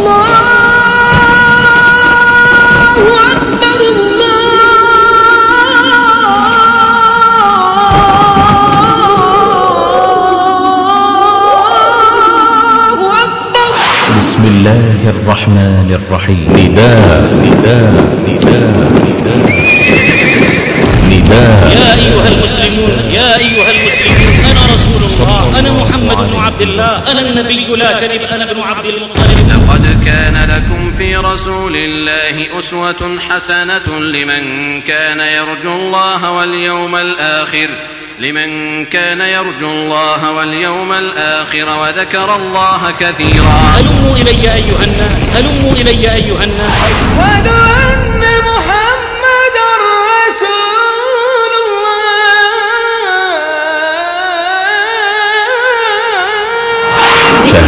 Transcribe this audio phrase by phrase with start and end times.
[0.00, 0.12] بسم
[14.44, 16.48] الله الرحمن الرحيم.
[16.56, 17.94] نداء نداء
[18.28, 18.76] نداء
[19.06, 19.46] نداء.
[21.10, 21.60] نداء.
[21.76, 22.99] يا أيها المسلمون
[26.22, 29.26] بن عبد الله أنا النبي لا كذب أنا ابن عبد المطلب.
[29.48, 37.68] لقد كان لكم في رسول الله أسوة حسنة لمن كان يرجو الله واليوم الآخر
[38.18, 43.60] لمن كان يرجو الله واليوم الآخر وذكر الله كثيرا.
[43.76, 48.09] هلموا إلي أيها الناس هلموا إلي أيها الناس.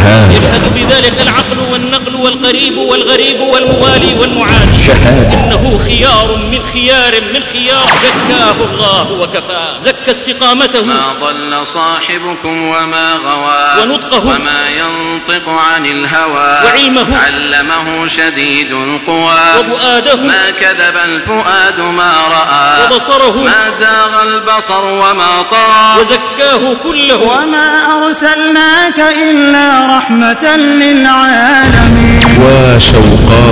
[0.03, 5.33] شهادة يشهد بذلك العقل والنقل والقريب والغريب والموالي والمعادي شهادة.
[5.33, 7.85] إنه خيار من خيار من خيار.
[8.03, 10.85] زكاه الله وكفاه زكى استقامته.
[10.85, 13.81] ما ضل صاحبكم وما غوى.
[13.81, 14.27] ونطقه.
[14.27, 16.65] وما ينطق عن الهوى.
[16.65, 19.39] وعلمه علمه شديد القوى.
[19.59, 20.15] وفؤاده.
[20.15, 22.85] ما كذب الفؤاد ما رأى.
[22.85, 23.43] وبصره.
[23.43, 26.01] ما زاغ البصر وما طغى.
[26.01, 27.21] وزكاه كله.
[27.21, 32.12] وما أرسلناك إلا رحمة للعالمين.
[32.41, 33.43] وشوقا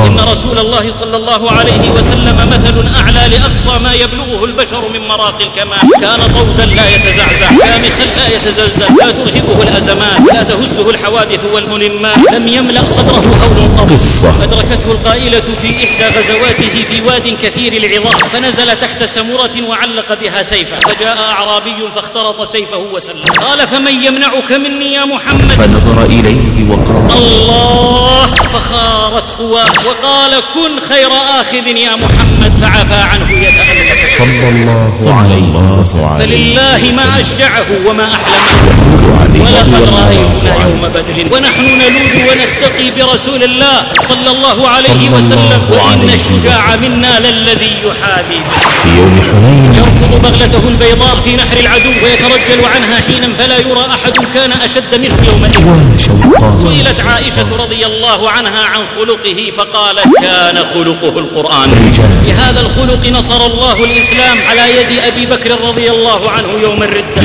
[0.00, 5.44] إن رسول الله صلى الله عليه وسلم مثل أعلى لأقصى ما يبلغه البشر من مراقي
[5.44, 12.18] الكمال كان طودا لا يتزعزع شامخا لا يتزلزل لا ترهبه الأزمات لا تهزه الحوادث والملمات
[12.32, 14.42] لم يملأ صدره هول قط قصة.
[14.42, 18.28] أدركته القائلة في إحدى غزواته في واد كثير العظام.
[18.32, 23.22] فنزل تحت سمرة وعلق بها سيفا فجاء أعرابي فاخترط سيفه وسلم.
[23.40, 28.26] قال فمن يمنعك مني يا محمد؟ فنظر إليه وقال الله!
[28.26, 29.81] فخارت قواه.
[29.86, 33.82] وقال كن خير آخذ يا محمد فعفى عنه يتألم.
[34.18, 38.62] صلى الله عليه وسلم فلله ما أشجعه وما أحلمه.
[39.40, 41.16] ولقد رأيتنا يوم بدر.
[41.32, 45.60] ونحن نلوذ ونتقي برسول الله صلى الله عليه صلى وسلم.
[45.70, 48.58] وإن الشجاع منا للذي يحاذي به.
[48.82, 49.74] في يوم حنين.
[49.74, 55.16] يركض بغلته البيضاء في نحر العدو ويترجل عنها حينا فلا يرى أحد كان أشد منه
[55.30, 55.58] يومئذ.
[55.94, 61.70] وشوقا سئلت عائشة رضي الله عنها عن خلقه فقالت كان خلقه القرآن
[62.26, 67.22] بهذا الخلق نصر الله الإسلام على يد أبي بكر رضي الله عنه يوم الردة.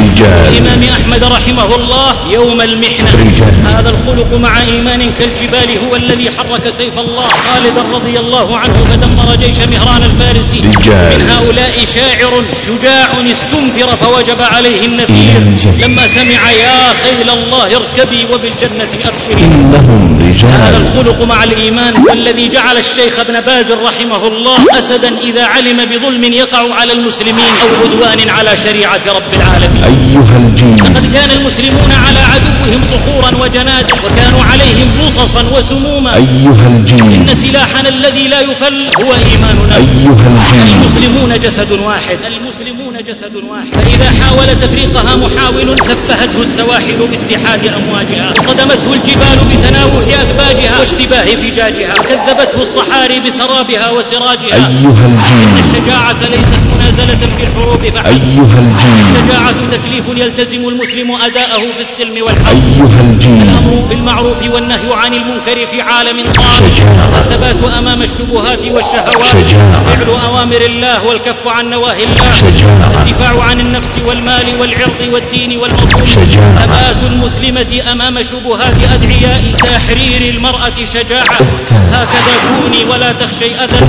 [0.48, 3.54] والإمام أحمد رحمه الله يوم المحنة رجال.
[3.66, 9.36] هذا الخلق مع إيمان كالجبال هو الذي حرك سيف الله خالدا رضي الله عنه فدمر
[9.36, 11.20] جيش مهران الفارسي رجال.
[11.20, 15.58] من هؤلاء شاعر شجاع استنفر فوجب عليه النفير.
[15.82, 20.08] لما سمع يا خيل الله اركبي وبالجنة أبشري إنهم
[20.44, 21.94] هذا رجال الخلق مع الإيمان
[22.38, 27.84] والذي جعل الشيخ ابن باز رحمه الله أسدا إذا علم بظلم يقع على المسلمين أو
[27.84, 29.84] عدوان على شريعة رب العالمين.
[29.84, 36.16] أيها الجيل لقد كان المسلمون على عدوهم صخورا وجنادا وكانوا عليهم بصصا وسموما.
[36.16, 39.76] أيها الجيل إن سلاحنا الذي لا يفل هو إيماننا.
[39.76, 42.18] أيها الجيل المسلمون جسد واحد.
[42.28, 43.74] المسلمون جسد واحد.
[43.74, 48.30] فإذا حاول تفريقها محاول سفهته السواحل باتحاد أمواجها.
[48.30, 51.94] وصدمته الجبال بتناوح أثباجها واشتباه فجاجها.
[52.28, 54.56] وكذبته الصحاري بسرابها وسراجها.
[54.56, 58.08] أيها الجيل الشجاعة ليست منازلة في الحروب فحسب.
[58.08, 62.48] أيها الجيل الشجاعة تكليف يلتزم المسلم أداءه في السلم والحرب.
[62.48, 67.20] أيها الجيل الأمر بالمعروف والنهي عن المنكر في عالم شجاعة.
[67.20, 69.26] الثبات أمام الشبهات والشهوات.
[69.26, 69.84] شجاعة.
[69.84, 72.32] فعل أوامر الله والكف عن نواهي الله.
[72.36, 72.92] شجاعة.
[73.02, 76.06] الدفاع عن النفس والمال والعرض والدين والمظلوم.
[76.06, 76.66] شجاعة.
[76.66, 81.38] ثبات المسلمة أمام شبهات أدعياء تحرير المرأة شجاعة.
[81.92, 82.17] هكذا
[82.48, 83.80] كوني ولا تخشي أذى.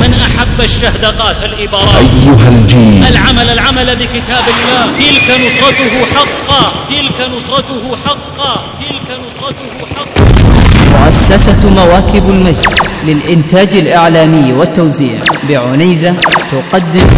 [0.00, 3.04] من أحب الشهد قاس الإبارات أيها الجيل.
[3.04, 4.86] العمل العمل بكتاب الله.
[4.98, 6.72] تلك نصرته حقا.
[6.90, 8.62] تلك نصرته حقا.
[8.80, 10.24] تلك نصرته حقا.
[10.94, 12.74] مؤسسة مواكب المجد
[13.06, 16.14] للإنتاج الإعلامي والتوزيع بعنيزة
[16.52, 17.08] تقدم.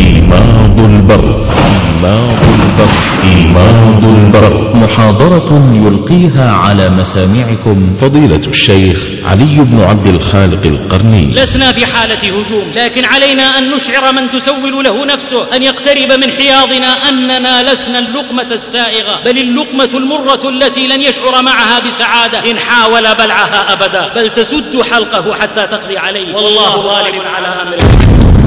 [0.00, 2.92] إيماض البر إيماض البر
[3.24, 11.34] إيماض البر محاضرة يلقيها على مسامعكم فضيلة الشيخ علي بن عبد الخالق القرني.
[11.34, 16.30] لسنا في حالة هجوم لكن علينا أن نشعر من تسول له نفسه أن يقترب من
[16.30, 23.14] حياضنا أننا لسنا اللقمة السائغة بل اللقمة المرة التي لن يشعر معها بسعادة إن حاول
[23.14, 26.34] بلعها أبدا بل تسد حلقه حتى تقضي عليه.
[26.34, 27.82] والله غالب على أمره.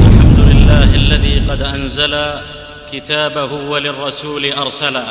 [0.08, 2.24] الحمد لله الذي قد أنزل
[2.94, 5.04] كتابه وللرسول أرسلا.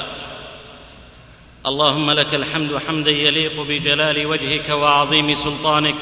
[1.66, 5.94] اللهم لك الحمد حمدا يليق بجلال وجهك وعظيم سلطانك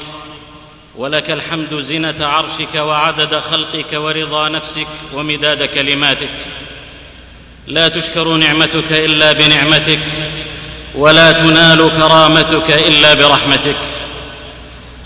[0.95, 6.29] ولك الحمد زنة عرشك وعدد خلقك ورضا نفسك ومداد كلماتك.
[7.67, 9.99] لا تشكر نعمتك إلا بنعمتك
[10.95, 13.77] ولا تنال كرامتك إلا برحمتك.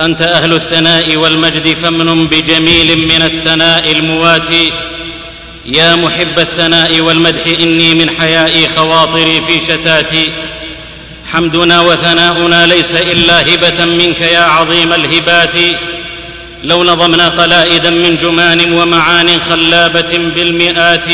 [0.02, 4.74] أنت أهل الثناء والمجد فامن بجميل من الثناء المواتي.
[5.68, 10.30] يا محب الثناء والمدح إني من حيائي خواطري في شتاتي.
[11.32, 15.56] حمدنا وثناؤنا ليس إلا هبة منك يا عظيم الهبات.
[16.64, 21.06] لو نظمنا قلائدا من جمان ومعان خلابة بالمئات.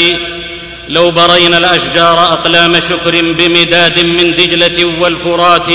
[0.90, 5.68] لو برينا الأشجار أقلام شكر بمداد من دجلة والفرات.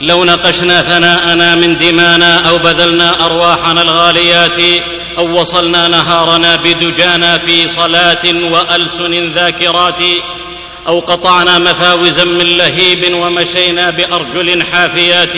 [0.00, 4.82] لو نقشنا ثناءنا من دمانا أو بذلنا أرواحنا الغاليات
[5.18, 10.00] أو وصلنا نهارنا بدجانا في صلاة وألسن ذاكرات
[10.88, 15.34] أو قطعنا مفاوزا من لهيب ومشينا بأرجل حافيات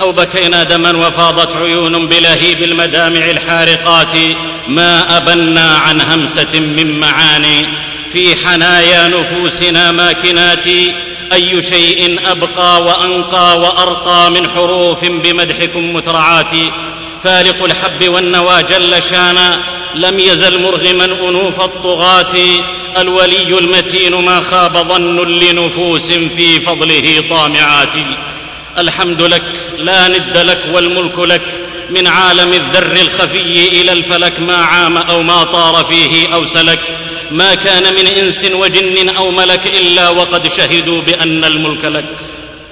[0.00, 4.14] أو بكينا دما وفاضت عيون بلهيب المدامع الحارقات
[4.68, 7.66] ما أبنا عن همسة من معاني
[8.12, 10.66] في حنايا نفوسنا ماكنات
[11.32, 16.50] أي شيء أبقى وأنقى وأرقى من حروف بمدحكم مترعات
[17.24, 19.60] فارق الحب والنوى جل شانا
[19.94, 22.36] لم يزل مرغما أنوف الطغاة.
[22.98, 27.94] الولي المتين ما خاب ظن لنفوس في فضله طامعات.
[28.78, 29.42] الحمد لك
[29.78, 31.42] لا ند لك والملك لك.
[31.90, 36.80] من عالم الذر الخفي إلى الفلك ما عام أو ما طار فيه أو سلك
[37.30, 42.04] ما كان من إنس وجن أو ملك إلا وقد شهدوا بأن الملك لك.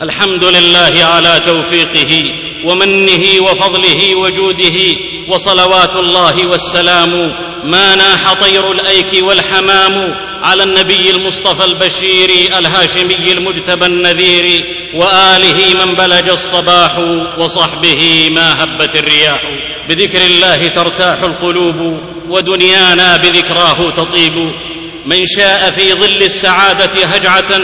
[0.02, 2.34] الحمد لله على توفيقه
[2.64, 4.96] ومنه وفضله وجوده
[5.28, 7.32] وصلوات الله والسلام.
[7.64, 14.64] ما ناح طير الأيك والحمام على النبي المصطفى البشير الهاشمي المجتبى النذير
[14.94, 16.99] وآله من بلج الصباح
[17.38, 19.43] وصحبه ما هبت الرياح.
[19.88, 24.53] بذكر الله ترتاح القلوب ودنيانا بذكراه تطيب.
[25.07, 27.61] من شاء في ظل السعادة هجعة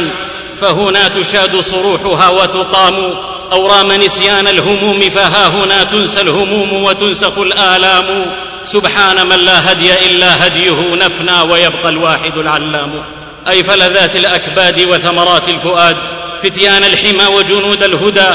[0.61, 3.15] فهنا تشاد صروحها وتقام.
[3.53, 8.27] أو رام نسيان الهموم فها هنا تنسى الهموم وتنسخ الآلام.
[8.65, 13.05] سبحان من لا هدي إلا هديه نفنى ويبقى الواحد العلام.
[13.51, 15.97] أي فلذات الأكباد وثمرات الفؤاد
[16.43, 18.31] فتيان الحمى وجنود الهدى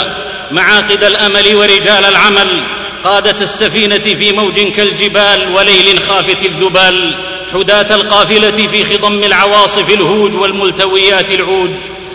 [0.52, 2.64] معاقد الأمل ورجال العمل.
[3.04, 7.16] قادة السفينة في موج كالجبال وليل خافت الذبال
[7.54, 11.72] حداة القافلة في خضم العواصف الهوج والملتويات العوج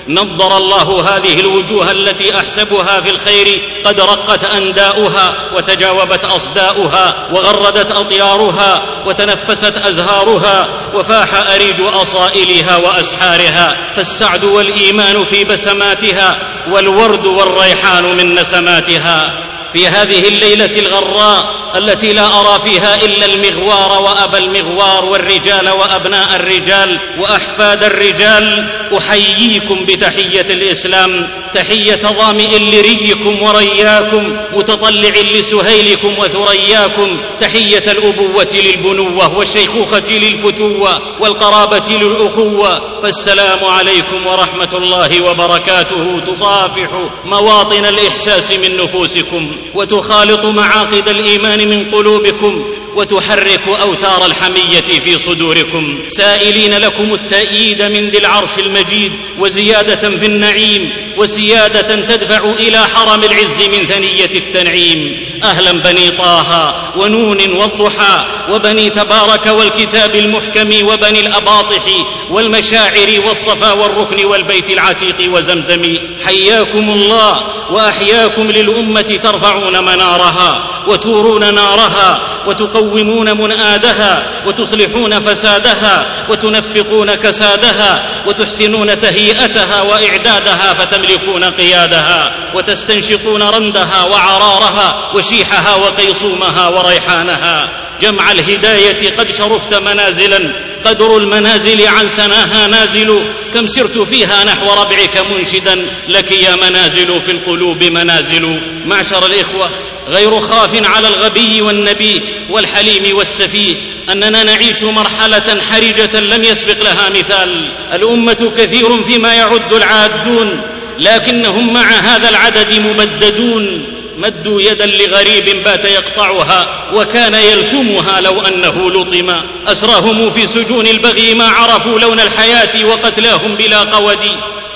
[0.08, 8.82] نضر الله هذه الوجوه التي أحسبها في الخير قد رقت أنداؤها وتجاوبت أصداؤها وغردت اطيارها
[9.06, 13.76] وتنفست أزهارها وفاح أريج أصائلها وأسحارها.
[13.96, 16.38] فالسعد والإيمان في بسماتها
[16.70, 19.32] والورد والريحان من نسماتها.
[19.74, 26.98] في هذه الليلة الغراء التي لا أرى فيها إلا المغوار وأبا المغوار والرجال وأبناء الرجال
[27.18, 28.68] وأحفاد الرجال
[28.98, 31.28] أحييكم بتحية الإسلام.
[31.54, 37.18] تحية ظامئ لريكم ورياكم متطلع لسهيلكم وثرياكم.
[37.40, 43.00] تحية الأبوة للبنوة والشيخوخة للفتوة والقرابة للأخوة.
[43.02, 46.20] فالسلام عليكم ورحمة الله وبركاته.
[46.26, 46.88] تصافح
[47.24, 52.64] مواطن الإحساس من نفوسكم وتخالط معاقد الإيمان من قلوبكم.
[52.94, 55.98] وتحرك أوتار الحمية في صدوركم.
[56.08, 63.68] سائلين لكم التأييد من ذي العرش المجيد وزيادة في النعيم وسياده تدفع إلى حرم العز
[63.72, 65.20] من ثنية التنعيم.
[65.42, 71.82] أهلا بني طه ونون والضحى وبني تبارك والكتاب المحكم وبني الأباطح
[72.30, 75.96] والمشاعر والصفا والركن والبيت العتيق وزمزم.
[76.24, 89.00] حياكم الله وأحياكم للأمة ترفعون منارها وتورون نارها وتقومون منادها وتصلحون فسادها وتنفقون كسادها وتحسنون
[89.00, 97.68] تهيئتها وإعدادها فتملكون قيادها وتستنشقون رندها وعرارها وشيحها وقيصومها وريحانها.
[98.00, 100.52] جمع الهداية قد شرفت منازلا
[100.84, 103.24] قدر المنازل عن سناها نازل
[103.54, 108.60] كم سرت فيها نحو ربعك منشدا لك يا منازل في القلوب منازل.
[108.86, 109.70] معشر الإخوة
[110.08, 113.74] غير خاف على الغبي والنبي والحليم والسفيه
[114.10, 117.70] أننا نعيش مرحلة حرجة لم يسبق لها مثال.
[117.92, 120.60] الأمة كثير فيما يعد العادون
[120.98, 123.84] لكنهم مع هذا العدد مبددون.
[124.18, 129.34] مدوا يدا لغريب بات يقطعها وكان يلثمها لو أنه لطم.
[129.66, 134.30] أسراهم في سجون البغي ما عرفوا لون الحياة وقتلاهم بلا قود.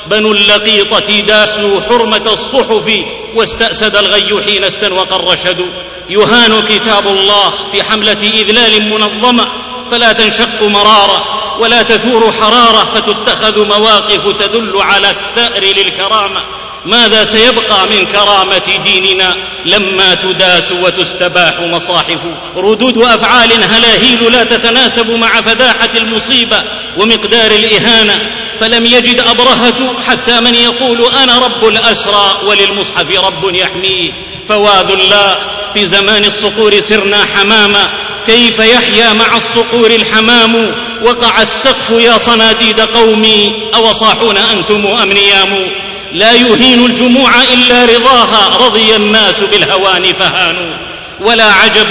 [0.07, 2.93] بنو اللقيطة داسوا حرمة الصحف
[3.35, 5.67] واستأسد الغي حين استنوق الرشد.
[6.11, 9.49] يهان كتاب الله في حملة إذلال منظمة.
[9.91, 11.25] فلا تنشق مرارة
[11.61, 16.43] ولا تثور حرارة فتتخذ مواقف تدل على الثأر للكرامة.
[16.87, 22.19] ماذا سيبقى من كرامة ديننا لما تداس وتستباح مصاحف
[22.57, 26.63] ردود أفعال هلاهيل لا تتناسب مع فداحة المصيبة
[26.97, 28.31] ومقدار الإهانة؟
[28.61, 34.13] فلم يجد أبرهة حتى من يقول أنا رب الأسرى وللمصحف رب يحميه
[34.49, 35.37] فواذ الله
[35.75, 37.89] في زمان الصقور سرنا حماما.
[38.27, 43.53] كيف يحيا مع الصقور الحمام؟ وقع السقف يا صناديد قومي.
[43.75, 45.69] أوصاحون أنتم أم نيام
[46.13, 50.77] لا يهين الجموع إلا رضاها رضي الناس بالهوان فهانوا.
[51.21, 51.87] ولا عجب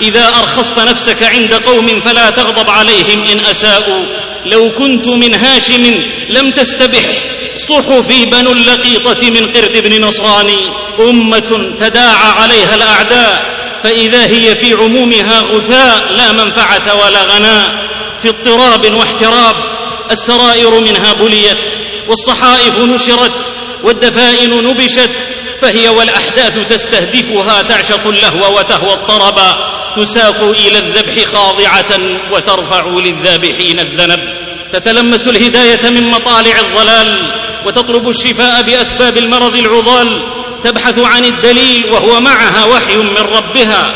[0.00, 4.04] إذا أرخصت نفسك عند قوم فلا تغضب عليهم إن أساءوا.
[4.46, 7.04] لو كنت من هاشم لم تستبح
[7.68, 10.58] صحفي بنو اللقيطة من قرد بن نصراني
[11.00, 13.52] أمة تداعى عليها الأعداء
[13.82, 17.88] فإذا هي في عمومها غثاء لا منفعة ولا غناء.
[18.22, 19.56] في اضطراب واحتراب
[20.10, 21.70] السرائر منها بليت
[22.08, 23.32] والصحائف نشرت.
[23.82, 25.10] والدفائن نبشت
[25.60, 32.00] فهي والأحداث تستهدفها تعشق اللهو وتهوى الطربا تساق إلى الذبح خاضعة
[32.32, 34.20] وترفع للذابحين الذنب.
[34.72, 37.30] تتلمس الهداية من مطالع الضلال
[37.66, 40.22] وتطلب الشفاء بأسباب المرض العضال.
[40.64, 43.94] تبحث عن الدليل وهو معها وحي من ربها.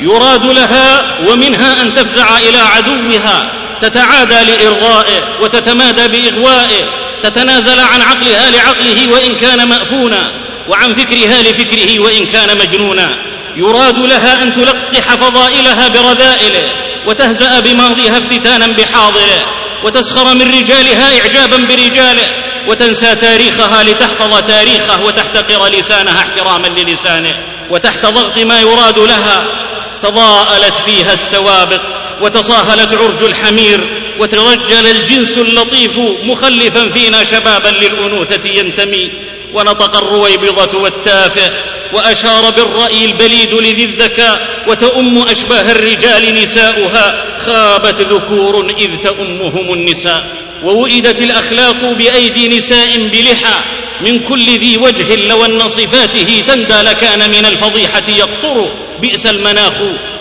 [0.00, 3.52] يراد لها ومنها أن تفزع إلى عدوها.
[3.82, 7.01] تتعادى لإرضائه وتتمادى بإغوائه.
[7.22, 10.32] تتنازل عن عقلها لعقله وإن كان مأفونا
[10.68, 13.16] وعن فكرها لفكره وإن كان مجنونا.
[13.56, 16.68] يراد لها أن تلقح فضائلها برذائله
[17.06, 19.46] وتهزأ بماضيها افتتانا بحاضره
[19.84, 22.28] وتسخر من رجالها إعجابا برجاله
[22.68, 27.34] وتنسى تاريخها لتحفظ تاريخه وتحتقر لسانها احتراما للسانه
[27.70, 29.44] وتحت ضغط ما يراد لها.
[30.02, 31.80] تضاءلت فيها السوابق
[32.20, 39.10] وتصاهلت عرج الحمير وترجل الجنس اللطيف مخلفا فينا شبابا للأنوثة ينتمي.
[39.54, 41.50] ونطق الرويبضة والتافه
[41.92, 47.24] وأشار بالرأي البليد لذي الذكاء وتؤم أشباه الرجال نساؤها.
[47.38, 50.26] خابت ذكور إذ تؤمهم النساء.
[50.64, 53.60] ووئدت الأخلاق بأيدي نساء بلحى.
[54.00, 58.72] من كل ذي وجه لو أن صفاته تندى لكان من الفضيحة يقطر.
[59.02, 59.72] بئس المناخ.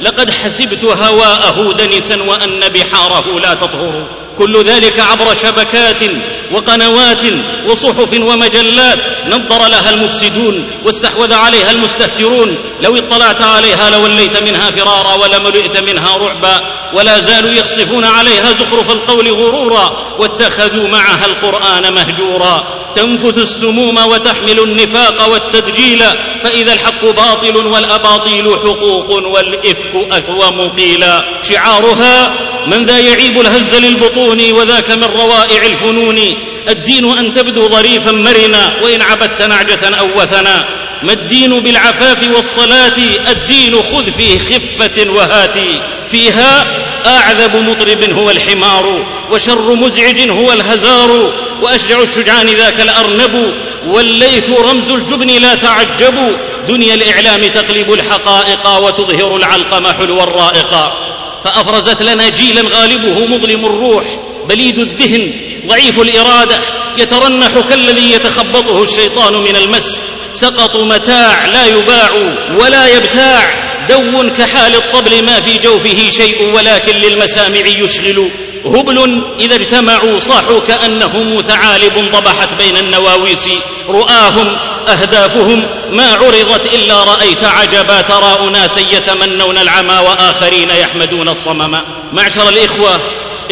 [0.02, 4.21] لقد حسبت هواءه دنسا وأن بحاره لا تطهر.
[4.38, 6.04] كل ذلك عبر شبكات
[6.52, 7.24] وقنوات
[7.66, 9.00] وصحف ومجلات.
[9.28, 12.58] نظر لها المفسدون واستحوذ عليها المستهترون.
[12.82, 16.62] لو اطلعت عليها لوليت منها فرارا ولملئت منها رعبا.
[16.94, 19.98] ولا زالوا يخصفون عليها زخرف القول غرورا.
[20.20, 22.64] واتخذوا معها القرآن مهجورا.
[22.96, 26.04] تنفث السموم وتحمل النفاق والتدجيل.
[26.44, 32.34] فإذا الحق باطل والأباطيل حقوق والإفك اثوم قيلا شعارها
[32.68, 36.38] من ذا يعيب الهز للبطون وذاك من روائع الفنون.
[36.70, 40.66] الدين أن تبدو ظريفا مرنا وإن عبدت نعجة أو وثنا.
[41.04, 42.98] ما الدين بالعفاف والصلاة؟
[43.32, 46.66] الدين خذ فيه خفة وهاتي فيها
[47.06, 51.32] أعذب مطرب هو الحمار وشر مزعج هو الهزار.
[51.62, 53.54] وأشجع الشجعان ذاك الأرنب
[53.88, 56.32] والليث رمز الجبن لا تعجبوا
[56.68, 61.11] دنيا الإعلام تقلب الحقائق وتظهر العلقم حلو الرائقا
[61.44, 64.04] فافرزت لنا جيلا غالبه مظلم الروح
[64.50, 65.34] بليد الذهن
[65.68, 66.60] ضعيف الإرادة
[66.98, 70.10] يترنح كالذي يتخبطه الشيطان من المس.
[70.34, 72.12] سقط متاع لا يباع
[72.60, 78.30] ولا يبتاع دو كحال الطبل ما في جوفه شيء ولكن للمسامع يشغل.
[78.66, 83.50] هبل إذا اجتمعوا صاحوا كأنهم ثعالب ضبحت بين النواويس
[83.90, 84.58] رؤاهم
[84.88, 91.78] أهدافهم ما عرضت إلا رأيت عجبا ترى أناسا يتمنون العمى وآخرين يحمدون الصمم.
[92.14, 93.00] معشر الإخوة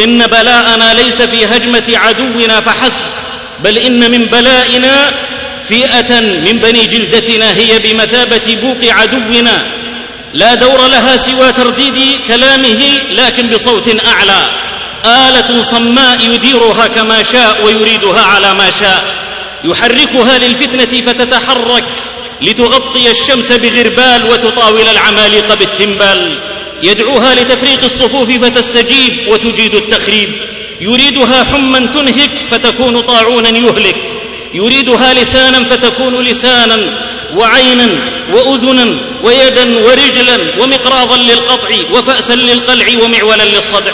[0.03, 3.05] إن بلاءنا ليس في هجمة عدونا فحسب
[3.59, 5.11] بل إن من بلائنا
[5.69, 9.65] فئة من بني جلدتنا هي بمثابة بوق عدونا.
[10.33, 14.49] لا دور لها سوى ترديد كلامه لكن بصوت أعلى.
[15.05, 19.28] آلة صماء يديرها كما شاء ويريدها على ما شاء.
[19.63, 21.83] يحركها للفتنة فتتحرك
[22.41, 26.39] لتغطي الشمس بغربال وتطاول العمالقة بالتنبال
[26.83, 30.29] يدعوها لتفريق الصفوف فتستجيب وتجيد التخريب.
[30.81, 33.95] يريدها حما تنهك فتكون طاعونا يهلك.
[34.53, 37.87] يريدها لسانا فتكون لسانا وعينا
[38.33, 43.91] واذنا ويدا ورجلا ومقراضا للقطع وفاسا للقلع ومعولا للصدع.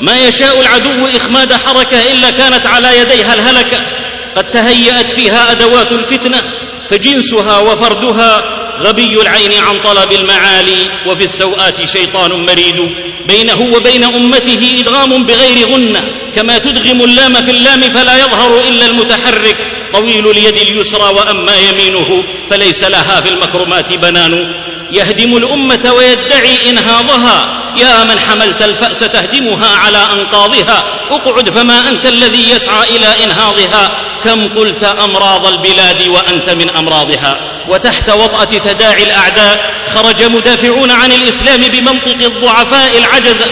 [0.00, 3.86] ما يشاء العدو إخماد حركة إلا كانت على يديها الهلكة.
[4.36, 6.42] قد تهيأت فيها أدوات الفتنة
[6.90, 12.90] فجنسها وفردها غبي العين عن طلب المعالي وفي السوءات شيطان مريد.
[13.28, 16.04] بينه وبين أمته إدغام بغير غنة
[16.36, 19.56] كما تدغم اللام في اللام فلا يظهر إلا المتحرك.
[19.92, 24.52] طويل اليد اليسرى وأما يمينه فليس لها في المكرمات بنان.
[24.92, 30.84] يهدم الأمة ويدعي انهاضها يا من حملت الفأس تهدمها على أنقاضها.
[31.10, 34.09] اقعد فما أنت الذي يسعى إلى إنهاضها.
[34.24, 37.36] كم قلت أمراض البلاد وأنت من أمراضها؟
[37.68, 43.46] وتحت وطأة تداعي الأعداء خرج مدافعون عن الإسلام بمنطق الضعفاء العجزه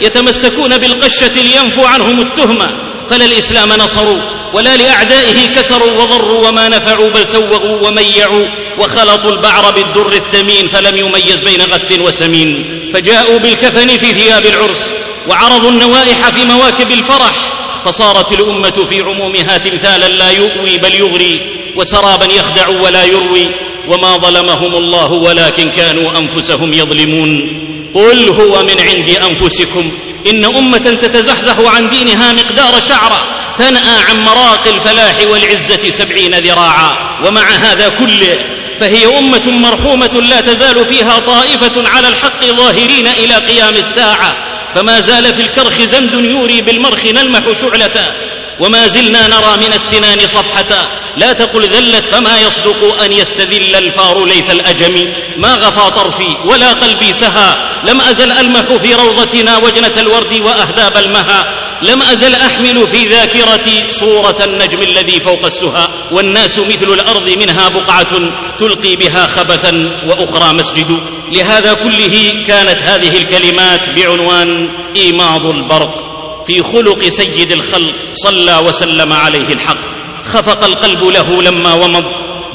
[0.00, 2.70] يتمسكون بالقشة لينفوا عنهم التهمة.
[3.10, 4.20] فلا الإسلام نصروا
[4.52, 8.46] ولا لأعدائه كسروا وضروا وما نفعوا بل سوغوا وميعوا
[8.78, 12.80] وخلطوا البعر بالدر الثمين فلم يميز بين غث وسمين.
[12.94, 14.94] فجاءوا بالكفن في ثياب العرس
[15.28, 17.53] وعرضوا النوائح في مواكب الفرح
[17.84, 21.40] فصارت الأمة في عمومها تمثالا لا يؤوي بل يغري
[21.76, 23.48] وسرابا يخدع ولا يروي
[23.88, 27.60] وما ظلمهم الله ولكن كانوا أنفسهم يظلمون.
[27.94, 29.92] قل هو من عند أنفسكم
[30.30, 33.24] إن أمة تتزحزح عن دينها مقدار شعرة
[33.58, 38.38] تنأى عن مراق الفلاح والعزة سبعين ذراعا ومع هذا كله
[38.80, 44.53] فهي أمة مرحومة لا تزال فيها طائفة على الحق ظاهرين إلى قيام الساعة.
[44.74, 48.14] فما زال في الكرخ زند يوري بالمرخ نلمح شعلة.
[48.60, 50.88] وما زلنا نرى من السنان صفحة.
[51.16, 55.12] لا تقل ذلت فما يصدق أن يستذل الفار ليث الأجم.
[55.36, 57.70] ما غفى طرفي ولا قلبي سها.
[57.84, 61.54] لم أزل ألمح في روضتنا وجنة الورد وأهداب المها.
[61.82, 68.30] لم أزل أحمل في ذاكرتي صورة النجم الذي فوق السهى والناس مثل الأرض منها بقعة
[68.58, 71.00] تلقي بها خبثا وأخرى مسجد.
[71.32, 76.04] لهذا كله كانت هذه الكلمات بعنوان إيماض البرق
[76.46, 79.76] في خلق سيد الخلق صلى وسلم عليه الحق.
[80.24, 82.04] خفق القلب له لما ومض.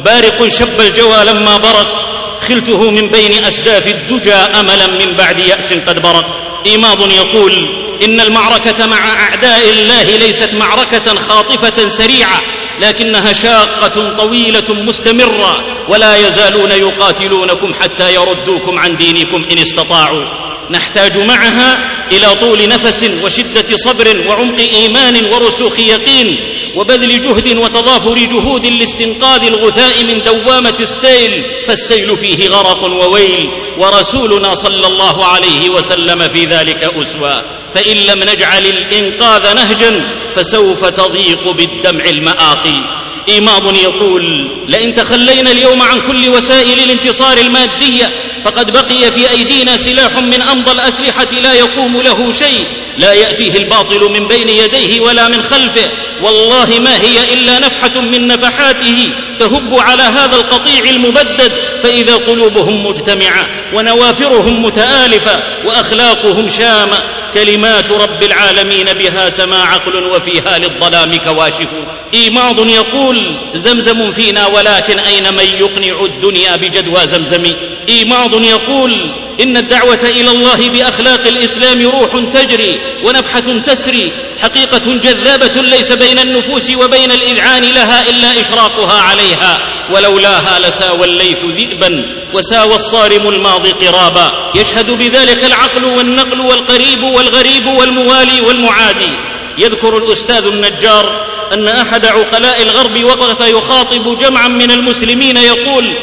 [0.05, 2.09] بارق شب الجوى لما برق.
[2.47, 6.25] خلته من بين أسداف الدجى أملا من بعد يأس قد برق.
[6.65, 7.67] إيماض يقول
[8.03, 12.41] إن المعركة مع أعداء الله ليست معركة خاطفة سريعة
[12.81, 20.25] لكنها شاقة طويلة مستمرة ولا يزالون يقاتلونكم حتى يردوكم عن دينكم إن استطاعوا.
[20.71, 26.37] نحتاج معها إلى طول نفس وشدة صبر وعمق إيمان ورسوخ يقين
[26.75, 31.43] وبذل جهد وتضافر جهود لاستنقاذ الغثاء من دوامة السيل.
[31.67, 37.43] فالسيل فيه غرق وويل ورسولنا صلى الله عليه وسلم في ذلك أسوى.
[37.73, 42.99] فإن لم نجعل الإنقاذ نهجا فسوف تضيق بالدمع المآقي.
[43.29, 48.11] إيماض يقول لئن تخلينا اليوم عن كل وسائل الانتصار المادية
[48.45, 52.67] فقد بقي في أيدينا سلاح من أمضى الأسلحة لا يقوم له شيء.
[52.97, 55.91] لا يأتيه الباطل من بين يديه ولا من خلفه.
[56.21, 61.53] والله ما هي إلا نفحة من نفحاته تهب على هذا القطيع المبدد.
[61.83, 71.15] فإذا قلوبهم مجتمعة ونوافرهم متآلفة وأخلاقهم شامة كلمات رب العالمين بها سما عقل وفيها للظلام
[71.15, 71.67] كواشف.
[72.13, 77.53] إيماض يقول زمزم فينا ولكن أين من يقنع الدنيا بجدوى زمزم؟
[77.89, 79.11] إيماض يقول
[79.41, 84.11] إن الدعوة إلى الله بأخلاق الإسلام روح تجري ونفحة تسري
[84.41, 89.59] حقيقة جذابة ليس بين النفوس وبين الإذعان لها إلا إشراقها عليها.
[89.93, 94.51] ولولاها لساوى الليث ذئبا وساوى الصارم الماضي قرابا.
[94.55, 99.11] يشهد بذلك العقل والنقل والقريب والغريب والموالي والمعادي.
[99.57, 105.93] يذكر الأستاذ النجار أن أحد عقلاء الغرب وقف يخاطب جمعا من المسلمين يقول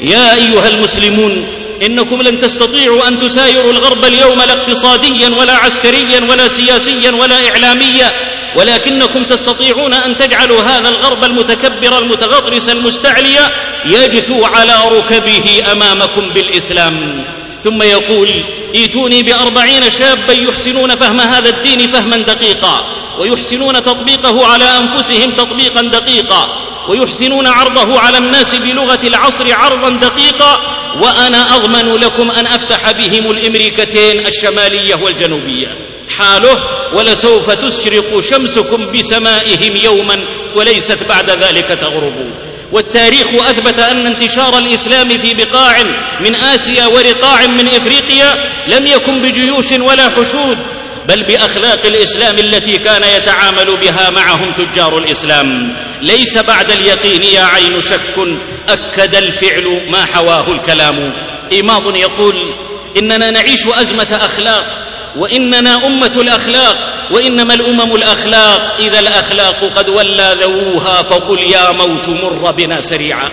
[0.00, 1.46] يا أيها المسلمون
[1.82, 8.12] إنكم لن تستطيعوا أن تسايروا الغرب اليوم لا اقتصاديا ولا عسكريا ولا سياسيا ولا اعلاميا
[8.56, 13.36] ولكنكم تستطيعون أن تجعلوا هذا الغرب المتكبر المتغطرس المستعلي
[13.84, 17.24] يجثو على ركبه أمامكم بالإسلام.
[17.64, 22.86] ثم يقول إيتوني بأربعين شابا يحسنون فهم هذا الدين فهما دقيقا
[23.18, 26.48] ويحسنون تطبيقه على أنفسهم تطبيقا دقيقا
[26.88, 30.60] ويحسنون عرضه على الناس بلغة العصر عرضا دقيقا
[31.00, 35.95] وأنا أضمن لكم أن أفتح بهم الإمريكتين الشمالية والجنوبية.
[36.18, 40.20] حاله ولسوف تشرق شمسكم بسمائهم يوما
[40.54, 42.30] وليست بعد ذلك تغرب.
[42.72, 45.82] والتاريخ أثبت أن انتشار الإسلام في بقاع
[46.20, 48.34] من آسيا ورقاع من إفريقيا
[48.66, 50.58] لم يكن بجيوش ولا حشود
[51.08, 55.76] بل بأخلاق الإسلام التي كان يتعامل بها معهم تجار الإسلام.
[56.02, 58.14] ليس بعد اليقين يا عين شك
[58.68, 61.12] أكد الفعل ما حواه الكلام.
[61.52, 62.54] ايماض يقول
[62.98, 64.85] إننا نعيش أزمة أخلاق
[65.16, 66.76] وإننا أمة الأخلاق
[67.10, 73.30] وإنما الأمم الأخلاق إذا الأخلاق قد ولى ذووها فقل يا موت مر بنا سريعا.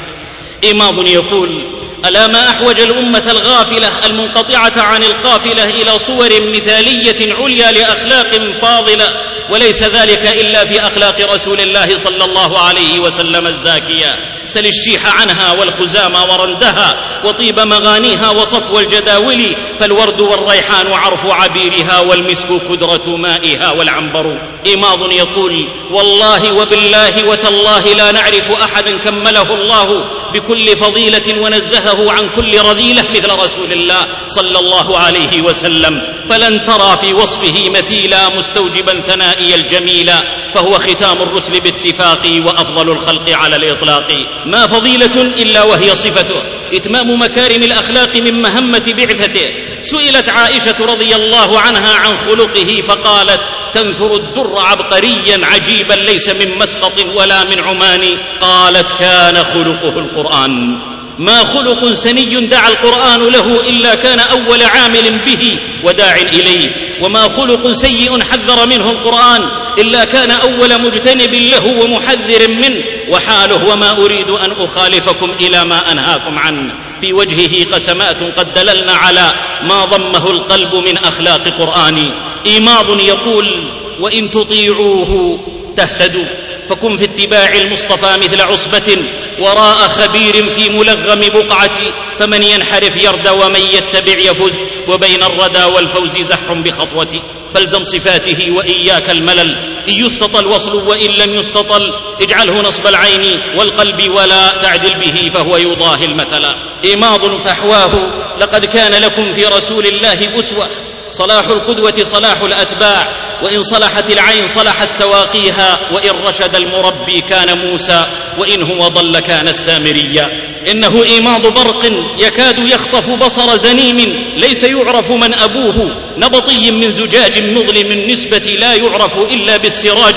[0.71, 1.63] إماض يقول
[2.05, 9.11] ألا ما أحوج الأمة الغافلة المنقطعة عن القافلة إلى صور مثالية عليا لأخلاق فاضلة
[9.49, 14.19] وليس ذلك إلا في أخلاق رسول الله صلى الله عليه وسلم الزاكية.
[14.53, 23.15] سل الشيح عنها والخزام ورندها وطيب مغانيها وصفو الجداول فالورد والريحان عرف عبيرها والمسك كدرة
[23.17, 24.37] مائها والعنبر.
[24.73, 32.61] إماض يقول والله وبالله وتالله لا نعرف أحدا كمله الله بكل فضيلة ونزهه عن كل
[32.61, 36.01] رذيلة مثل رسول الله صلى الله عليه وسلم.
[36.29, 43.55] فلن ترى في وصفه مثيلا مستوجبا ثنائي الجميلا فهو ختام الرسل باتفاق وأفضل الخلق على
[43.55, 44.09] الإطلاق.
[44.45, 46.41] ما فضيلة إلا وهي صفته.
[46.73, 49.53] إتمام مكارم الأخلاق من مهمة بعثته.
[49.81, 53.39] سئلت عائشة رضي الله عنها عن خلقه فقالت
[53.73, 58.17] تنثر الدر عبقريا عجيبا ليس من مسقط ولا من عمان.
[58.41, 60.77] قالت كان خلقه القرآن.
[61.19, 66.71] ما خلق سني دعا القرآن له إلا كان أول عامل به وداع إليه.
[67.01, 69.49] وما خلق سيء حذر منه القرآن.
[69.79, 72.83] إلا كان أول مجتنب له ومحذر منه.
[73.09, 76.73] وحاله وما أريد أن أخالفكم إلى ما أنهاكم عنه.
[77.01, 79.33] في وجهه قسمات قد دللن على
[79.63, 82.11] ما ضمه القلب من أخلاق قرآني
[82.45, 83.63] إيماض يقول
[83.99, 85.39] وإن تطيعوه
[85.77, 86.25] تهتدوا.
[86.69, 88.97] فكن في اتباع المصطفى مثل عصبة
[89.39, 91.79] وراء خبير في ملغم بقعة.
[92.19, 97.21] فمن ينحرف يردى ومن يتبع يفز وبين الردى والفوز زح بخطوة.
[97.53, 99.57] فالزم صفاته وإياك الملل.
[99.89, 101.93] إن يستطل وصل وإن لم يستطل.
[102.21, 106.45] اجعله نصب العين والقلب ولا تعدل به فهو يضاهي المثل.
[106.85, 108.07] إيماض فحواه.
[108.39, 110.67] لقد كان لكم في رسول الله أسوة.
[111.11, 113.13] صلاح القدوة صلاح الأتباع.
[113.43, 118.05] وإن صلحت العين صلحت سواقيها وإن رشد المربي كان موسى
[118.37, 121.85] وإن هو ضل كان السامريا إنه إيماض برق
[122.17, 125.95] يكاد يخطف بصر زنيم ليس يعرف من أبوه.
[126.17, 130.15] نبطي من زجاج مظلم نسبة لا يعرف إلا بالسراج.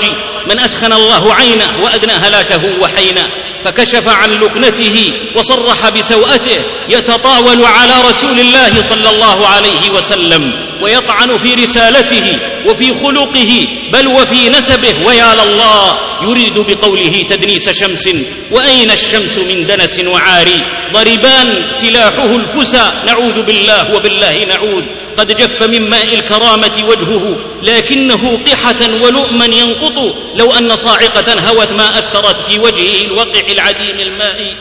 [0.49, 3.27] من أسخن الله عينه وأدنى هلاكه وحينا
[3.65, 6.59] فكشف عن لكنته وصرح بسوءته
[6.89, 10.66] يتطاول على رسول الله صلى الله عليه وسلم.
[10.81, 18.09] ويطعن في رسالته وفي خلقه بل وفي نسبه ويا لله يريد بقوله تدنيس شمس
[18.51, 20.61] وأين الشمس من دنس وعاري؟
[20.93, 24.83] ضربان سلاحه الفسى نعوذ بالله وبالله نعوذ
[25.17, 30.15] قد جف من ماء الكرامة وجهه لكنه قحة ولؤما ينقط.
[30.35, 34.55] لو أن صاعقة هوت ما أثرت في وجهه الوقع العديم الماء.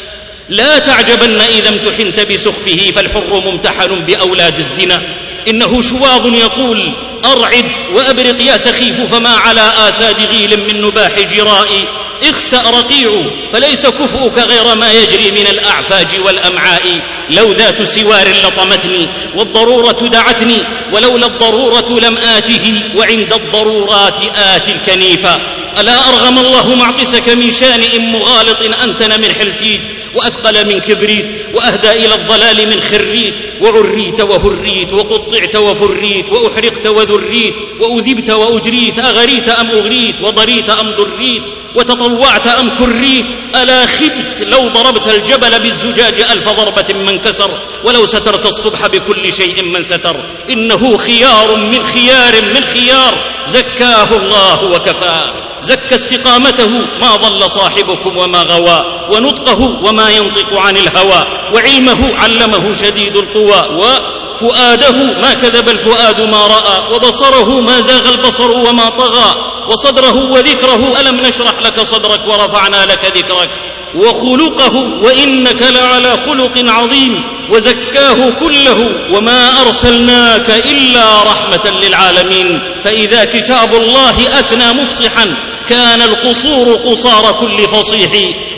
[0.49, 5.03] لا تعجبن إذا امتحنت بسخفه فالحر ممتحن بأولاد الزنا.
[5.49, 6.93] إنه شواظ يقول
[7.25, 11.85] أرعد وأبرق يا سخيف فما على آساد غيل من نباح جرائي.
[12.23, 17.01] اخسأ رقيع فليس كفؤك غير ما يجري من الأعفاج والأمعاء.
[17.31, 20.59] لو ذات سوار لطمتني والضرورة دعتني
[20.93, 25.41] ولولا الضرورة لم آته وعند الضرورات اتي الكنيفا
[25.81, 29.81] ألا أرغم الله معطسك من شانئ مغالط انتن من حلتيت
[30.15, 33.35] وأثقل من كبريت وأهدى إلى الضلال من خريت.
[33.61, 41.43] وعريت وهريت وقطعت وفريت وأحرقت وذريت وأذبت وأجريت أغريت أم أغريت وضريت أم ضريت
[41.75, 43.27] وتطوعت أم كريت
[43.63, 47.51] ألا خبت لو ضربت الجبل بالزجاج ألف ضربة من كسر
[47.85, 50.17] ولو سترت الصبح بكل شيء من ستر
[50.51, 58.43] إنه خيار من خيار من خيار زكاه الله وكفاه زكى استقامته ما ضل صاحبكم وما
[58.43, 66.47] غوى ونطقه وما ينطق عن الهوى وعلمه علمه شديد القوى وفؤاده ما كذب الفؤاد ما
[66.47, 69.35] رأى وبصره ما زاغ البصر وما طغى
[69.69, 73.51] وصدره وذكره ألم نشرح لك صدرك ورفعنا لك ذكرك؟
[73.95, 84.23] وخلقه وإنك لعلى خلق عظيم وزكاه كله وما أرسلناك إلا رحمة للعالمين فإذا كتاب الله
[84.41, 85.35] أثنى مفصحا
[85.69, 88.11] كان القصور قصار كل فصيح.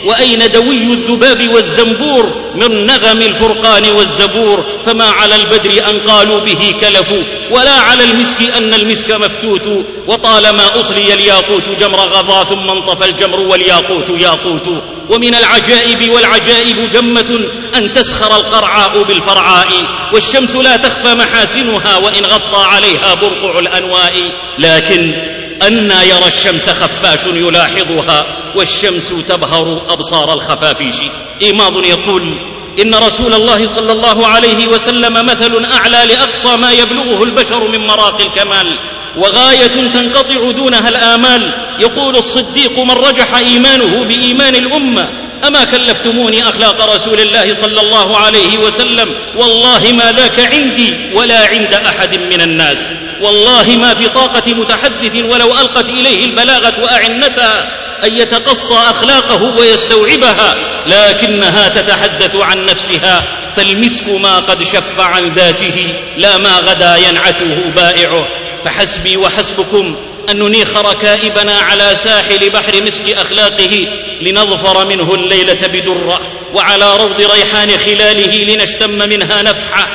[0.05, 7.23] وأين دوي الذباب والزنبور من نغم الفرقان والزبور فما على البدر أن قالوا به كلفوا
[7.51, 14.09] ولا على المسك أن المسك مفتوت وطالما أصلي الياقوت جمر غضا ثم انطفى الجمر والياقوت
[14.09, 17.39] ياقوت ومن العجائب والعجائب جمة
[17.75, 19.67] أن تسخر القرعاء بالفرعاء
[20.13, 25.13] والشمس لا تخفى محاسنها وإن غطى عليها برقع الأنواء لكن
[25.61, 30.95] أنا يرى الشمس خفاش يلاحظها والشمس تبهر أبصار الخفافيش.
[31.41, 32.33] إيماض يقول
[32.81, 38.23] إن رسول الله صلى الله عليه وسلم مثل أعلى لأقصى ما يبلغه البشر من مراقي
[38.23, 38.75] الكمال.
[39.17, 41.53] وغاية تنقطع دونها الآمال.
[41.79, 45.09] يقول الصديق من رجح إيمانه بإيمان الأمة.
[45.47, 49.15] أما كلفتموني أخلاق رسول الله صلى الله عليه وسلم.
[49.35, 52.79] والله ما ذاك عندي ولا عند أحد من الناس.
[53.21, 57.78] والله ما في طاقة متحدث ولو ألقت إليه البلاغة وأعنتها.
[58.05, 60.55] أن يتقصى أخلاقه ويستوعبها
[60.87, 63.23] لكنها تتحدث عن نفسها
[63.55, 68.27] فالمسك ما قد شف عن ذاته لا ما غدا ينعته بائعه.
[68.65, 69.95] فحسبي وحسبكم
[70.29, 73.87] أن ننيخ ركائبنا على ساحل بحر مسك أخلاقه
[74.21, 76.21] لنظفر منه الليلة بدرة
[76.53, 79.87] وعلى روض ريحان خلاله لنشتم منها نفحة.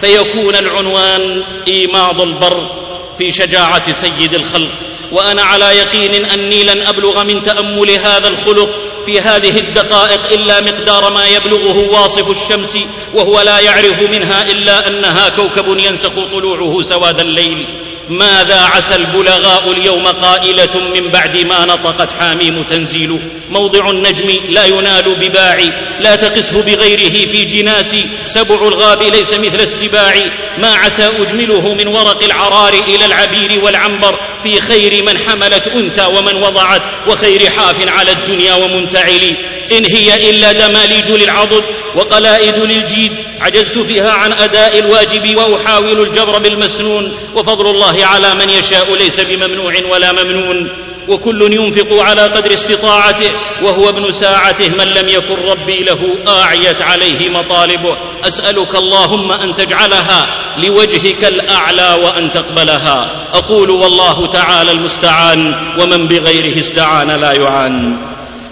[0.00, 2.70] فيكون العنوان إيماض البر
[3.18, 4.70] في شجاعة سيد الخلق.
[5.12, 8.70] وأنا على يقين أني لن أبلغ من تأمل هذا الخلق
[9.06, 12.78] في هذه الدقائق إلا مقدار ما يبلغه واصف الشمس
[13.14, 17.66] وهو لا يعرف منها إلا أنها كوكب ينسخ طلوعه سواد الليل.
[18.10, 23.18] ماذا عسى البلغاء اليوم قائلة من بعد ما نطقت حاميم تنزيل
[23.50, 28.04] موضع النجم لا ينال بباعي لا تقسه بغيره في جناسي.
[28.26, 30.14] سبع الغاب ليس مثل السباع.
[30.58, 34.20] ما عسى أجمله من ورق العرار إلى العبير والعنبر.
[34.42, 39.34] في خير من حملت أنثى ومن وضعت وخير حاف على الدنيا ومنتعل.
[39.72, 43.12] إن هي إلا دماليج للعضد وقلائد للجيد.
[43.40, 49.74] عجزت فيها عن أداء الواجب وأحاول الجبر بالمسنون وفضل الله على من يشاء ليس بممنوع
[49.92, 50.68] ولا ممنون
[51.08, 53.30] وكل ينفق على قدر استطاعته
[53.62, 60.26] وهو ابن ساعته من لم يكن ربي له أعيت عليه مطالبه أسألك اللهم أن تجعلها
[60.58, 67.96] لوجهك الأعلى وأن تقبلها أقول والله تعالى المستعان ومن بغيره استعان لا يعان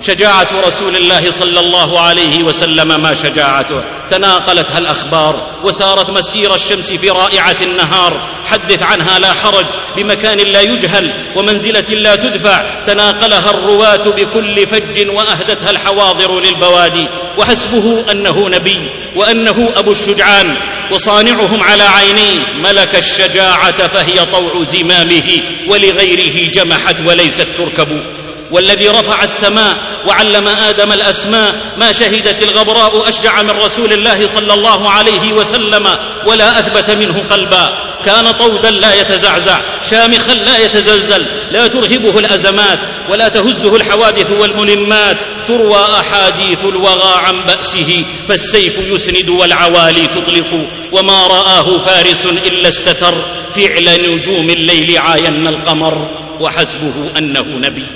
[0.02, 3.82] شجاعة رسول الله صلى الله عليه وسلم ما شجاعته.
[4.10, 8.28] تناقلتها الاخبار وسارت مسير الشمس في رائعة النهار.
[8.46, 12.64] حدث عنها لا حرج بمكان لا يجهل ومنزلة لا تدفع.
[12.86, 17.08] تناقلها الرواة بكل فج وأهدتها الحواضر للبوادي.
[17.38, 18.80] وحسبه أنه نبي
[19.16, 20.56] وأنه أبو الشجعان.
[20.92, 28.02] وصانعهم على عينيه ملك الشجاعة فهي طوع زمامه ولغيره جمحت وليست تركب
[28.50, 31.54] والذي رفع السماء وعلم آدم الأسماء.
[31.78, 35.88] ما شهدت الغبراء أشجع من رسول الله صلى الله عليه وسلم
[36.26, 37.78] ولا أثبت منه قلبا.
[38.04, 42.78] كان طودا لا يتزعزع شامخا لا يتزلزل لا ترهبه الأزمات
[43.10, 45.16] ولا تهزه الحوادث والملمات.
[45.48, 50.66] تروى أحاديث الوغى عن بأسه فالسيف يسند والعوالي تطلق.
[50.92, 53.14] وما رآه فارس إلا استتر.
[53.56, 57.86] فعل نجوم الليل عاين القمر وحسبه أنه نبي.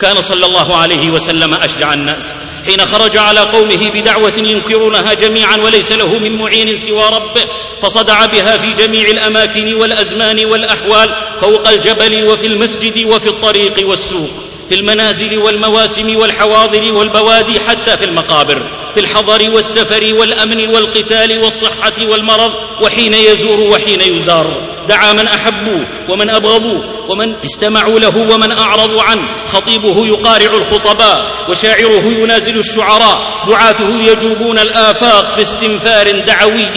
[0.00, 2.22] كان صلى الله عليه وسلم أشجع الناس.
[2.66, 7.42] حين خرج على قومه بدعوة ينكرونها جميعا وليس له من معين سوى ربه
[7.82, 14.30] فصدع بها في جميع الأماكن والأزمان والأحوال فوق الجبل وفي المسجد وفي الطريق والسوق
[14.68, 18.62] في المنازل والمواسم والحواضر والبوادي حتى في المقابر.
[18.94, 24.62] في الحضر والسفر والأمن والقتال والصحة والمرض وحين يزور وحين يزار.
[24.88, 29.22] دعا من احبوا ومن ابغضوا ومن استمعوا له ومن أعرضوا عنه.
[29.48, 33.44] خطيبه يقارع الخطباء وشاعره ينازل الشعراء.
[33.48, 36.68] دعاته يجوبون الآفاق باستنفار دعوي.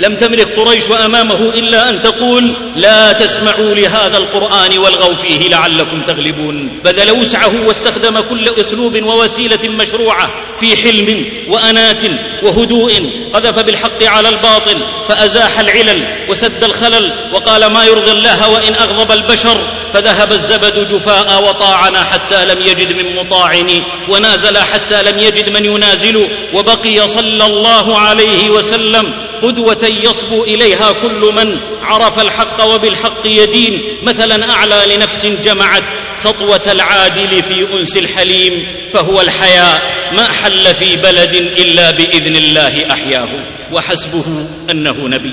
[0.00, 6.80] لم تملك قريش امامه إلا أن تقول لا تسمعوا لهذا القرآن والغوا فيه لعلكم تغلبون.
[6.84, 11.26] بذل وسعه واستخدم كل أسلوب ووسيلة مشروعة في حلم
[11.66, 12.02] وانات
[12.42, 19.12] وهدوء قذف بالحق على الباطل فأزاح العلل وسد الخلل وقال ما يرضي الله وإن أغضب
[19.12, 19.58] البشر؟
[19.94, 26.28] فذهب الزبد جفاء وطاعنا حتى لم يجد من مطاعن ونازل حتى لم يجد من ينازل
[26.54, 34.50] وبقي صلى الله عليه وسلم قدوة يصبو إليها كل من عرف الحق وبالحق يدين مثلا
[34.52, 35.82] أعلى لنفس جمعت
[36.16, 43.28] سطوة العادل في أنس الحليم فهو الحياء ما حل في بلد إلا بإذن الله أحياه.
[43.72, 44.24] وحسبه
[44.70, 45.32] أنه نبي.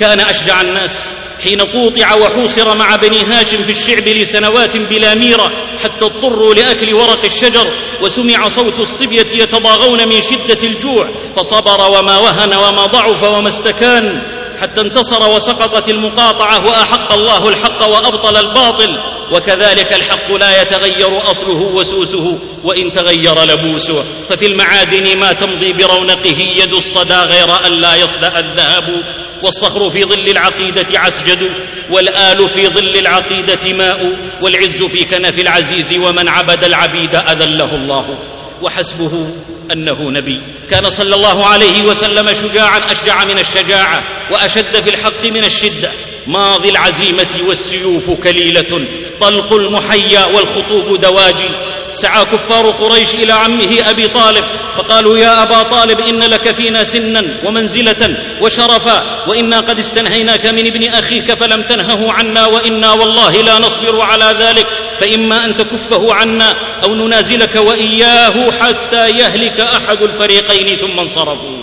[0.00, 1.12] كان أشجع الناس
[1.44, 5.52] حين قوطع وحوصر مع بني هاشم في الشعب لسنوات بلا ميرة
[5.84, 7.66] حتى اضطروا لأكل ورق الشجر
[8.02, 14.22] وسمع صوت الصبية يتضاغون من شدة الجوع فصبر وما وهن وما ضعف وما استكان.
[14.62, 18.98] حتى انتصر وسقطت المقاطعة وأحق الله الحق وأبطل الباطل
[19.32, 24.04] وكذلك الحق لا يتغير أصله وسوسه وإن تغير لبوسه.
[24.28, 29.02] ففي المعادن ما تمضي برونقه يد الصدى غير أن لا يصدأ الذهب
[29.42, 31.50] والصخر في ظل العقيدة عسجد
[31.90, 38.18] والآل في ظل العقيدة ماء والعز في كنف العزيز ومن عبد العبيد أذله الله.
[38.62, 39.26] وحسبه
[39.72, 40.40] أنه نبي.
[40.70, 45.90] كان صلى الله عليه وسلم شجاعا أشجع من الشجاعة وأشد في الحق من الشدة.
[46.26, 48.84] ماضي العزيمة والسيوف كليلة
[49.20, 51.50] طلق المحيا والخطوب دواجي.
[51.94, 54.44] سعى كفار قريش إلى عمه أبي طالب
[54.76, 60.88] فقالوا يا أبا طالب إن لك فينا سنا ومنزلة وشرفا وإنا قد استنهيناك من ابن
[60.88, 64.66] أخيك فلم تنهه عنا وإنا والله لا نصبر على ذلك.
[65.00, 71.58] فإما أن تكفه عنا أو ننازلك وإياه حتى يهلك أحد الفريقين ثم انصرفوا.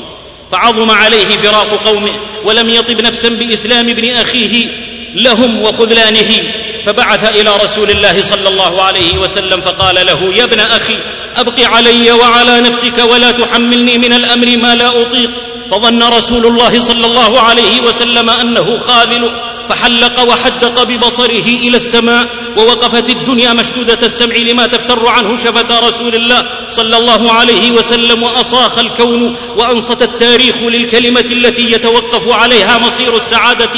[0.51, 2.13] فعظم عليه فراق قومه
[2.43, 4.67] ولم يطب نفسا بإسلام ابن أخيه
[5.15, 6.43] لهم وخذلانه.
[6.85, 10.97] فبعث إلى رسول الله صلى الله عليه وسلم فقال له يا ابن أخي
[11.37, 15.29] أبق علي وعلى نفسك ولا تحملني من الأمر ما لا أطيق.
[15.71, 19.31] فظن رسول الله صلى الله عليه وسلم أنه خاذل
[19.69, 22.27] فحلق وحدق ببصره إلى السماء
[22.59, 28.79] ووقفت الدنيا مشدودة السمع لما تفتر عنه شفتا رسول الله صلى الله عليه وسلم وأصاخ
[28.79, 33.69] الكون وأنصت التاريخ للكلمة التي يتوقف عليها مصير السعادة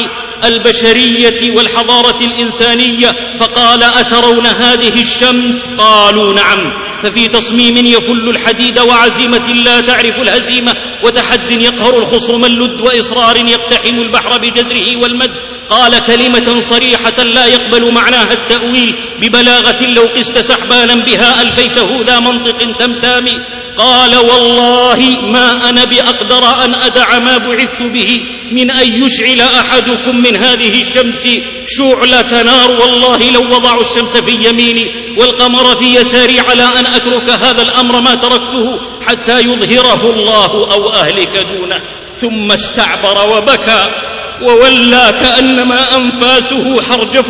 [0.43, 3.15] البشرية والحضارة الإنسانية.
[3.39, 6.73] فقال أترون هذه الشمس؟ قالوا نعم.
[7.03, 14.37] ففي تصميم يفل الحديد وعزيمة لا تعرف الهزيمة وتحد يقهر الخصوم اللد وإصرار يقتحم البحر
[14.37, 15.31] بجزره والمد.
[15.71, 22.77] قال كلمة صريحة لا يقبل معناها التأويل ببلاغة لو قست سحبانا بها ألفيته ذا منطق
[22.79, 23.39] تمتامي
[23.77, 30.35] قال والله ما أنا بأقدر أن أدع ما بعثت به من أن يشعل أحدكم من
[30.35, 31.27] هذه الشمس
[31.67, 32.71] شعلة نار.
[32.71, 38.15] والله لو وضعوا الشمس في يميني والقمر في يساري على أن أترك هذا الأمر ما
[38.15, 41.81] تركته حتى يظهره الله أو أهلك دونه.
[42.17, 44.10] ثم استعبر وبكى.
[44.43, 47.25] وولى كأنما أنفاسه حرجف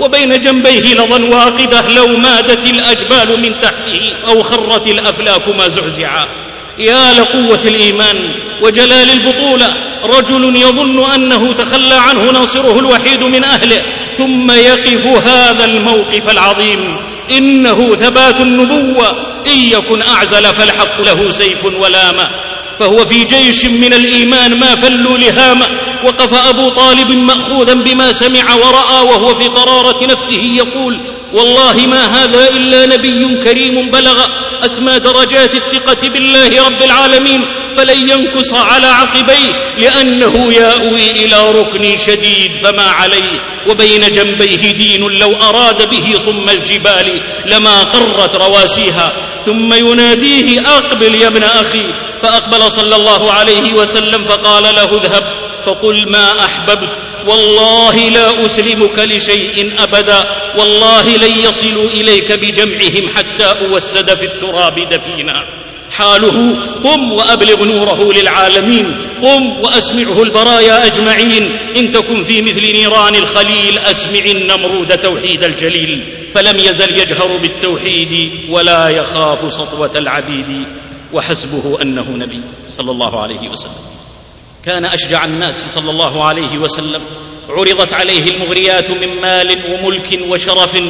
[0.00, 6.26] وبين جنبيه لظى واقدة لو مادت الأجبال من تحته أو خرت الأفلاك ما زعزعا
[6.78, 9.74] يا لقوة الإيمان وجلال البطوله
[10.04, 13.82] رجل يظن أنه تخلى عنه ناصره الوحيد من أهله
[14.16, 16.96] ثم يقف هذا الموقف العظيم.
[17.30, 19.10] إنه ثبات النبوة
[19.46, 22.30] إن يكن أعزل فالحق له سيف ولامه
[22.78, 25.68] فهو في جيش من الإيمان ما فلوا لهامه
[26.04, 30.98] وقف أبو طالب مأخوذا بما سمع ورأى وهو في قرارة نفسه يقول
[31.32, 34.26] والله ما هذا إلا نبي كريم بلغ
[34.64, 37.44] أسمى درجات الثقة بالله رب العالمين
[37.76, 45.36] فلن ينكص على عقبيه لأنه يأوي إلى ركن شديد فما عليه وبين جنبيه دين لو
[45.36, 49.12] أراد به صم الجبال لما قرت رواسيها
[49.46, 51.86] ثم يناديه أقبل يا ابن أخي.
[52.22, 55.24] فأقبل صلى الله عليه وسلم فقال له اذهب.
[55.66, 56.88] فقل ما أحببت.
[57.26, 60.24] والله لا أسلمك لشيء أبدا.
[60.58, 65.44] والله لن يصلوا إليك بجمعهم حتى أوسد في التراب دفينا.
[65.90, 68.96] حاله قم وأبلغ نوره للعالمين.
[69.22, 71.56] قم وأسمعه البرايا أجمعين.
[71.76, 76.04] إن تكن في مثل نيران الخليل أسمع النمرود توحيد الجليل.
[76.34, 80.64] فلم يزل يجهر بالتوحيد ولا يخاف سطوة العبيد
[81.12, 83.84] وحسبه أنه نبي صلى الله عليه وسلم.
[84.64, 87.00] كان أشجع الناس صلى الله عليه وسلم.
[87.48, 90.82] عرضت عليه المغريات من مال وملك وشرف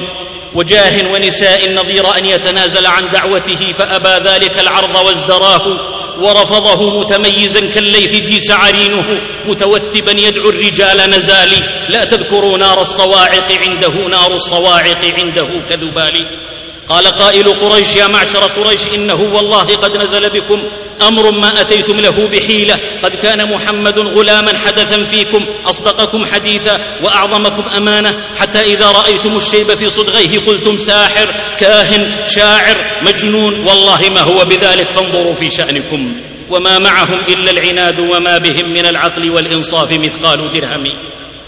[0.55, 5.94] وجاه ونساء نظير أن يتنازل عن دعوته فأبى ذلك العرض وازدراه.
[6.21, 11.63] ورفضه متميزا كالليث ديس عرينه متوثبا يدعو الرجال نزالي.
[11.89, 16.44] لا تذكروا نار الصواعق عنده نار الصواعق عنده كذبالي.
[16.89, 20.63] قال قائل قريش يا معشر قريش إنه والله قد نزل بكم
[21.03, 22.79] أمر ما أتيتم له بحيلة.
[23.03, 28.15] قد كان محمد غلاما حدثا فيكم أصدقكم حديثا وأعظمكم أمانة.
[28.37, 31.29] حتى إذا رأيتم الشيب في صدغيه قلتم ساحر
[31.61, 33.67] كاهن شاعر مجنون.
[33.67, 36.13] والله ما هو بذلك فانظروا في شأنكم.
[36.51, 40.85] وما معهم إلا العناد وما بهم من العقل والإنصاف مثقال درهم.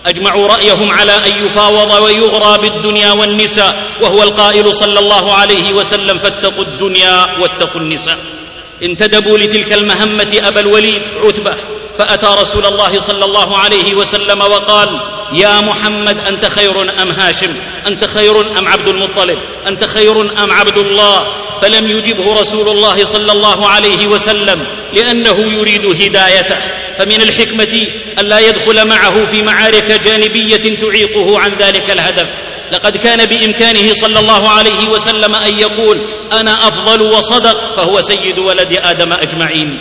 [0.07, 6.65] أجمعوا رأيهم على أن يفاوض ويغرى بالدنيا والنساء وهو القائل صلى الله عليه وسلم فاتقوا
[6.65, 8.19] الدنيا واتقوا النساء.
[8.83, 11.55] انتدبوا لتلك المهمة أبا الوليد عتبة
[11.99, 15.01] فأتى رسول الله صلى الله عليه وسلم وقال
[15.33, 17.53] يا محمد أنت خير أم هاشم؟
[17.87, 23.33] أنت خير أم عبد المطلب؟ أنت خير أم عبد الله؟ فلم يجبه رسول الله صلى
[23.33, 26.59] الله عليه وسلم لأنه يريد هدايته.
[26.99, 27.87] فمن الحكمة
[28.19, 32.27] الا يدخل معه في معارك جانبية تعيقه عن ذلك الهدف.
[32.73, 35.99] لقد كان بإمكانه صلى الله عليه وسلم أن يقول
[36.33, 39.79] أنا أفضل وصدق فهو سيد ولد آدم أجمعين.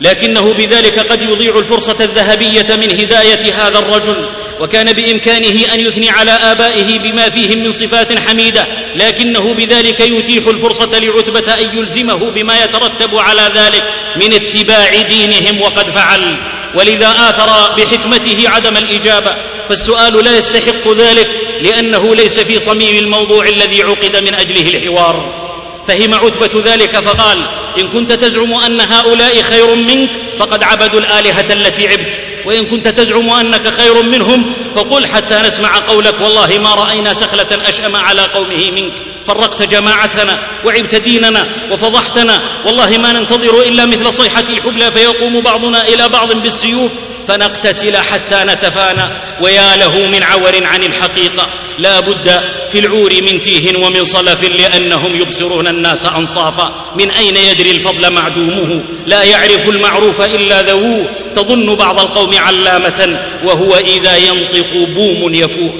[0.00, 4.28] لكنه بذلك قد يضيع الفرصة الذهبية من هداية هذا الرجل.
[4.60, 10.98] وكان بإمكانه أن يثني على آبائه بما فيهم من صفات حميدة لكنه بذلك يتيح الفرصة
[10.98, 13.82] لعتبة أن يلزمه بما يترتب على ذلك
[14.16, 16.36] من اتباع دينهم وقد فعل.
[16.74, 19.36] ولذا آثر بحكمته عدم الإجابة.
[19.68, 21.28] فالسؤال لا يستحق ذلك
[21.60, 25.42] لأنه ليس في صميم الموضوع الذي عقد من أجله الحوار.
[25.86, 27.38] فهم عتبة ذلك فقال
[27.78, 32.31] إن كنت تزعم أن هؤلاء خير منك فقد عبدوا الآلهة التي عبت.
[32.44, 36.14] وإن كنت تزعم أنك خير منهم فقل حتى نسمع قولك.
[36.20, 38.92] والله ما رأينا سخلة أشأم على قومه منك.
[39.26, 42.40] فرقت جماعتنا وعبت ديننا وفضحتنا.
[42.66, 46.90] والله ما ننتظر إلا مثل صيحة الحبلى فيقوم بعضنا إلى بعض بالسيوف.
[47.28, 49.08] فنقتتل حتى نتفانى
[49.40, 51.46] ويا له من عور عن الحقيقة.
[51.78, 52.40] لا بد
[52.72, 56.92] في العور من تيه ومن صلف لأنهم يبصرون الناس أنصافا.
[56.94, 61.06] من أين يدري الفضل معدومه؟ لا يعرف المعروف إلا ذووه.
[61.36, 65.74] تظن بعض القوم علامة وهو إذا ينطق بوم يفوه.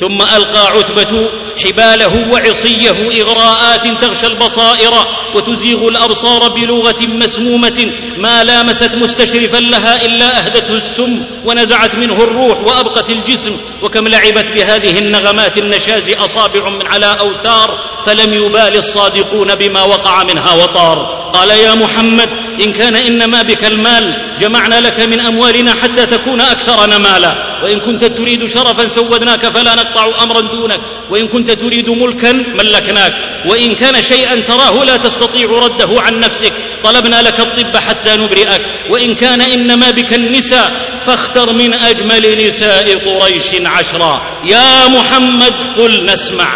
[0.00, 1.28] ثم ألقى عتبة
[1.64, 4.92] حباله وعصيه إغراءات تغشى البصائر
[5.34, 13.10] وتزيغ الأبصار بلغة مسمومة ما لامست مستشرفا لها إلا أهدته السم ونزعت منه الروح وأبقت
[13.10, 20.22] الجسم وكم لعبت بهذه النغمات النشاز أصابع من على أوتار فلم يبال الصادقون بما وقع
[20.24, 22.28] منها وطار قال يا محمد
[22.60, 27.34] إن كان إنما بك المال جمعنا لك من أموالنا حتى تكون أكثرنا مالا.
[27.62, 30.80] وإن كنت تريد شرفا سودناك فلا نقطع أمرا دونك.
[31.10, 33.12] وإن كنت تريد ملكا ملكناك.
[33.46, 36.52] وإن كان شيئا تراه لا تستطيع رده عن نفسك.
[36.84, 38.62] طلبنا لك الطب حتى نبرئك.
[38.90, 40.72] وإن كان إنما بك النساء
[41.06, 44.22] فاختر من أجمل نساء قريش عشرا.
[44.44, 46.48] يا محمد قل نسمع.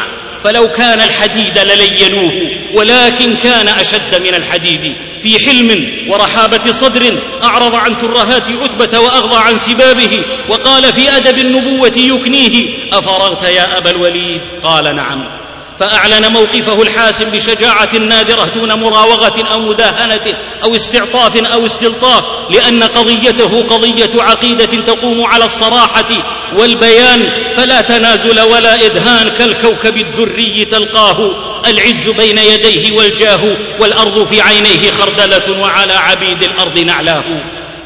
[0.44, 4.94] فلو كان الحديد للينوه ولكن كان أشد من الحديد.
[5.22, 11.92] في حلم ورحابة صدر أعرض عن ترهات عتبة وأغضى عن سبابه وقال في أدب النبوة
[11.96, 15.39] يكنيه أفرغت يا أبا الوليد؟ قال نعم.
[15.81, 23.62] فأعلن موقفه الحاسم بشجاعة نادرة دون مراوغة أو مداهنة أو استعطاف أو استلطاف لأن قضيته
[23.62, 26.09] قضية عقيدة تقوم على الصراحة
[26.57, 31.31] والبيان فلا تنازل ولا إدهان كالكوكب الدري تلقاه.
[31.66, 37.24] العز بين يديه والجاه والأرض في عينيه خردلة وعلى عبيد الأرض نعلاه.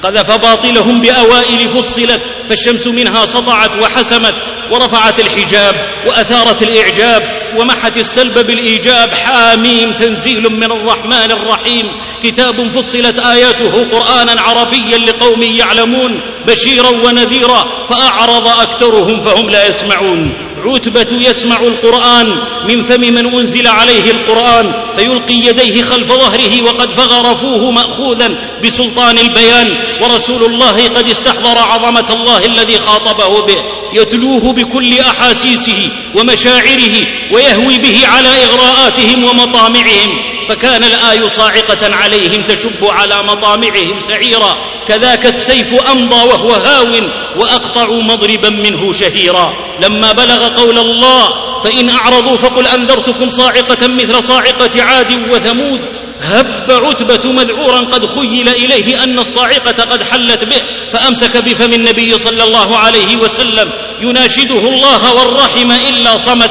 [0.03, 4.35] قذف باطلهم بأوائل فصلت فالشمس منها سطعت وحسمت
[4.71, 7.44] ورفعت الحجاب وأثارت الإعجاب.
[7.59, 11.89] ومحت السلب بالإيجاب حاميم تنزيل من الرحمن الرحيم.
[12.23, 20.33] كتاب فصلت آياته قرآنا عربيا لقوم يعلمون بشيرا ونذيرا فأعرض أكثرهم فهم لا يسمعون.
[20.65, 22.37] عتبة يسمع القرآن
[22.69, 28.35] من فم من أنزل عليه القرآن فيلقي يديه خلف ظهره وقد فغر فوه مأخوذا
[28.65, 29.75] بسلطان البيان.
[30.01, 33.57] ورسول الله قد استحضر عظمة الله الذي خاطبه به.
[33.93, 43.23] يتلوه بكل أحاسيسه ومشاعره ويهوي به على إغراءاتهم ومطامعهم فكان الآي صاعقة عليهم تشب على
[43.23, 44.57] مطامعهم سعيرا.
[44.89, 47.01] كذاك السيف أمضى وهو هاو
[47.37, 49.55] وأقطع مضربا منه شهيرا.
[49.83, 51.29] لما بلغ قول الله
[51.65, 55.81] فإن أعرضوا فقل أنذرتكم صاعقة مثل صاعقة عاد وثمود.
[56.25, 60.61] هب عتبة مذعورا قد خيل إليه أن الصاعقة قد حلت به
[60.93, 63.71] فأمسك بفم النبي صلى الله عليه وسلم
[64.01, 66.51] يناشده الله والرحم إلا صمت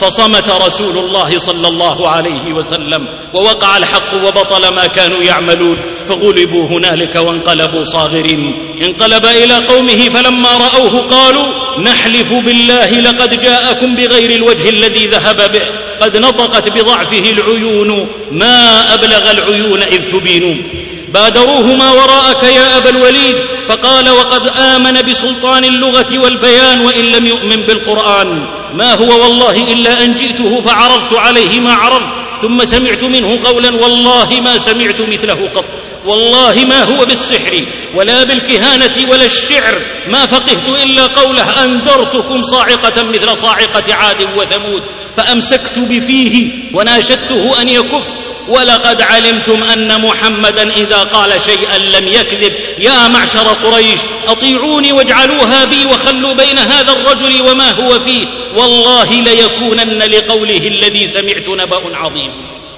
[0.00, 7.14] فصمت رسول الله صلى الله عليه وسلم ووقع الحق وبطل ما كانوا يعملون فغلبوا هنالك
[7.16, 11.46] وانقلبوا صاغرين انقلب إلى قومه فلما رأوه قالوا
[11.78, 15.62] نحلف بالله لقد جاءكم بغير الوجه الذي ذهب به
[16.02, 20.68] قد نطقت بضعفه العيون ما أبلغ العيون إذ تبين.
[21.14, 23.36] بادروه ما وراءك يا أبا الوليد
[23.68, 28.46] فقال وقد آمن بسلطان اللغة والبيان وإن لم يؤمن بالقرآن.
[28.74, 32.21] ما هو والله إلا أن جئته فعرضت عليه ما عرضت.
[32.42, 35.64] ثم سمعت منه قولا والله ما سمعت مثله قط.
[36.06, 37.64] والله ما هو بالسحر
[37.94, 39.80] ولا بالكهانة ولا الشعر.
[40.08, 44.82] ما فقهت إلا قوله أنذرتكم صاعقة مثل صاعقة عاد وثمود.
[45.16, 48.21] فأمسكت بفيه وناشدته أن يكف.
[48.48, 55.84] ولقد علمتم أن محمدا إذا قال شيئا لم يكذب يا معشر قريش أطيعوني واجعلوها بي
[55.84, 58.26] وخلوا بين هذا الرجل وما هو فيه.
[58.56, 62.30] والله ليكونن لقوله الذي سمعت نبأ عظيم.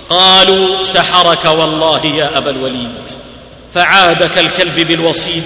[0.09, 3.11] قالوا سحرك والله يا أبا الوليد.
[3.75, 5.45] فعاد كالكلب بالوصيد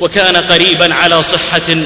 [0.00, 1.76] وكان قريبا على صحة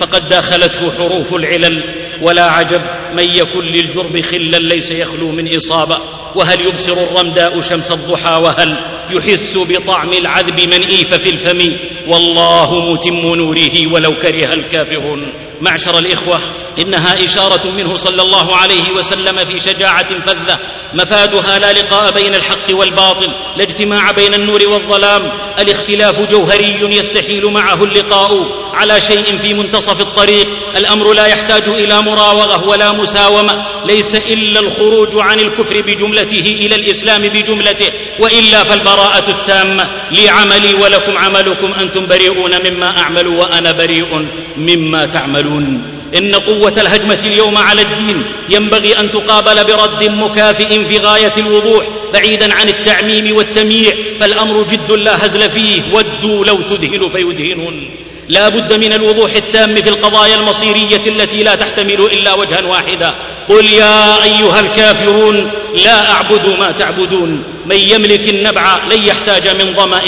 [0.00, 1.84] فقد داخلته حروف العلل.
[2.22, 2.82] ولا عجب
[3.16, 5.98] من يكن للجرب خلا ليس يخلو من إصابة.
[6.34, 8.76] وهل يبصر الرمداء شمس الضحى وهل
[9.10, 11.72] يحس بطعم العذب من إيف في الفم؟
[12.06, 15.32] والله متم نوره ولو كره الكافرون.
[15.60, 16.40] معشر الإخوة
[16.78, 20.58] إنها إشارة منه صلى الله عليه وسلم في شجاعة فذة
[20.94, 25.32] مفادها لا لقاء بين الحق والباطل لا اجتماع بين النور والظلام.
[25.58, 28.64] الاختلاف جوهري يستحيل معه اللقاء.
[28.74, 33.64] على شيء في منتصف الطريق الأمر لا يحتاج إلى مراوغة ولا مساومة.
[33.86, 39.88] ليس إلا الخروج عن الكفر بجملته إلى الإسلام بجملته وإلا فالبراءة التامة.
[40.10, 44.26] لي عملي ولكم عملكم أنتم بريئون مما أعمل وأنا بريء
[44.56, 45.93] مما تعملون.
[46.18, 52.54] إن قوة الهجمة اليوم على الدين ينبغي أن تقابل برد مكافئ في غاية الوضوح بعيدا
[52.54, 57.90] عن التعميم والتمييع فالأمر جد لا هزل فيه ودوا لو تدهن فيدهنون
[58.28, 63.14] لا بد من الوضوح التام في القضايا المصيرية التي لا تحتمل إلا وجها واحدا.
[63.48, 65.50] قل يا أيها الكافرون
[65.84, 67.42] لا أعبد ما تعبدون.
[67.66, 70.02] من يملك النبع لن يحتاج من ظمأ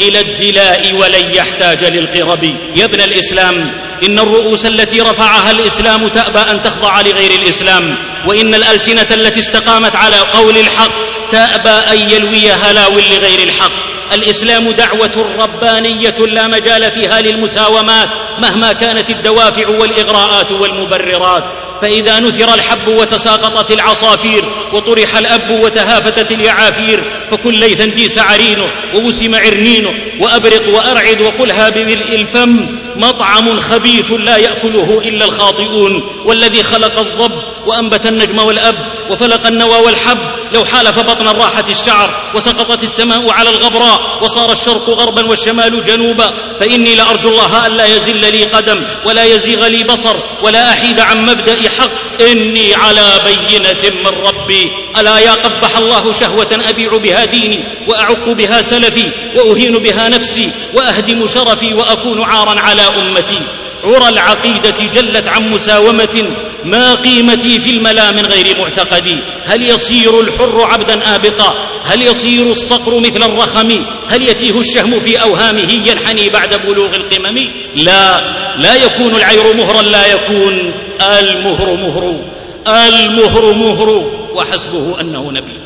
[0.00, 2.44] إلى الدلاء ولن يحتاج للقرب.
[2.76, 3.70] يا ابن الإسلام
[4.02, 10.16] إن الرؤوس التي رفعها الإسلام تأبى أن تخضع لغير الإسلام وإن الألسنة التي استقامت على
[10.18, 10.92] قول الحق
[11.30, 13.85] تأبى أن يلويها لاو لغير الحق.
[14.14, 21.44] الإسلام دعوة ربانية لا مجال فيها للمساومات مهما كانت الدوافع والإغراءات والمبررات.
[21.82, 29.94] فإذا نثر الحب وتساقطت العصافير وطرح الأب وتهافتت اليعافير فكن ليثا ديس عرينه ووسم عرنينه
[30.20, 32.66] وأبرق وأرعد وقلها بملء الفم.
[32.96, 37.32] مطعم خبيث لا يأكله إلا الخاطئون والذي خلق الضب
[37.66, 38.74] وأنبت النجم والأب.
[39.10, 40.18] وفلق النوى والحب
[40.52, 46.94] لو حالف بطن الراحة الشعر وسقطت السماء على الغبراء وصار الشرق غربا والشمال جنوبا فإني
[46.94, 51.90] لأرجو الله ألا يزل لي قدم ولا يزيغ لي بصر ولا أحيد عن مبدأ حق.
[52.20, 54.72] إني على بينة من ربي.
[54.98, 61.26] ألا يا قبح الله شهوة أبيع بها ديني وأعق بها سلفي وأهين بها نفسي وأهدم
[61.26, 63.40] شرفي وأكون عارا على أمتي.
[63.86, 66.24] عرى العقيدة جلت عن مساومة
[66.64, 69.16] ما قيمتي في الملا من غير معتقدي.
[69.44, 75.72] هل يصير الحر عبدا آبقا؟ هل يصير الصقر مثل الرخم؟ هل يتيه الشهم في أوهامه
[75.86, 78.20] ينحني بعد بلوغ القمم؟ لا
[78.58, 82.20] لا يكون العير مهرا لا يكون المهر مهر
[82.68, 84.10] المهر مهر.
[84.34, 85.56] وحسبه أنه نبي.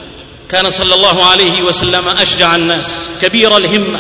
[0.49, 3.99] كان صلى الله عليه وسلم أشجع الناس كبير الهمة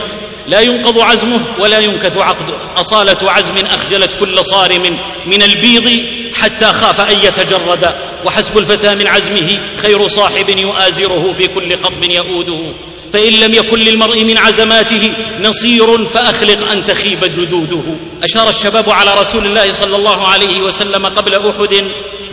[0.48, 2.54] لا ينقض عزمه ولا ينكث عقده.
[2.76, 7.94] أصالة عزم أخجلت كل صارم من البيض حتى خاف أن يتجرد.
[8.24, 12.72] وحسب الفتى من عزمه خير صاحب يؤازره في كل خطب يؤوده.
[13.12, 15.12] فإن لم يكن للمرء من عزماته
[15.42, 17.82] نصير فأخلق أن تخيب جدوده.
[18.22, 21.84] أشار الشباب على رسول الله صلى الله عليه وسلم قبل أحد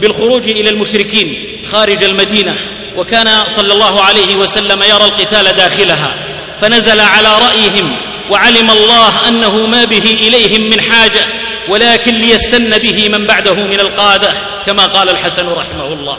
[0.02, 1.36] بالخروج إلى المشركين
[1.72, 2.56] خارج المدينة.
[2.96, 6.14] وكان صلى الله عليه وسلم يرى القتال داخلها.
[6.62, 7.96] فنزل على رأيهم
[8.30, 11.26] وعلم الله أنه ما به إليهم من حاجة
[11.70, 14.34] ولكن ليستن به من بعده من القادة
[14.66, 16.18] كما قال الحسن رحمه الله.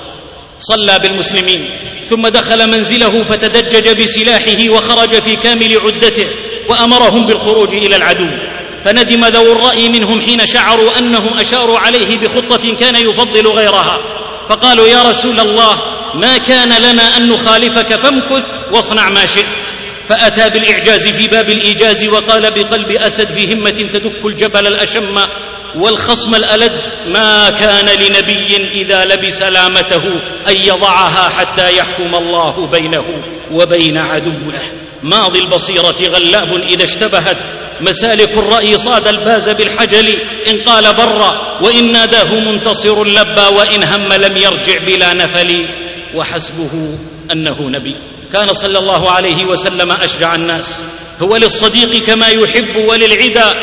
[0.60, 1.70] صلى بالمسلمين
[2.10, 6.26] ثم دخل منزله فتدجج بسلاحه وخرج في كامل عدته
[6.68, 8.28] وأمرهم بالخروج إلى العدو.
[8.84, 13.98] فندم ذو الرأي منهم حين شعروا أنهم أشاروا عليه بخطة كان يفضل غيرها.
[14.48, 15.78] فقالوا يا رسول الله
[16.14, 19.44] ما كان لنا أن نخالفك فامكث واصنع ما شئت.
[20.08, 25.18] فأتى بالإعجاز في باب الإيجاز وقال بقلب أسد في همة تدك الجبل الأشم
[25.74, 26.72] والخصم الألد
[27.12, 30.02] ما كان لنبي إذا لبس لامته
[30.48, 33.04] أن يضعها حتى يحكم الله بينه
[33.52, 34.60] وبين عدوه.
[35.02, 37.36] ماضي البصيرة غلاب إذا اشتبهت.
[37.80, 40.14] مسالك الرأي صاد الباز بالحجل.
[40.50, 45.66] إن قال برا وإن ناداه منتصر لبى وإن هم لم يرجع بلا نفل.
[46.14, 46.98] وحسبه
[47.32, 47.94] أنه نبي.
[48.32, 50.84] كان صلى الله عليه وسلم أشجع الناس.
[51.22, 53.54] هو للصديق كما يحب وللعدا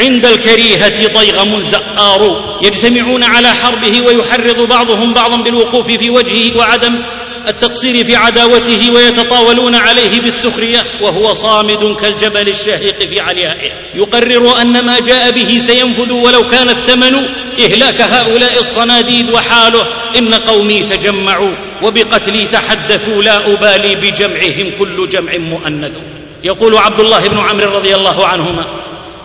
[0.00, 2.22] عند الكريهة ضيغم زآر
[2.62, 6.94] يجتمعون على حربه ويحرض بعضهم بعضا بالوقوف في وجهه وعدم
[7.48, 13.70] التقصير في عداوته ويتطاولون عليه بالسخرية وهو صامد كالجبل الشاهق في عليائه.
[13.94, 17.14] يقرر أن ما جاء به سينفذ ولو كان الثمن
[17.64, 19.86] إهلاك هؤلاء الصناديد وحاله.
[20.18, 25.92] إن قومي تجمعوا وبقتلي تحدثوا لا أبالي بجمعهم كل جمع مؤنث.
[26.44, 28.64] يقول عبد الله بن عمرو رضي الله عنهما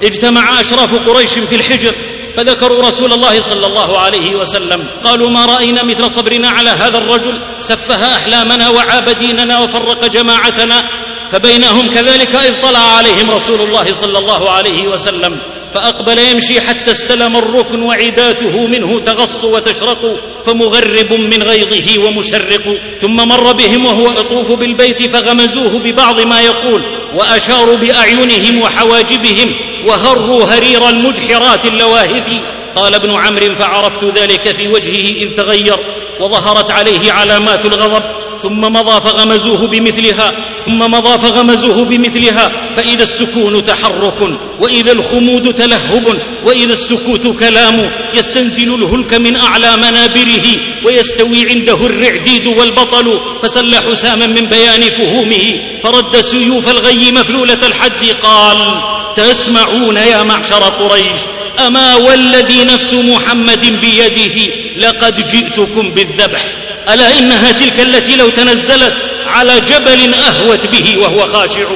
[0.03, 1.93] اجتمع أشراف قريش في الحجر
[2.37, 4.87] فذكروا رسول الله صلى الله عليه وسلم.
[5.03, 7.41] قالوا ما رأينا مثل صبرنا على هذا الرجل.
[7.61, 10.89] سفه أحلامنا وعاب ديننا وفرق جماعتنا.
[11.31, 15.39] فبينهم كذلك إذ طلع عليهم رسول الله صلى الله عليه وسلم.
[15.73, 22.77] فأقبل يمشي حتى استلم الركن وعداته منه تغص وتشرق فمغرب من غيظه ومشرق.
[23.01, 26.81] ثم مر بهم وهو يطوف بالبيت فغمزوه ببعض ما يقول
[27.15, 29.55] وأشاروا بأعينهم وحواجبهم
[29.85, 32.29] وهروا هرير المجحرات اللواهث.
[32.75, 35.79] قال ابن عمرو فعرفت ذلك في وجهه اذ تغير
[36.19, 38.03] وظهرت عليه علامات الغضب.
[38.43, 40.33] ثم مضى فغمزوه بمثلها
[40.65, 49.13] ثم مضى فغمزوه بمثلها فإذا السكون تحرك وإذا الخمود تلهب وإذا السكوت كلام يستنزل الهلك
[49.13, 50.45] من أعلى منابره
[50.85, 58.81] ويستوي عنده الرعديد والبطل فسل حساما من بيان فهومه فرد سيوف الغي مفلولة الحد قال
[59.15, 61.19] تسمعون يا معشر قريش
[61.67, 66.45] أما والذي نفس محمد بيده لقد جئتكم بالذبح.
[66.93, 68.93] ألا إنها تلك التي لو تنزلت
[69.27, 71.67] على جبل أهوت به وهو خاشع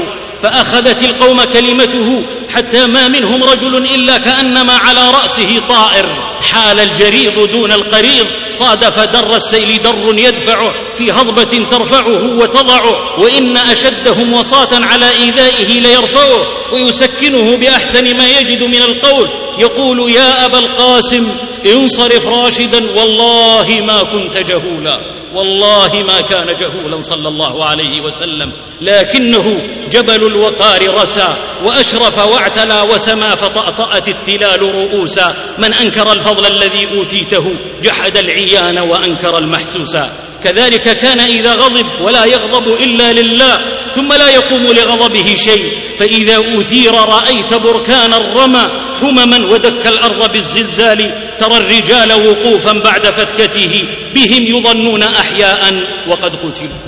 [0.41, 6.05] فأخذت القوم كلمته حتى ما منهم رجل إلا كأنما على رأسه طائر.
[6.51, 14.33] حال الجريض دون القريض صادف در السيل در يدفعه في هضبة ترفعه وتضعه وإن أشدهم
[14.33, 19.29] وصاة على إيذائه ليرفعه ويسكنه بأحسن ما يجد من القول.
[19.59, 21.27] يقول يا أبا القاسم
[21.65, 24.99] انصرف راشدا والله ما كنت جهولا
[25.33, 28.51] والله ما كان جهولا صلى الله عليه وسلم.
[28.81, 29.61] لكنه
[29.91, 35.35] جبل الوقار رسى وأشرف واعتلى وسما فطأطأت التلال رؤوسا.
[35.57, 40.09] من أنكر الفضل الذي أوتيته جحد العيان وأنكر المحسوسا.
[40.43, 43.59] كذلك كان إذا غضب ولا يغضب إلا لله
[43.95, 45.77] ثم لا يقوم لغضبه شيء.
[45.99, 48.69] فإذا اثير رأيت بركان الرمى
[49.01, 51.11] حمما ودك الأرض بالزلزال
[51.43, 53.85] ترى الرجال وقوفا بعد فتكته
[54.15, 56.79] بهم يظنون أحياء وقد قتلوا.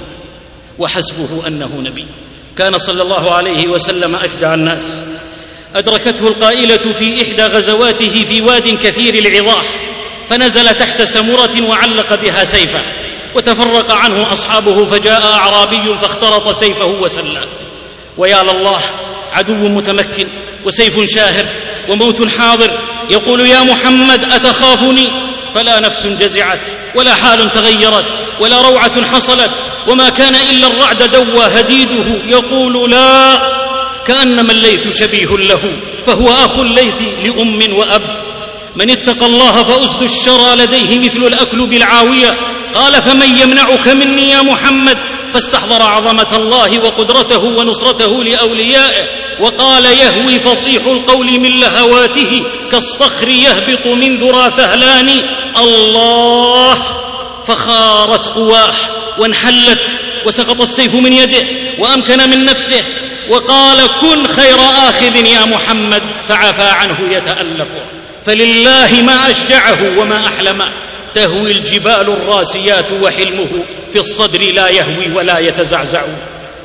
[0.80, 2.06] وحسبه أنه نبي.
[2.58, 5.04] كان صلى الله عليه وسلم أشجع الناس.
[5.76, 9.66] أدركته القائلة في إحدى غزواته في واد كثير العظاح
[10.30, 12.82] فنزل تحت سمرة وعلق بها سيفه
[13.36, 17.48] وتفرق عنه أصحابه فجاء أعرابي فاخترط سيفه وسلاه
[18.18, 18.82] ويا لله
[19.34, 20.28] عدو متمكن
[20.66, 21.46] وسيف شاهر
[21.90, 22.72] وموت حاضر.
[23.10, 25.08] يقول يا محمد أتخافني؟
[25.56, 28.06] فلا نفس جزعت ولا حال تغيرت
[28.40, 29.52] ولا روعة حصلت
[29.88, 32.06] وما كان إلا الرعد دوى هديده.
[32.28, 33.40] يقول لا
[34.08, 35.62] كانما الليث شبيه له
[36.06, 38.26] فهو أخو الليث لأم وأب.
[38.76, 42.36] من اتقى الله فاسد الشرى لديه مثل الأكل بالعاوية.
[42.74, 44.98] قال فمن يمنعك مني يا محمد؟
[45.36, 49.08] فاستحضر عظمة الله وقدرته ونصرته لأوليائه
[49.40, 55.22] وقال يهوي فصيح القول من لهواته كالصخر يهبط من ذرى فهلان
[55.58, 56.82] الله!
[57.48, 58.74] فخارت قواه
[59.18, 61.44] وانحلت وسقط السيف من يده
[61.80, 62.84] وأمكن من نفسه
[63.30, 64.60] وقال كن خير
[64.90, 66.04] آخذ يا محمد!
[66.30, 67.68] فعفى عنه يتألف.
[68.26, 70.72] فلله ما أشجعه وما احلمه
[71.14, 73.64] تهوي الجبال الراسيات وحلمه
[73.96, 76.02] في الصدر لا يهوي ولا يتزعزع.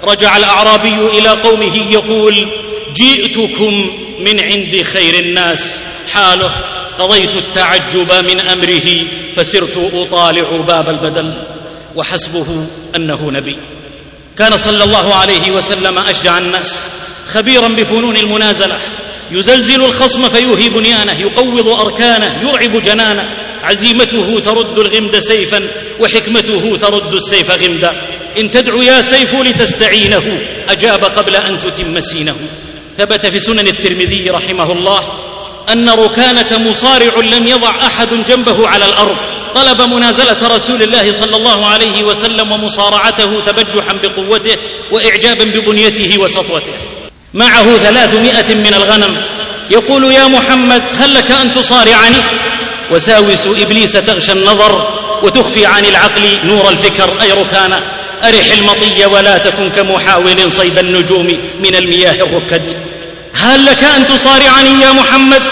[0.05, 2.49] رجع الأعرابي إلى قومه يقول
[2.95, 5.81] جئتكم من عند خير الناس.
[6.13, 6.51] حاله
[6.99, 9.05] قضيت التعجب من أمره
[9.37, 11.35] فسرت أطالع باب البدل.
[11.97, 12.67] وحسبه
[12.97, 13.57] أنه نبي.
[14.39, 16.89] كان صلى الله عليه وسلم أشجع الناس.
[17.33, 18.79] خبيرا بفنون المنازلة.
[19.31, 23.40] يزلزل الخصم فيوهي بنيانه يقوض أركانه يرعب جنانه.
[23.63, 25.69] عزيمته ترد الغمد سيفا
[26.01, 27.93] وحكمته ترد السيف غمدا.
[28.39, 30.39] إن تدعو يا سيف لتستعينه
[30.69, 32.37] أجاب قبل أن تتم سينه.
[32.99, 35.13] ثبت في سنن الترمذي رحمه الله
[35.73, 39.17] أن ركانة مصارع لم يضع أحد جنبه على الأرض.
[39.55, 44.57] طلب منازلة رسول الله صلى الله عليه وسلم ومصارعته تبجحا بقوته
[44.91, 46.73] واعجابا ببنيته وسطوته.
[47.35, 49.23] معه ثلاثمائة من الغنم.
[49.71, 52.17] يقول يا محمد هل لك أن تصارعني؟
[52.91, 54.89] وساوس إبليس تغشى النظر
[55.23, 57.83] وتخفي عن العقل نور الفكر أي ركانا
[58.25, 61.27] أرح المطي ولا تكن كمحاول صيد النجوم
[61.61, 62.77] من المياه الركد.
[63.35, 65.43] هل لك أن تصارعني يا محمد؟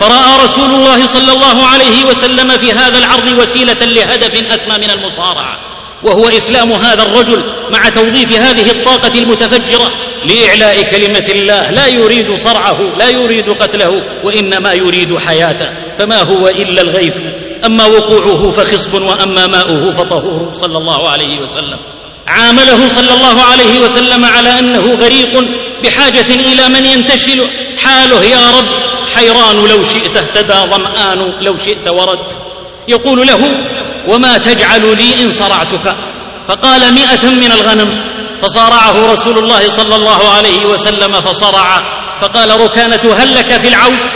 [0.00, 5.58] فرأى رسول الله صلى الله عليه وسلم في هذا العرض وسيلة لهدف أسمى من المصارعة
[6.02, 9.90] وهو إسلام هذا الرجل مع توظيف هذه الطاقة المتفجرة
[10.24, 11.70] لإعلاء كلمة الله.
[11.70, 15.68] لا يريد صرعه لا يريد قتله وإنما يريد حياته.
[15.98, 17.14] فما هو إلا الغيث.
[17.64, 20.50] أما وقوعه فخصب وأما ماؤه فطهور.
[20.52, 21.78] صلى الله عليه وسلم.
[22.26, 25.44] عامله صلى الله عليه وسلم على أنه غريق
[25.82, 27.46] بحاجة إلى من ينتشل.
[27.78, 28.68] حاله يا رب
[29.14, 32.32] حيران لو شئت اهتدى ظمآن لو شئت ورد.
[32.88, 33.64] يقول له
[34.08, 35.94] وما تجعل لي إن صرعتك؟
[36.48, 38.00] فقال مائه من الغنم.
[38.42, 41.82] فصارعه رسول الله صلى الله عليه وسلم فصرع.
[42.20, 44.10] فقال ركانة هل لك في العود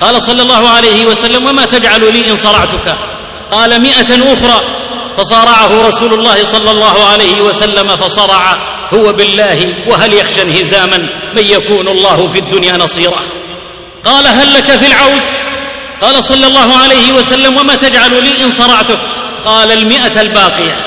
[0.00, 2.96] قال صلى الله عليه وسلم وما تجعل لي إن صرعتك؟
[3.52, 4.60] قال مائه أخرى.
[5.16, 8.56] فصارعه رسول الله صلى الله عليه وسلم فصرع
[8.94, 13.22] هو بالله وهل يخشى انهزاما؟ من يكون الله في الدنيا نصيرا.
[14.04, 15.22] قال هل لك في العود؟
[16.02, 18.98] قال صلى الله عليه وسلم وما تجعل لي إن صرعتك؟
[19.44, 20.86] قال المئة الباقية.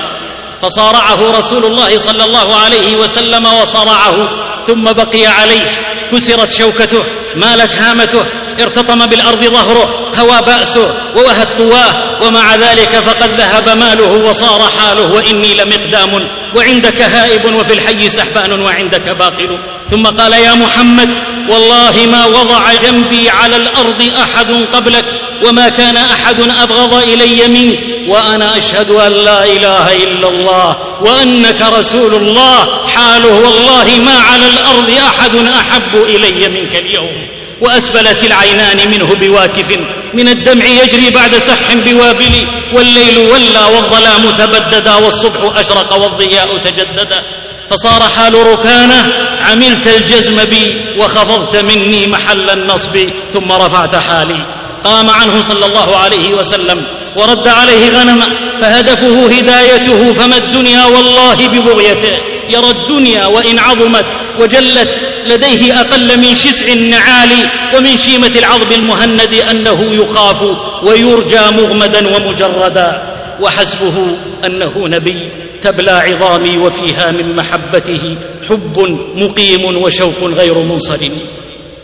[0.62, 4.30] فصارعه رسول الله صلى الله عليه وسلم وصرعه
[4.68, 7.04] ثم بقي عليه كسرت شوكته
[7.36, 8.26] مالت هامته
[8.62, 11.94] ارتطم بالأرض ظهره هوى بأسه ووهت قواه
[12.24, 19.10] ومع ذلك فقد ذهب ماله وصار حاله وإني لمقدام وعندك هائب وفي الحي سحبان وعندك
[19.10, 19.58] باقل
[19.92, 21.10] ثم قال يا محمد
[21.50, 25.06] والله ما وضع جنبي على الأرض أحد قبلك
[25.46, 32.16] وما كان أحد أبغض إلي منك وأنا أشهد أن لا إله إلا الله وأنك رسول
[32.16, 37.28] الله حاله والله ما على الأرض أحد أحب إلي منك اليوم.
[37.62, 39.80] واسبلت العينان منه بواكف
[40.14, 47.24] من الدمع يجري بعد سح بوابل والليل ولى والظلام تبددا والصبح أشرق والضياء تجددا
[47.70, 54.40] فصار حال ركانه عملت الجزم بي وخفضت مني محل النصب ثم رفعت حالي
[54.84, 56.84] قام عنه صلى الله عليه وسلم
[57.16, 58.30] ورد عليه غنما
[58.62, 62.18] فهدفه هدايته فما الدنيا والله ببغيته
[62.50, 64.06] يرى الدنيا وإن عظمت
[64.40, 67.30] وجلت لديه أقل من شسع النعال
[67.78, 70.42] ومن شيمة العظم المهند أنه يخاف
[70.84, 73.14] ويرجى مغمدا ومجردا.
[73.40, 74.08] وحسبه
[74.46, 75.20] أنه نبي
[75.62, 78.16] تبلى عظامي وفيها من محبته
[78.50, 81.12] حب مقيم وشوق غير منصرم.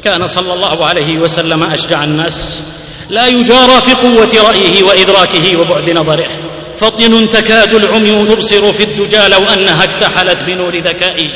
[0.03, 2.59] كان صلى الله عليه وسلم أشجع الناس
[3.09, 6.29] لا يجارى في قوة رأيه وإدراكه وبعد نظره.
[6.79, 11.29] فطن تكاد العمي تبصر في الدجى لو أنها اكتحلت بنور ذكائه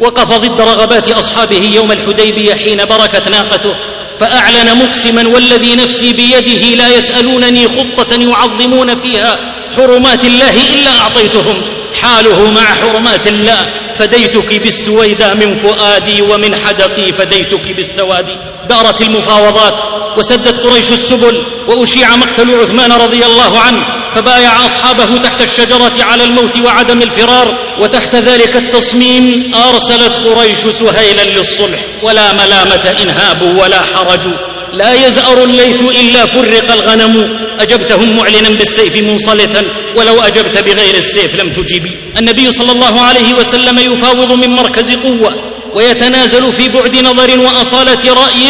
[0.00, 3.74] وقف ضد رغبات أصحابه يوم الحديبية حين بركت ناقته
[4.20, 9.38] فأعلن مقسما والذي نفسي بيده لا يسألونني خطة يعظمون فيها
[9.76, 11.62] حرمات الله إلا أعطيتهم
[12.02, 18.26] حاله مع حرمات الله فديتك بالسويدى من فؤادي ومن حدقي فديتك بالسواد.
[18.68, 19.80] دارت المفاوضات
[20.16, 23.84] وسدت قريش السبل وأشيع مقتل عثمان رضي الله عنه
[24.14, 31.80] فبايع أصحابه تحت الشجرة على الموت وعدم الفرار وتحت ذلك التصميم أرسلت قريش سهيلا للصلح
[32.02, 34.24] ولا ملامة انهاب ولا حرج
[34.72, 37.14] لا يزأر الليث إلا فرق الغنم.
[37.60, 39.62] أجبتهم معلنا بالسيف منصلتا
[39.96, 45.34] ولو أجبت بغير السيف لم تجبي النبي صلى الله عليه وسلم يفاوض من مركز قوة
[45.74, 48.44] ويتنازل في بعد نظر وأصالة رأي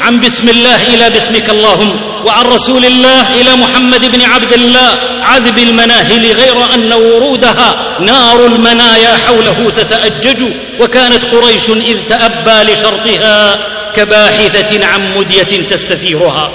[0.00, 2.00] عن بسم الله إلى باسمك اللهم.
[2.26, 4.90] وعن رسول الله إلى محمد بن عبد الله
[5.22, 10.44] عذب المناهل غير أن ورودها نار المنايا حوله تتأجج
[10.80, 13.58] وكانت قريش إذ تأبى لشرطها
[13.96, 16.50] كباحثة عن مدية تستثيرها.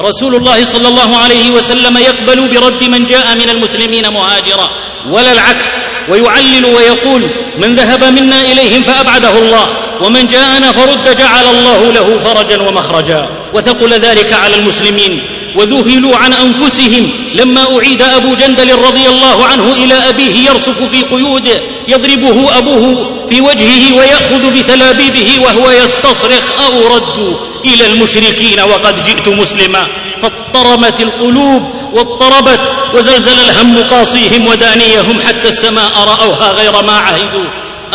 [0.00, 4.70] رسول الله صلى الله عليه وسلم يقبل برد من جاء من المسلمين مهاجرا
[5.10, 5.68] ولا العكس
[6.08, 9.85] ويعلل ويقول من ذهب منا إليهم فأبعده الله.
[10.00, 15.22] ومن جاءنا فرد جعل الله له فرجا ومخرجا وثقل ذلك على المسلمين
[15.56, 21.60] وذهلوا عن أنفسهم لما أعيد أبو جندل رضي الله عنه إلى أبيه يرصف في قيوده
[21.88, 29.86] يضربه أبوه في وجهه ويأخذ بتلابيبه وهو يستصرخ أو ردوا إلى المشركين وقد جئت مسلما
[30.22, 32.60] فاضطرمت القلوب واضطربت
[32.94, 37.44] وزلزل الهم قاصيهم ودانيهم حتى السماء رأوها غير ما عهدوا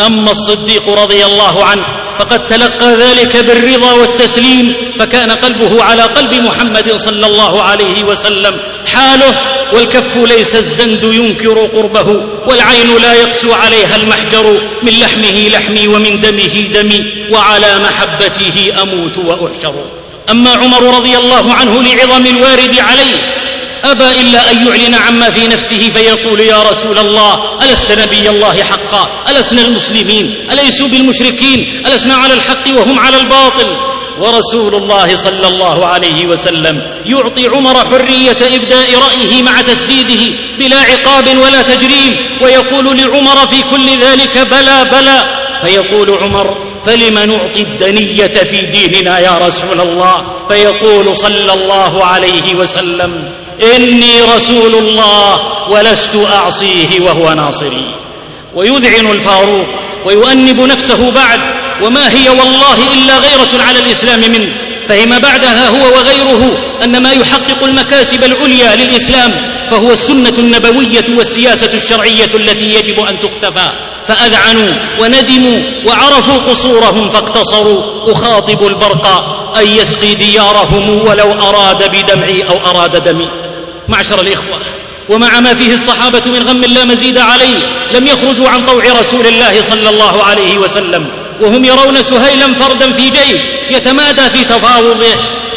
[0.00, 1.84] أما الصديق رضي الله عنه
[2.18, 8.56] فقد تلقى ذلك بالرضا والتسليم فكان قلبه على قلب محمد صلى الله عليه وسلم.
[8.86, 9.40] حاله
[9.72, 16.54] والكف ليس الزند ينكر قربه والعين لا يقسو عليها المحجر من لحمه لحمي ومن دمه
[16.74, 19.74] دمي وعلى محبته أموت وأحشر.
[20.30, 23.16] أما عمر رضي الله عنه لعظم الوارد عليه
[23.84, 29.08] ابى إلا أن يعلن عما في نفسه فيقول يا رسول الله ألست نبي الله حقا؟
[29.30, 33.76] ألسنا المسلمين؟ اليسوا بالمشركين؟ ألسنا على الحق وهم على الباطل؟
[34.18, 41.36] ورسول الله صلى الله عليه وسلم يعطي عمر حرية إبداء رأيه مع تسديده بلا عقاب
[41.36, 45.42] ولا تجريم ويقول لعمر في كل ذلك بلى بلى.
[45.62, 46.56] فيقول عمر
[46.86, 53.32] فلم نعطي الدنية في ديننا يا رسول الله؟ فيقول صلى الله عليه وسلم
[53.76, 55.40] إني رسول الله
[55.70, 57.94] ولست أعصيه وهو ناصري.
[58.54, 59.66] ويذعن الفاروق
[60.04, 61.40] ويؤنب نفسه بعد
[61.82, 64.52] وما هي والله إلا غيرة على الإسلام منه.
[64.88, 69.32] فهم بعدها هو وغيره أن ما يحقق المكاسب العليا للإسلام
[69.70, 73.70] فهو السنة النبوية والسياسة الشرعية التي يجب أن تقتفى.
[74.08, 77.82] فأذعنوا وندموا وعرفوا قصورهم فاقتصروا.
[78.12, 79.06] أخاطب البرق
[79.58, 83.28] أن يسقي ديارهم ولو أراد بدمعي أو أراد دمي.
[83.88, 84.58] معشر الإخوة
[85.08, 87.56] ومع ما فيه الصحابة من غم لا مزيد عليه
[87.94, 91.06] لم يخرجوا عن طوع رسول الله صلى الله عليه وسلم
[91.40, 95.14] وهم يرون سهيلا فردا في جيش يتمادى في تفاوضه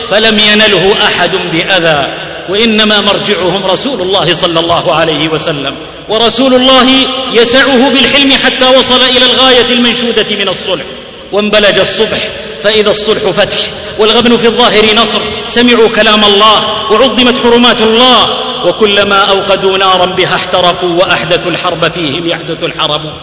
[0.09, 2.07] فلم ينله أحد بأذى
[2.49, 5.75] وإنما مرجعهم رسول الله صلى الله عليه وسلم
[6.09, 6.87] ورسول الله
[7.33, 10.83] يسعه بالحلم حتى وصل إلى الغاية المنشودة من الصلح
[11.31, 12.29] وانبلج الصبح
[12.63, 13.57] فإذا الصلح فتح
[13.99, 15.19] والغبن في الظاهر نصر.
[15.47, 18.45] سمعوا كلام الله وعظمت حرمات الله.
[18.65, 23.13] وكلما أوقدوا نارا بها احترقوا وأحدثوا الحرب فيهم يحدث الحرب.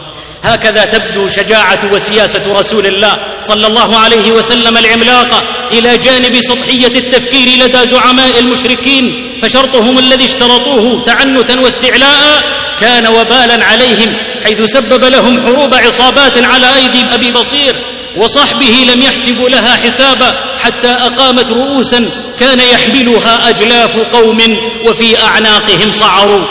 [0.45, 5.43] هكذا تبدو شجاعة وسياسة رسول الله صلى الله عليه وسلم العملاقة
[5.73, 9.29] إلى جانب سطحية التفكير لدى زعماء المشركين.
[9.43, 12.43] فشرطهم الذي اشترطوه تعنتا واستعلاء
[12.81, 17.75] كان وبالا عليهم حيث سبب لهم حروب عصابات على أيدي أبي بصير.
[18.17, 20.52] وصحبه لم يحسبوا لها حسابا.
[20.65, 22.11] حتى أقامت رؤوسا
[22.41, 24.39] كان يحملها أجلاف قوم
[24.85, 26.45] وفي أعناقهم صعروا.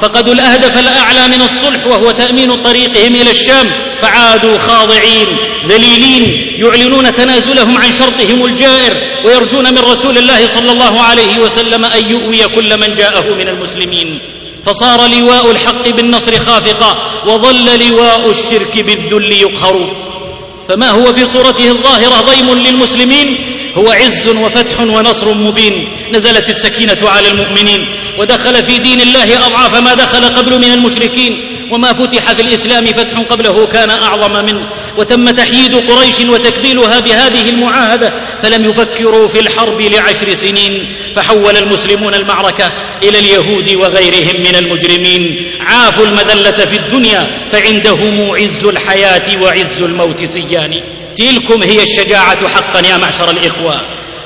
[0.00, 3.70] فقدوا الأهدف الأعلى من الصلح وهو تأمين طريقهم إلى الشام
[4.02, 5.26] فعادوا خاضعين
[5.68, 8.92] ذليلين يعلنون تنازلهم عن شرطهم الجائر
[9.24, 14.18] ويرجون من رسول الله صلى الله عليه وسلم أن يؤوي كل من جاءه من المسلمين.
[14.66, 19.90] فصار لواء الحق بالنصر خافقا وظل لواء الشرك بالذل يقهر.
[20.68, 23.36] فما هو في صورته الظاهرة ضيم للمسلمين؟
[23.78, 25.88] هو عز وفتح ونصر مبين.
[26.12, 27.86] نزلت السكينة على المؤمنين.
[28.18, 31.44] ودخل في دين الله أضعاف ما دخل قبل من المشركين.
[31.70, 34.68] وما فتح في الإسلام فتح قبله كان أعظم منه.
[34.96, 38.12] وتم تحييد قريش وتكبيلها بهذه المعاهدة.
[38.42, 40.86] فلم يفكروا في الحرب لعشر سنين.
[41.14, 42.72] فحول المسلمون المعركة
[43.02, 45.42] إلى اليهود وغيرهم من المجرمين.
[45.60, 47.30] عافوا المذلة في الدنيا.
[47.52, 50.80] فعندهم عز الحياة وعز الموت سيان
[51.18, 53.80] تلكم هي الشجاعة حقا يا معشر الإخوة.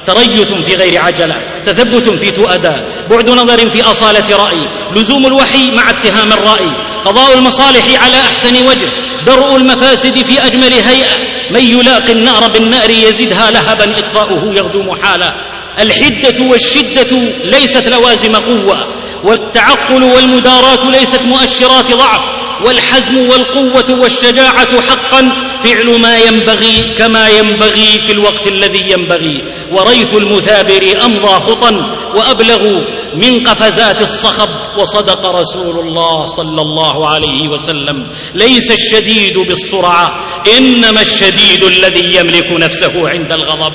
[0.07, 1.37] تريث في غير عجلة
[1.67, 2.73] تثبت في تؤدى
[3.11, 6.71] بعد نظر في أصالة رأي لزوم الوحي مع اتهام الرأي
[7.05, 8.89] قضاء المصالح على أحسن وجه
[9.27, 11.17] درء المفاسد في أجمل هيئة
[11.51, 15.35] من يلاقي النار بالنار يزدها لهبا إطفاؤه يغدو محالا.
[15.79, 18.87] الحدة والشدة ليست لوازم قوة
[19.25, 22.21] والتعقل والمداراه ليست مؤشرات ضعف
[22.65, 25.33] والحزم والقوة والشجاعة حقا
[25.65, 29.45] فعل ما ينبغي كما ينبغي في الوقت الذي ينبغي.
[29.71, 32.83] وريث المثابر امضى خطأ وأبلغ
[33.15, 34.49] من قفزات الصخب
[34.79, 38.07] وصدق رسول الله صلى الله عليه وسلم.
[38.35, 40.21] ليس الشديد بالسرعة
[40.59, 43.73] إنما الشديد الذي يملك نفسه عند الغضب.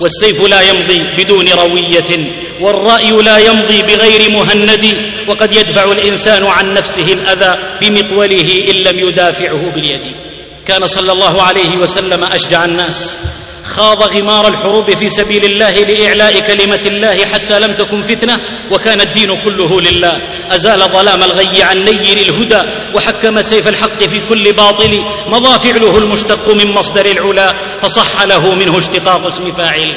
[0.00, 5.06] والسيف لا يمضي بدون روية والرأي لا يمضي بغير مهند.
[5.28, 10.29] وقد يدفع الإنسان عن نفسه الأذى بمقوله إن لم يدافعه باليد.
[10.66, 13.18] كان صلى الله عليه وسلم أشجع الناس.
[13.64, 18.40] خاض غمار الحروب في سبيل الله لإعلاء كلمة الله حتى لم تكن فتنة
[18.70, 20.20] وكان الدين كله لله.
[20.50, 22.62] أزال ظلام الغي عن نير الهدى
[22.94, 25.04] وحكم سيف الحق في كل باطل.
[25.28, 29.92] مضى فعله المشتق من مصدر العلا فصح له منه اشتقاق اسم فاعل.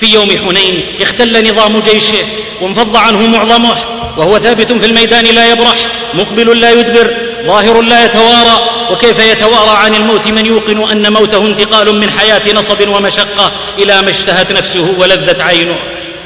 [0.00, 2.24] في يوم حنين اختل نظام جيشه
[2.60, 3.76] وانفض عنه معظمه
[4.16, 5.76] وهو ثابت في الميدان لا يبرح
[6.14, 7.25] مقبل لا يدبر.
[7.46, 12.88] ظاهر لا يتوارى وكيف يتوارى عن الموت من يوقن أن موته انتقال من حياة نصب
[12.88, 15.78] ومشقة إلى ما اشتهت نفسه ولذت عينه.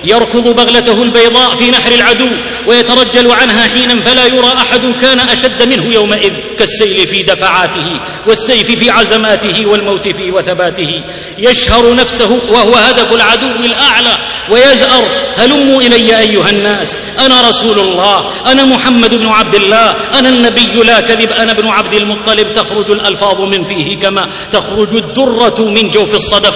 [0.05, 2.28] يركض بغلته البيضاء في نحر العدو
[2.66, 8.90] ويترجل عنها حينا فلا يرى أحد كان أشد منه يومئذ كالسيل في دفعاته والسيف في
[8.90, 11.03] عزماته والموت في وثباته.
[11.38, 15.05] يشهر نفسه وهو هدف العدو الأعلى ويزأر
[15.36, 21.01] هلموا إلي أيها الناس أنا رسول الله أنا محمد بن عبد الله أنا النبي لا
[21.01, 26.55] كذب أنا ابن عبد المطلب تخرج الألفاظ من فيه كما تخرج الدرة من جوف الصدف.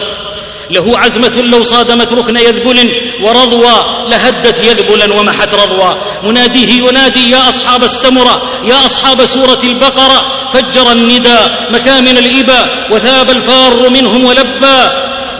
[0.70, 2.90] له عزمة لو صادمت ركن يذبل
[3.22, 5.96] ورضوى لهدت يذبلا ومحت رضوى.
[6.24, 11.38] مناديه ينادي يا أصحاب السمرة يا أصحاب سورة البقرة فجر الندى
[11.70, 14.90] مكامن الإبا وثاب الفار منهم ولبى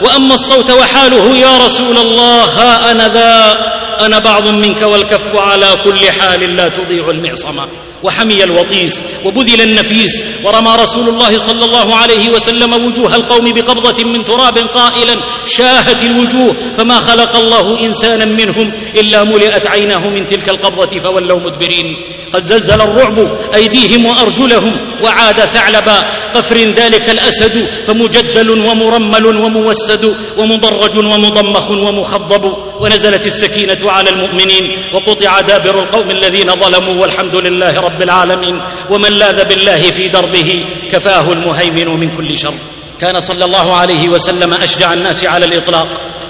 [0.03, 3.65] وأما الصوت وحاله يا رسول الله ها أنا ذا
[4.05, 7.67] أنا بعض منك والكف على كل حال لا تضيع المعصمة.
[8.05, 14.25] وحمي الوطيس وبذل النفيس ورمى رسول الله صلى الله عليه وسلم وجوه القوم بقبضة من
[14.25, 20.99] تراب قائلا شاهت الوجوه فما خلق الله إنسانا منهم إلا ملئت عيناه من تلك القبضة
[20.99, 21.87] فولوا مدبرين.
[22.35, 26.03] قد زلزل الرعب أيديهم وأرجلهم وعاد ثعلبا
[26.35, 32.53] قفر ذلك الأسد فمجدل ومرمل وموسد ومضرج ومضمخ ومخضب.
[32.79, 38.61] ونزلت السكينة على المؤمنين وقطع دابر القوم الذين ظلموا والحمد لله رب العالمين.
[38.89, 42.53] ومن لاذ بالله في دربه كفاه المهيمن من كل شر.
[43.01, 45.87] كان صلى الله عليه وسلم أشجع الناس على الإطلاق.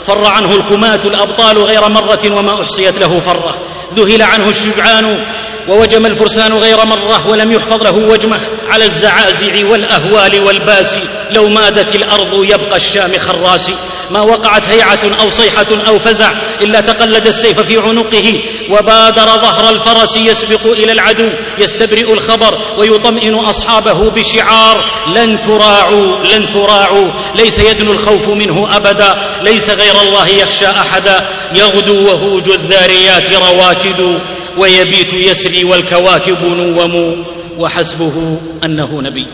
[0.07, 3.55] فر عنه الكماة الأبطال غير مرة وما أحصيت له فرة.
[3.95, 5.25] ذهل عنه الشجعان
[5.67, 8.39] ووجم الفرسان غير مرة ولم يحفظ له وجمة
[8.69, 10.97] على الزعازع والأهوال والباس.
[11.31, 13.71] لو مادت الأرض يبقى الشام خراس.
[14.11, 18.41] ما وقعت هيعة أو صيحة أو فزع إلا تقلد السيف في عنقه.
[18.69, 21.29] وبادر ظهر الفرس يسبق إلى العدو.
[21.57, 24.85] يستبرئ الخبر ويطمئن أصحابه بشعار.
[25.15, 27.11] لن تراعوا لن تراعوا.
[27.35, 29.39] ليس يدنو الخوف منه أبدا.
[29.41, 31.27] ليس غير الله يخشى أحدا.
[31.53, 34.19] يغدو وهوج الذاريات رواكد
[34.57, 37.25] ويبيت يسري والكواكب نوم
[37.59, 39.25] وحسبه أنه نبي.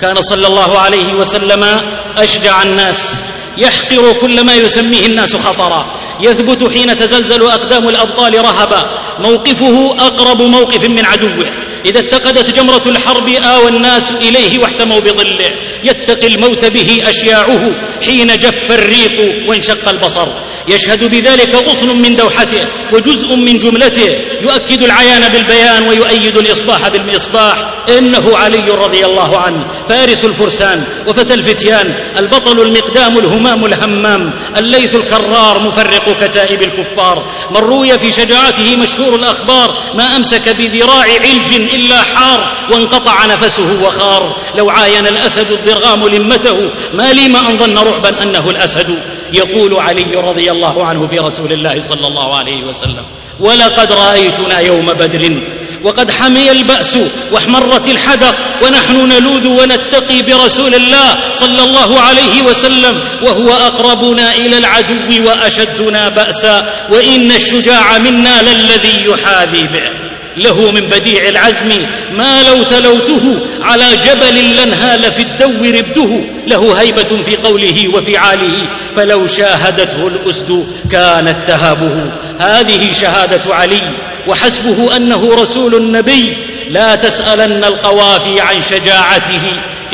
[0.00, 1.80] كان صلى الله عليه وسلم
[2.18, 3.20] أشجع الناس
[3.58, 5.86] يحقر كل ما يسميه الناس خطرا.
[6.20, 8.90] يثبت حين تزلزل أقدام الأبطال رهبا.
[9.20, 11.46] موقفه أقرب موقف من عدوه.
[11.86, 15.50] إذا اتقدت جمرة الحرب آوى الناس إليه واحتموا بظله.
[15.84, 17.72] يتقي الموت به أشياعه
[18.02, 20.28] حين جف الريق وانشق البصر.
[20.68, 24.18] يشهد بذلك غصن من دوحته وجزء من جملته.
[24.40, 27.56] يؤكد العيان بالبيان ويؤيد الإصباح بالمصباح.
[27.98, 29.66] إنه علي رضي الله عنه.
[29.88, 31.94] فارس الفرسان وفتى الفتيان.
[32.18, 34.32] البطل المقدام الهمام الهمام.
[34.56, 37.30] الليث الكرار مفرق كتائب الكفار.
[37.50, 39.78] من روي في شجاعته مشهور الأخبار.
[39.94, 44.36] ما أمسك بذراع علج إلا حار وانقطع نفسه وخار.
[44.54, 48.98] لو عاين الأسد الضرغام لمته ما لي ما أن ظن رعبا أنه الأسد.
[49.32, 53.04] يقول علي رضي الله عنه في رسول الله صلى الله عليه وسلم
[53.40, 55.36] ولقد رأيتنا يوم بدر
[55.84, 56.98] وقد حمي البأس
[57.32, 65.26] واحمرت الحدق ونحن نلوذ ونتقي برسول الله صلى الله عليه وسلم وهو أقربنا إلى العدو
[65.26, 69.99] وأشدنا بأسا وإن الشجاع منا للذي يحاذي به.
[70.36, 77.22] له من بديع العزم ما لو تلوته على جبل لانهال في الدو ربده له هيبة
[77.22, 82.10] في قوله وفعاله فلو شاهدته الأسد كانت تهابه.
[82.38, 83.82] هذه شهادة علي
[84.26, 86.36] وحسبه أنه رسول النبي.
[86.70, 89.42] لا تسألن القوافي عن شجاعته.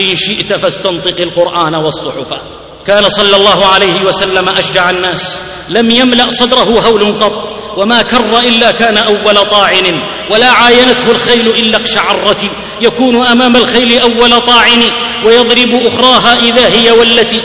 [0.00, 2.40] إن شئت فاستنطق القرآن والصحف.
[2.86, 5.42] كان صلى الله عليه وسلم أشجع الناس.
[5.68, 7.55] لم يملأ صدره هول قط.
[7.76, 10.00] وما كر إلا كان أول طاعن
[10.30, 12.40] ولا عاينته الخيل إلا اقشعرت
[12.80, 14.82] يكون أمام الخيل أول طاعن
[15.24, 17.42] ويضرب أخراها إذا هي والتي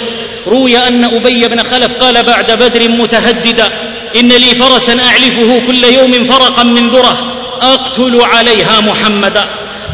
[0.48, 3.70] روي أن أبي بن خلف قال بعد بدر متهددا
[4.16, 9.46] إن لي فرسا أعلفه كل يوم فرقا من ذره أقتل عليها محمدا.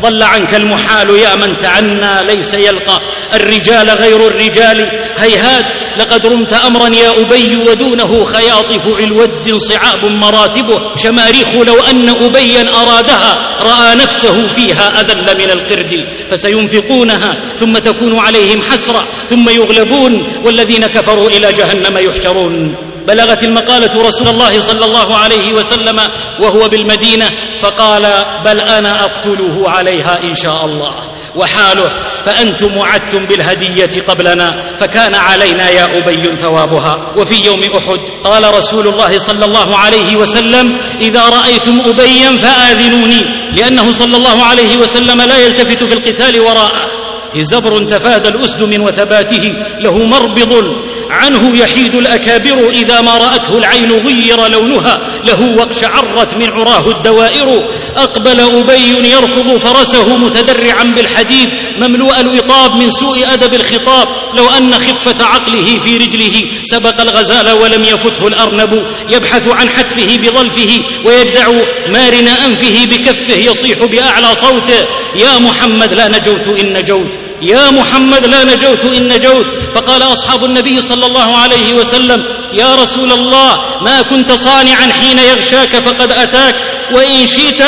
[0.02, 3.02] ضل عنك المحال يا من تعنى ليس يلقى.
[3.34, 4.92] الرجال غير الرجال.
[5.18, 5.66] هيهات
[6.00, 10.96] لقد رمت أمرا يا أبي ودونه خياطف الود صعاب مراتبه.
[10.96, 18.62] شماريخ لو أن أبيا أرادها رأى نفسه فيها أذل من القرد فسينفقونها ثم تكون عليهم
[18.62, 22.76] حسرة ثم يغلبون والذين كفروا إلى جهنم يحشرون.
[23.08, 26.00] بلغت المقالة رسول الله صلى الله عليه وسلم
[26.40, 27.30] وهو بالمدينة
[27.62, 30.94] فقال بل أنا أقتله عليها إن شاء الله.
[31.36, 31.92] وحاله
[32.26, 37.00] فأنتم وعدتم بالهدية قبلنا فكان علينا يا أبي ثوابها.
[37.18, 43.92] وفي يوم أحد قال رسول الله صلى الله عليه وسلم إذا رأيتم أبيا فآذنوني لأنه
[43.92, 46.88] صلى الله عليه وسلم لا يلتفت في القتال وراءه.
[47.36, 50.76] زبر تفادى الأسد من وثباته له مربض
[51.10, 55.22] عنه يحيد الأكابر إذا ما رأته العين غير لونها.
[55.24, 57.70] له واقشعرت من عراه الدوائر.
[57.96, 61.50] أقبل أبي يركض فرسه متدرعا بالحديد.
[61.80, 64.08] مملوء الوطاب من سوء أدب الخطاب.
[64.38, 66.46] لو أن خفة عقله في رجله.
[66.64, 68.88] سبق الغزال ولم يفته الأرنب.
[69.10, 70.82] يبحث عن حتفه بظلفه.
[71.06, 71.52] ويجدع
[71.88, 73.38] مارن أنفه بكفه.
[73.38, 74.86] يصيح بأعلى صوته.
[75.16, 77.27] يا محمد لا نجوت إن نجوت.
[77.42, 79.46] يا محمد لا نجوت إن نجوت.
[79.76, 82.24] فقال أصحاب النبي صلى الله عليه وسلم
[82.54, 86.56] يا رسول الله ما كنت صانعا حين يغشاك فقد أتاك
[86.92, 87.62] وإن شئت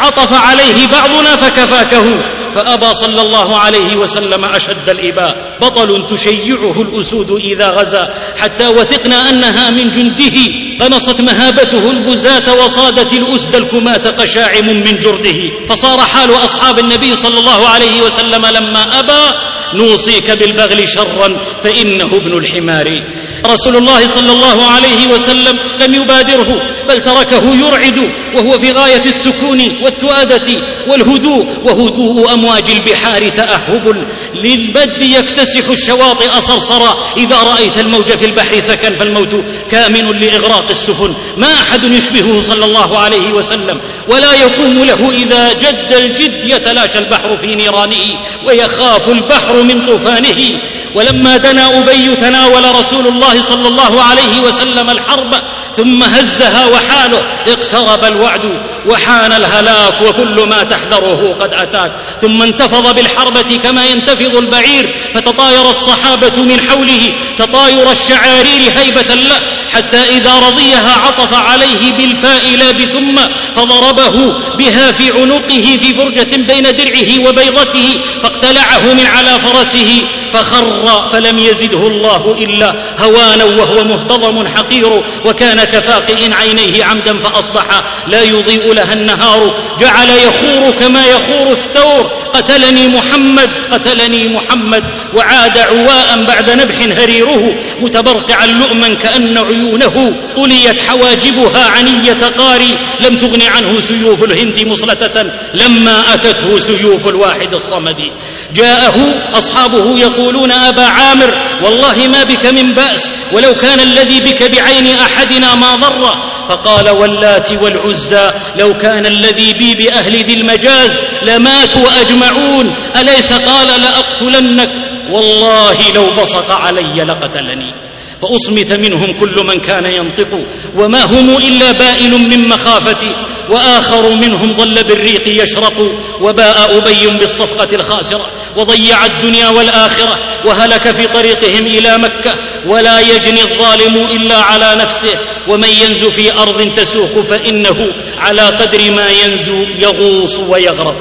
[0.00, 2.35] عطف عليه بعضنا فكفاكه.
[2.56, 5.58] فأبى صلى الله عليه وسلم أشد الإباء.
[5.60, 8.14] بطل تشيعه الأسود إذا غزا.
[8.36, 10.36] حتى وثقنا أنها من جنده.
[10.80, 15.50] قنصت مهابته البزاة وصادت الأسد الكماة قشاعم من جرده.
[15.68, 19.36] فصار حال أصحاب النبي صلى الله عليه وسلم لما أبى
[19.74, 23.02] نوصيك بالبغل شرا فإنه ابن الحمار.
[23.46, 26.62] رسول الله صلى الله عليه وسلم لم يبادره.
[26.88, 30.48] بل تركه يرعد وهو في غاية السكون والتؤادة
[30.86, 38.96] والهدوء وهدوء أمواج البحار تأهب للبد يكتسح الشواطئ صرصرا إذا رأيت الموج في البحر سكن
[38.96, 41.14] فالموت كامن لإغراق السفن.
[41.36, 47.38] ما أحد يشبهه صلى الله عليه وسلم ولا يقوم له إذا جد الجد يتلاشى البحر
[47.38, 50.60] في نيرانه ويخاف البحر من طوفانه.
[50.94, 55.34] ولما دنا أبي تناول رسول الله صلى الله عليه وسلم الحرب
[55.76, 57.22] ثم هزها وحاله.
[57.48, 61.92] اقترب الوعد وحان الهلاك وكل ما تحذره قد أتاك.
[62.22, 64.94] ثم انتفض بالحربة كما ينتفض البعير.
[65.14, 67.12] فتطاير الصحابة من حوله.
[67.38, 69.40] تطاير الشعارير هيبة له.
[69.72, 73.20] حتى إذا رضيها عطف عليه بالفاء لا بثم
[73.56, 78.00] فضربه بها في عنقه في فرجة بين درعه وبيضته.
[78.22, 80.04] فاقتلعه من على فرسه.
[80.36, 87.64] فخر فلم يزده الله إلا هوانا وهو مهتضم حقير وكان كفاقئ عينيه عمدا فأصبح
[88.06, 89.54] لا يضيء لها النهار.
[89.80, 92.10] جعل يخور كما يخور الثور.
[92.34, 94.84] قتلني محمد قتلني محمد.
[95.14, 102.78] وعاد عواء بعد نبح هريره متبرقعا لؤما كأن عيونه طليت حواجبها عنية قاري.
[103.00, 105.22] لم تغن عنه سيوف الهند مصلتة
[105.54, 108.10] لما أتته سيوف الواحد الصمد.
[108.54, 108.94] جاءه
[109.38, 115.54] أصحابه يقولون أبا عامر والله ما بك من بأس ولو كان الذي بك بعين أحدنا
[115.54, 116.14] ما ضر.
[116.48, 120.90] فقال واللات والعزى لو كان الذي بي بأهل ذي المجاز
[121.22, 122.74] لماتوا أجمعون.
[123.00, 124.70] أليس قال لأقتلنك؟
[125.10, 127.74] والله لو بصق علي لقتلني.
[128.22, 130.44] فأصمت منهم كل من كان ينطق
[130.76, 133.12] وما هم إلا بائل من مخافتي
[133.48, 138.26] وآخر منهم ظل بالريق يشرق وباء أبي بالصفقة الخاسرة.
[138.56, 142.34] وضيع الدنيا والآخرة وهلك في طريقهم إلى مكة
[142.66, 149.10] ولا يجني الظالم إلا على نفسه ومن ينزو في أرض تسوق فإنه على قدر ما
[149.10, 150.96] ينزو يغوص ويغرق.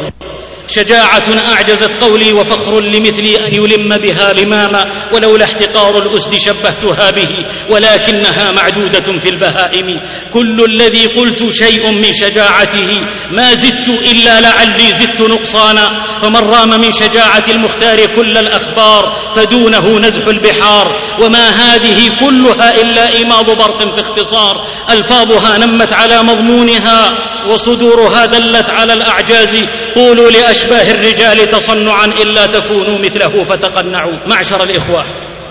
[0.68, 8.52] شجاعة أعجزت قولي وفخر لمثلي أن يلم بها لماما ولولا احتقار الأسد شبهتها به ولكنها
[8.52, 10.00] معدودة في البهائم.
[10.34, 13.02] كل الذي قلت شيء من شجاعته
[13.32, 15.92] ما زدت إلا لعلي زدت نقصانا.
[16.22, 20.96] فمن رام من شجاعة المختار كل الأخبار فدونه نزح البحار.
[21.20, 24.68] وما هذه كلها إلا إيماض برق في اختصار.
[24.90, 29.56] ألفاظها نمت على مضمونها وصدورها دلت على الأعجاز.
[29.96, 34.14] قولوا لأشباه الرجال تصنعا إلا تكونوا مثله فتقنعوا.
[34.28, 35.06] معشر الإخوة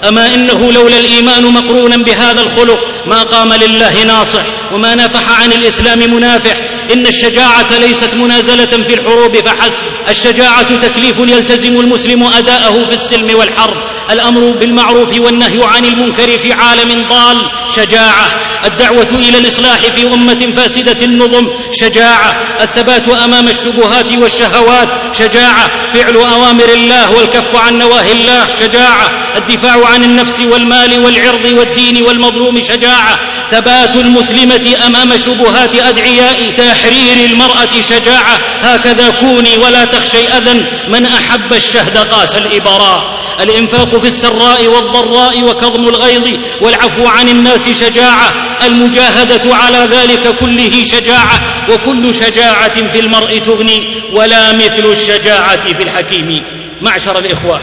[0.09, 4.43] أما إنه لولا الإيمان مقرونا بهذا الخلق ما قام لله ناصح
[4.73, 6.57] وما نفح عن الإسلام منافح.
[6.93, 9.83] إن الشجاعة ليست منازلة في الحروب فحسب.
[10.09, 13.77] الشجاعة تكليف يلتزم المسلم أداءه في السلم والحرب.
[14.11, 17.51] الأمر بالمعروف والنهي عن المنكر في عالم ضال.
[17.77, 24.89] شجاعة الدعوة إلى الإصلاح في أمة فاسدة النظم شجاعة الثبات أمام الشبهات والشهوات
[25.19, 32.03] شجاعة فعل أوامر الله والكف عن نواهي الله شجاعة الدفاع عن النفس والمال والعرض والدين
[32.03, 40.65] والمظلوم شجاعة ثبات المسلمة أمام شبهات أدعياء تحرير المرأة شجاعة هكذا كوني ولا تخشي أذى
[40.89, 43.14] من أحب الشهد قاس الإبراء.
[43.41, 46.29] الإنفاق في السراء والضراء وكظم الغيظ
[46.61, 48.33] والعفو عن الناس شجاعة
[48.67, 56.43] المجاهدة على ذلك كله شجاعة وكل شجاعة في المرء تغني ولا مثل الشجاعة في الحكيم.
[56.83, 57.61] معشر الإخوة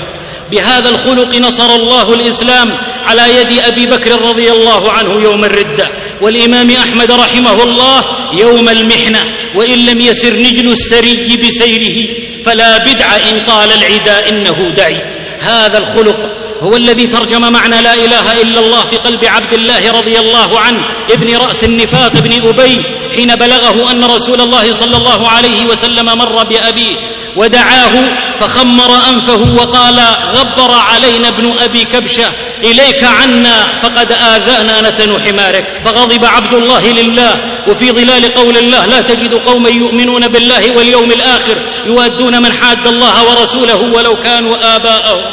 [0.52, 5.90] بهذا الخلق نصر الله الإسلام على يد أبي بكر رضي الله عنه يوم الردة
[6.22, 12.08] والإمام أحمد رحمه الله يوم المحنة وإن لم يسر نجل السري بسيره
[12.46, 15.02] فلا بدع إن قال العدا إنه دعي.
[15.42, 16.18] هذا الخلق
[16.62, 20.86] هو الذي ترجم معنى لا إله إلا الله في قلب عبد الله رضي الله عنه
[21.12, 22.84] ابن رأس النفاق ابن أبي
[23.16, 26.96] حين بلغه أن رسول الله صلى الله عليه وسلم مر بأبيه.
[27.36, 27.94] ودعاه
[28.40, 30.00] فخمر أنفه وقال
[30.34, 32.32] غبر علينا ابن أبي كبشة
[32.64, 39.02] إليك عنا فقد آذانا نتن حمارك فغضب عبد الله لله وفي ظلال قول الله لا
[39.02, 45.24] تجد قوما يؤمنون بالله واليوم الآخر يوادون من حاد الله ورسوله ولو كانوا آباءهم.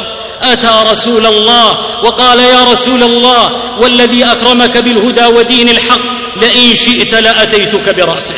[0.43, 6.01] أتى رسول الله وقال يا رسول الله والذي أكرمك بالهدى ودين الحق
[6.37, 8.35] لئن شئت لأتيتك برأسه.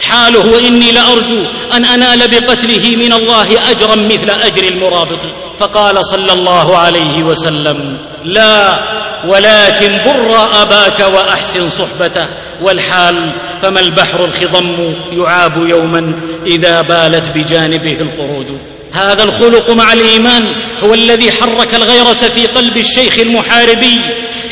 [0.00, 5.18] حاله وإني لأرجو أن أنال بقتله من الله أجرا مثل أجر المرابط.
[5.58, 8.78] فقال صلى الله عليه وسلم لا
[9.26, 12.26] ولكن بر أباك وأحسن صحبته.
[12.62, 13.30] والحال
[13.62, 16.12] فما البحر الخضم يعاب يوما
[16.46, 18.58] إذا بالت بجانبه القرود.
[18.92, 24.00] هذا الخلق مع الإيمان هو الذي حرك الغيرة في قلب الشيخ المحاربي.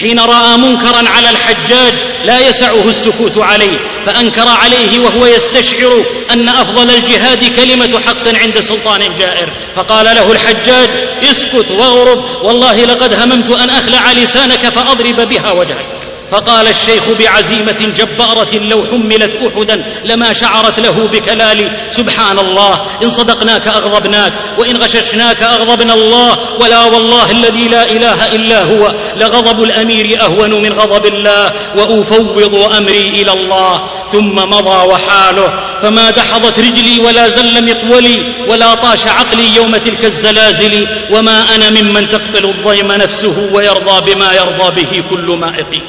[0.01, 1.95] حين رأى منكرا على الحجاج
[2.25, 9.15] لا يسعه السكوت عليه فأنكر عليه وهو يستشعر أن أفضل الجهاد كلمة حق عند سلطان
[9.19, 9.49] جائر.
[9.77, 10.89] فقال له الحجاج
[11.31, 15.98] اسكت واغرب والله لقد هممت أن أخلع لسانك فأضرب بها وجهك.
[16.31, 23.69] فقال الشيخ بعزيمة جبارة لو حملت أحدا لما شعرت له بكلال سبحان الله إن صدقناك
[23.69, 30.63] أغضبناك وإن غششناك أغضبنا الله ولا والله الذي لا إله إلا هو لغضب الأمير أهون
[30.63, 33.83] من غضب الله وأفوض أمري إلى الله
[34.13, 40.89] ثم مضى وحاله فما دحضت رجلي ولا زل مقولي ولا طاش عقلي يوم تلك الزلازل
[41.11, 45.83] وما أنا ممن تقبل الضيم نفسه ويرضى بما يرضى به كل مائق.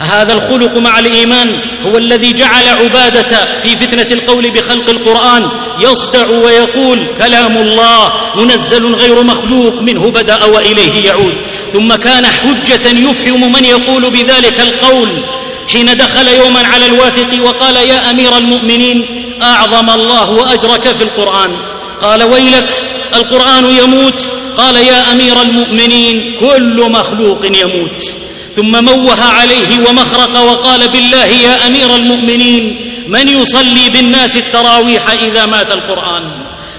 [0.00, 5.50] هذا الخلق مع الإيمان هو الذي جعل عبادة في فتنة القول بخلق القرآن.
[5.80, 11.36] يصدع ويقول كلام الله منزل غير مخلوق منه بدأ وإليه يعود.
[11.72, 15.24] ثم كان حجة يفهم من يقول بذلك القول.
[15.72, 19.06] حين دخل يوما على الواثق وقال يا أمير المؤمنين
[19.42, 21.56] أعظم الله وأجرك في القرآن.
[22.02, 22.68] قال ويلك
[23.14, 28.19] القرآن يموت؟ قال يا أمير المؤمنين كل مخلوق يموت.
[28.60, 32.64] ثم موه عليه ومخرق وقال بالله يا أمير المؤمنين
[33.08, 36.22] من يصلي بالناس التراويح إذا مات القرآن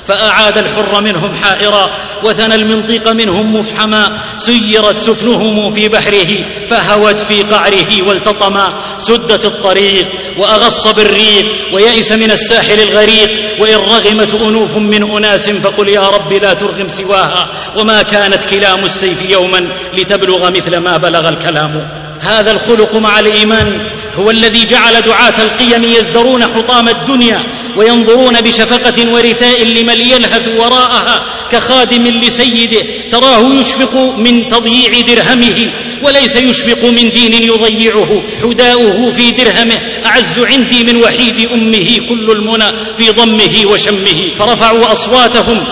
[0.07, 1.90] فأعاد الحر منهم حائرا
[2.23, 8.73] وثنى المنطق منهم مفحما سيرت سفنهم في بحره فهوت في قعره والتطما.
[8.98, 10.07] سدت الطريق
[10.38, 13.32] وأغص بالريق ويئس من الساحل الغريق.
[13.60, 17.48] وإن رغمت أنوف من أناس فقل يا رب لا ترغم سواها.
[17.76, 21.88] وما كانت كلام السيف يوما لتبلغ مثل ما بلغ الكلام.
[22.19, 27.43] هذا الخلق مع الإيمان هو الذي جعل دعاة القيم يزدرون حطام الدنيا
[27.75, 35.71] وينظرون بشفقة ورثاء لمن يلهث وراءها كخادم لسيده تراه يشفق من تضييع درهمه
[36.03, 38.23] وليس يشفق من دين يضيعه.
[38.43, 42.07] حداؤه في درهمه أعز عندي من وحيد أمه.
[42.09, 42.65] كل المنى
[42.97, 44.29] في ضمه وشمه.
[44.39, 45.63] فرفعوا أصواتهم.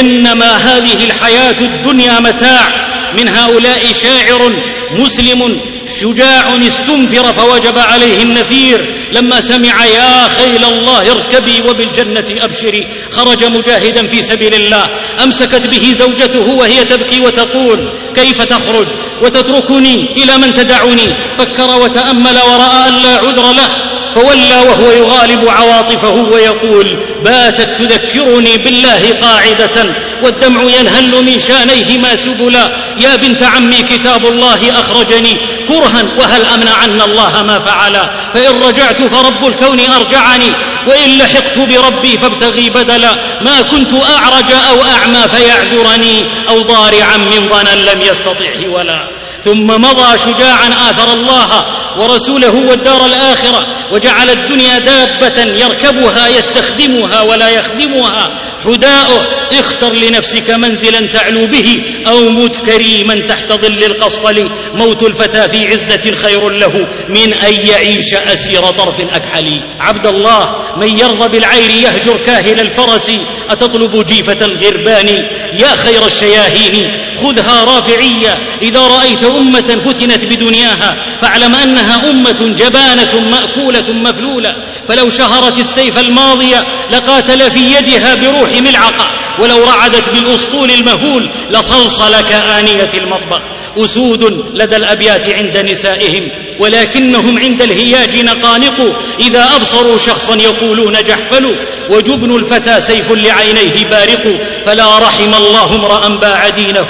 [0.00, 2.93] إنما هذه الحياة الدنيا متاع.
[3.18, 4.52] من هؤلاء شاعر
[4.90, 5.60] مسلم
[6.00, 8.94] شجاع استنفر فوجب عليه النفير.
[9.12, 14.88] لما سمع يا خيل الله اركبي وبالجنة أبشري خرج مجاهدا في سبيل الله
[15.24, 18.86] أمسكت به زوجته وهي تبكي وتقول كيف تخرج؟
[19.22, 23.68] وتتركني إلى من تدعني فكر وتأمل ورأى أن لا عذر له
[24.14, 29.94] فولى وهو يغالب عواطفه ويقول باتت تذكرني بالله قاعدة
[30.24, 32.76] والدمع ينهل من شانيهما سبلا.
[33.00, 35.36] يا بنت عمي كتاب الله أخرجني.
[35.68, 40.52] كرها وهل أمنعن الله ما فعلا؟ فإن رجعت فرب الكون أرجعني.
[40.86, 43.14] وإن لحقت بربي فابتغي بدلا.
[43.40, 46.24] ما كنت أعرج أو أعمى فيعذرني.
[46.48, 49.04] أو ضارعا من ضنا لم يستطعه ولا.
[49.44, 51.64] ثم مضى شجاعا آثر الله.
[51.98, 58.30] ورسوله والدار الآخرة وجعل الدنيا دابة يركبها يستخدمها ولا يخدمها.
[58.64, 65.68] حداؤه اختر لنفسك منزلا تعلو به أو مت كريما تحت ظل القصطل موت الفتى في
[65.68, 69.60] عزة خير له من أن يعيش أسير طرف أكحل.
[69.80, 73.10] عبد الله من يرضى بالعير يهجر كاهل الفرس.
[73.50, 75.08] أتطلب جيفة الغربان
[75.52, 76.92] يا خير الشياهين
[77.22, 78.38] خذها رافعية.
[78.62, 84.54] إذا رأيت أمة فتنت بدنياها فاعلم أنها أمة جبانة مأكولة مفلولة.
[84.88, 86.54] فلو شهرت السيف الماضي
[86.90, 89.10] لقاتل في يدها بروح ملعقة.
[89.38, 93.40] ولو رعدت بالأسطول المهول لصلصل كآنية المطبخ.
[93.78, 96.28] أسود لدى الأبيات عند نسائهم.
[96.58, 98.96] ولكنهم عند الهياج نقانق.
[99.20, 101.56] إذا أبصروا شخصا يقولون جحفل
[101.90, 104.40] وجبن الفتى سيف لعينيه بارق.
[104.66, 106.88] فلا رحم الله امرأ باع دينه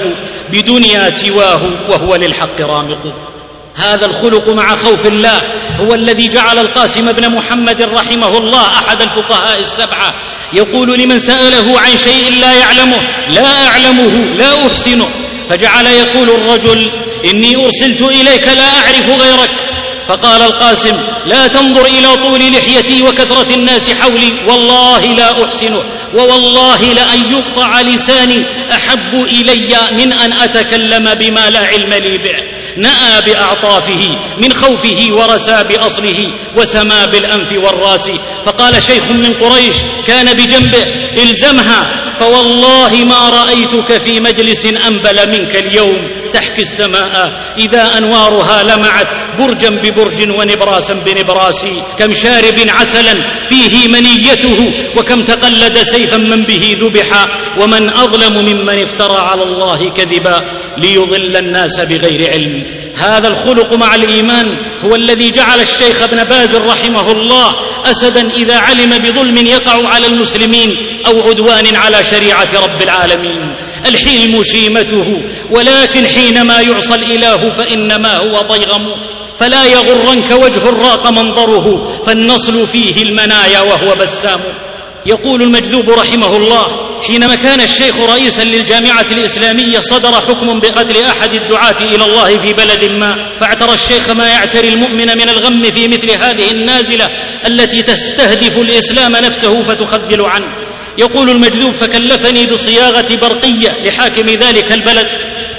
[0.52, 3.12] بدنيا سواه وهو للحق رامق.
[3.76, 5.42] هذا الخلق مع خوف الله
[5.80, 10.14] هو الذي جعل القاسم بن محمد رحمه الله أحد الفقهاء السبعة.
[10.52, 15.08] يقول لمن سأله عن شيء لا يعلمه لا أعلمه لا أحسنه.
[15.50, 16.90] فجعل يقول الرجل
[17.30, 19.50] إني أرسلت إليك لا أعرف غيرك.
[20.08, 20.96] فقال القاسم
[21.26, 24.32] لا تنظر إلى طول لحيتي وكثرة الناس حولي.
[24.48, 25.82] والله لا أحسنه
[26.14, 28.42] ووالله لأن يقطع لساني.
[28.72, 32.36] أحب إلي من أن أتكلم بما لا علم لي به.
[32.76, 38.10] نأى بأعطافه من خوفه ورسى بأصله وسما بالأنف والرأس.
[38.46, 39.76] فقال شيخ من قريش
[40.06, 40.86] كان بجنبه
[41.22, 41.86] الزمها.
[42.20, 46.08] فوالله ما رأيتك في مجلس أنبل منك اليوم.
[46.34, 47.32] تحكي السماء.
[47.58, 49.08] إذا أنوارها لمعت
[49.38, 51.62] برجا ببرج ونبراسا بنبراس
[51.98, 53.14] كم شارب عسلا
[53.48, 54.58] فيه منيته
[54.96, 57.28] وكم تقلد سيفا من به ذبحا
[57.60, 60.36] ومن أظلم ممن افترى على الله كذبا
[60.76, 62.54] ليضل الناس بغير علم.
[62.96, 67.56] هذا الخلق مع الإيمان هو الذي جعل الشيخ ابن باز رحمه الله
[67.90, 73.54] أسدا إذا علم بظلم يقع على المسلمين أو عدوان على شريعة رب العالمين.
[73.86, 78.96] الحلم شيمته ولكن حينما يعصى الإله فإنما هو ضيغم
[79.38, 84.40] فلا يغرنك وجه راق منظره فالنصل فيه المنايا وهو بسام.
[85.06, 91.76] يقول المجذوب رحمه الله حينما كان الشيخ رئيسا للجامعة الإسلامية صدر حكم بقتل أحد الدعاة
[91.80, 96.50] إلى الله في بلد ما فاعترى الشيخ ما يعتري المؤمن من الغم في مثل هذه
[96.50, 97.10] النازلة
[97.46, 100.63] التي تستهدف الإسلام نفسه فتخذل عنه.
[100.98, 105.08] يقول المجذوب فكلفني بصياغة برقية لحاكم ذلك البلد.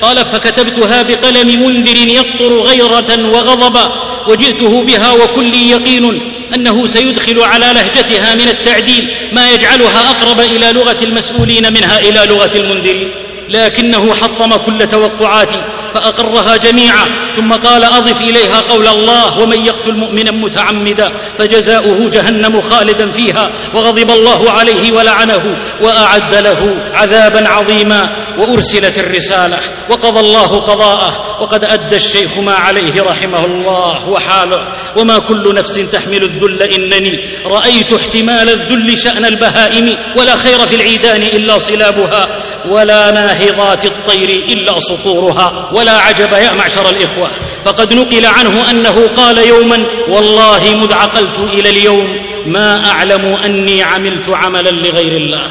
[0.02, 3.96] قال فكتبتها بقلم منذر يقطر غيرة وغضبا
[4.28, 6.22] وجئته بها وكل يقين
[6.56, 12.52] أنه سيدخل على لهجتها من التعديل ما يجعلها أقرب إلى لغة المسؤولين منها إلى لغة
[12.56, 13.12] المنذرين.
[13.50, 15.62] لكنه حطم كل توقعاتي
[15.96, 17.06] فأقرها جميعا.
[17.36, 24.12] ثم قال أضف إليها قول الله ومن يقتل مؤمنا متعمدا فجزاؤه جهنم خالدا فيها وغضب
[24.12, 29.58] الله عليه ولعنه وأعد له عذابا عظيما وأرسلت الرسالة
[29.90, 34.68] وقضى الله قضاءه وقد أدى الشيخ ما عليه رحمه الله وحاله.
[34.96, 41.24] وما كل نفس تحمل الذل إنني رأيت احتمال الذل شأن البهائم ولا خير في العيدان
[41.24, 42.28] إلا صلابها.
[42.70, 47.30] ولا ناهضات الطير إلا سطورها ولا عجب يا معشر الإخوة.
[47.66, 54.30] فقد نقل عنه أنه قال يوما والله مذ عقلت إلى اليوم ما أعلم أني عملت
[54.30, 55.48] عملا لغير الله.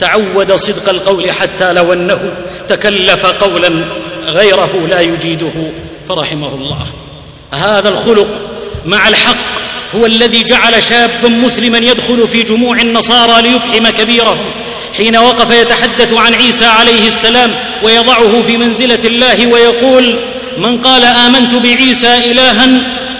[0.00, 2.32] تعود صدق القول حتى لو أنه
[2.68, 3.84] تكلف قولا
[4.24, 5.52] غيره لا يجيده
[6.08, 6.86] فرحمه الله.
[7.54, 8.28] هذا الخلق
[8.86, 9.52] مع الحق
[9.96, 14.44] هو الذي جعل شابا مسلما يدخل في جموع النصارى ليفحم كبيرهم
[14.96, 20.18] حين وقف يتحدث عن عيسى عليه السلام ويضعه في منزلة الله ويقول
[20.58, 22.66] من قال آمنت بعيسى إلها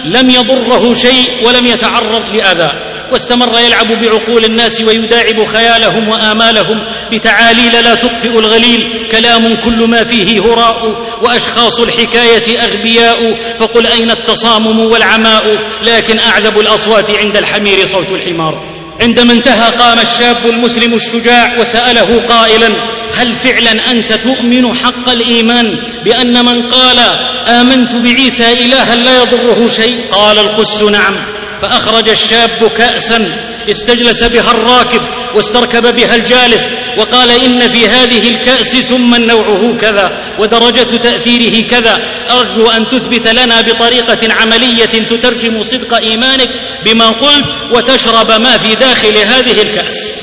[0.04, 2.72] لم يضره شيء ولم يتعرض لأذى.
[3.12, 9.06] واستمر يلعب بعقول الناس ويداعب خيالهم وآمالهم بتعاليل لا تطفئ الغليل.
[9.12, 13.38] كلام كل ما فيه هراء وأشخاص الحكاية أغبياء.
[13.58, 18.71] فقل أين التصامم والعماء؟ لكن اعذب الأصوات عند الحمير صوت الحمار.
[19.00, 22.72] عندما انتهى قام الشاب المسلم الشجاع وسأله قائلا
[23.14, 26.98] هل فعلا أنت تؤمن حق الإيمان بأن من قال
[27.48, 31.16] آمنت بعيسى إلها لا يضره شيء؟ قال القس نعم.
[31.62, 33.28] فأخرج الشاب كأسا
[33.70, 35.02] استجلس بها الراكب
[35.34, 42.00] واستركب بها الجالس وقال إن في هذه الكأس ثم نوعه كذا ودرجة تأثيره كذا.
[42.30, 46.50] أرجو أن تثبت لنا بطريقة عملية تترجم صدق إيمانك
[46.84, 50.22] بما قلت وتشرب ما في داخل هذه الكأس.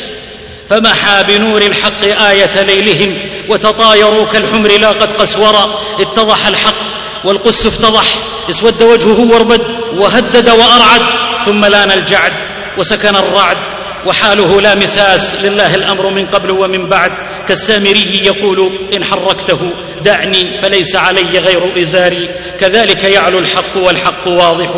[0.69, 3.17] فمحى بنور الحق آية ليلهم
[3.49, 6.75] وتطايروا كالحمر لاقت قسورا اتضح الحق
[7.23, 8.05] والقس افتضح.
[8.49, 11.01] اسود وجهه واربد وهدد وأرعد.
[11.45, 12.33] ثم لأن الجعد
[12.77, 13.57] وسكن الرعد.
[14.05, 17.11] وحاله لا مساس لله الأمر من قبل ومن بعد.
[17.47, 19.59] كالسامري يقول إن حركته
[20.05, 22.29] دعني فليس علي غير إزاري.
[22.59, 24.69] كذلك يعلو الحق والحق واضح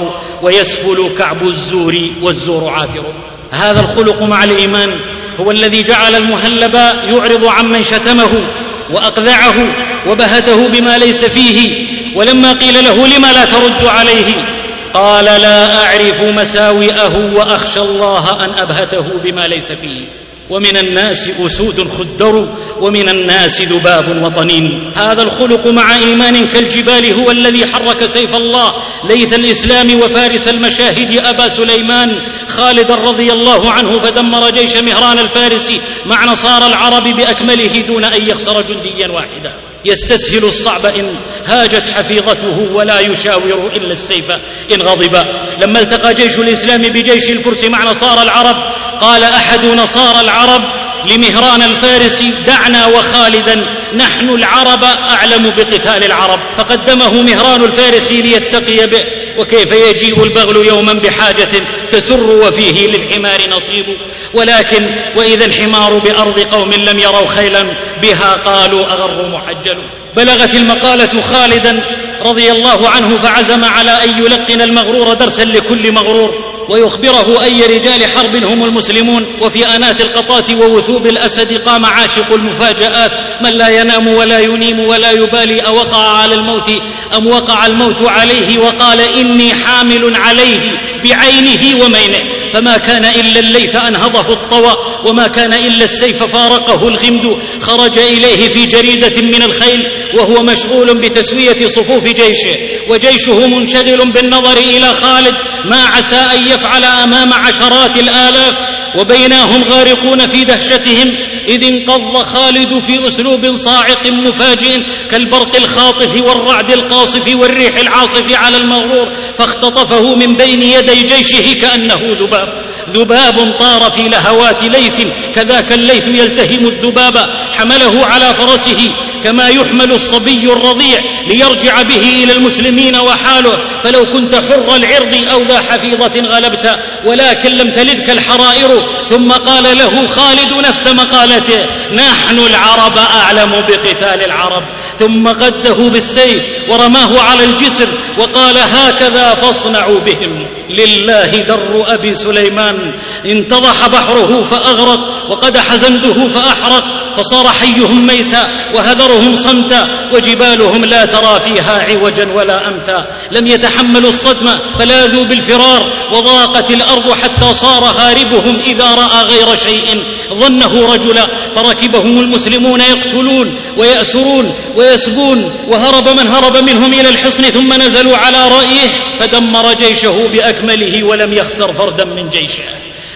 [0.42, 3.04] ويسفل كعب الزور والزور عاثر
[3.52, 5.00] هذا الخلق مع الإيمان
[5.40, 8.44] هو الذي جعل المهلب يعرض عمن شتمه
[8.90, 9.68] وأقذعه
[10.08, 11.88] وبهته بما ليس فيه.
[12.16, 14.61] ولما قيل له لم لا ترد عليه؟
[14.94, 20.02] قال لا أعرف مساوئه وأخشى الله أن أبهته بما ليس فيه.
[20.50, 22.48] ومن الناس أسود خدر
[22.80, 24.92] ومن الناس ذباب وطنين.
[24.96, 28.74] هذا الخلق مع إيمان كالجبال هو الذي حرك سيف الله.
[29.04, 35.72] ليث الإسلام وفارس المشاهد أبا سليمان خالدا رضي الله عنه فدمر جيش مهران الفارس
[36.06, 39.52] مع نصارى العرب بأكمله دون أن يخسر جنديا واحدا.
[39.86, 44.32] يستسهل الصعب إن هاجت حفيظته ولا يشاور إلا السيف
[44.74, 45.26] إن غضب.
[45.62, 48.56] لما التقى جيش الإسلام بجيش الفرس مع نصارى العرب
[49.02, 53.66] قال أحد نصارى العرب لمهران الفارس دعنا وخالدا
[53.96, 56.40] نحن العرب أعلم بقتال العرب.
[56.58, 59.04] فقدمه مهران الفارس ليتقي به.
[59.38, 61.50] وكيف يجيء البغل يوما بحاجة
[61.92, 63.86] تسر وفيه للحمار نصيب.
[64.34, 67.66] ولكن وإذا الحمار بأرض قوم لم يروا خيلا
[68.02, 69.78] بها قالوا أغر محجل
[70.16, 71.84] بلغت المقالة خالدا
[72.26, 76.51] رضي الله عنه فعزم على أن يلقن المغرور درسا لكل مغرور.
[76.70, 83.12] ويخبره أي رجال حرب هم المسلمون وفي آنات القطاة ووثوب الأسد قام عاشق المفاجآت
[83.42, 86.72] من لا ينام ولا ينيم ولا يبالي أوقع على الموت
[87.18, 92.20] أم وقع الموت عليه وقال إني حامل عليه بعينه ومينه
[92.54, 98.66] فما كان إلا الليث أنهضه الطوى وما كان إلا السيف فارقه الغمد خرج إليه في
[98.66, 102.56] جريدة من الخيل وهو مشغول بتسوية صفوف جيشه
[102.88, 105.36] وجيشه منشغل بالنظر إلى خالد
[105.66, 108.54] ما عسى أن يفعل أمام عشرات الآلاف
[108.96, 111.16] وبينهم غارقون في دهشتهم
[111.48, 114.80] إذ انقض خالد في أسلوب صاعق مفاجئ
[115.12, 119.08] كالبرق الخاطف والرعد القاصف والريح العاصف على المغرور
[119.38, 122.62] فاختطفه من بين يدي جيشه كأنه ذباب.
[122.90, 128.92] ذباب طار في لهوات ليث كذاك الليث يلتهم الذباب حمله على فرسه
[129.24, 133.60] كما يحمل الصبي الرضيع ليرجع به إلى المسلمين وحاله.
[133.84, 138.88] فلو كنت حر العرض أو ذا حفيظة غلبت ولكن لم تلدك الحرائر.
[139.10, 144.64] ثم قال له خالد نفس مقالته نحن العرب أعلم بقتال العرب.
[145.00, 147.88] ثم قده بالسيف ورماه على الجسر
[148.18, 150.46] وقال هكذا فاصنعوا بهم.
[150.70, 152.94] لله در أبي سليمان.
[153.26, 157.01] انتضح بحره فأغرق وقدح زنده فأحرق.
[157.18, 163.06] فصار حيهم ميتا وهذرهم صمتا وجبالهم لا ترى فيها عوجا ولا أمتا.
[163.32, 170.04] لم يتحملوا الصدمة فلاذوا بالفرار وضاقت الأرض حتى صار هاربهم إذا رأى غير شيء.
[170.34, 178.18] ظنه رجلا فركبهم المسلمون يقتلون ويأسرون ويسبون وهرب من هرب منهم إلى الحصن ثم نزلوا
[178.18, 178.90] على رأيه
[179.20, 182.64] فدمر جيشه بأكمله ولم يخسر فردا من جيشه.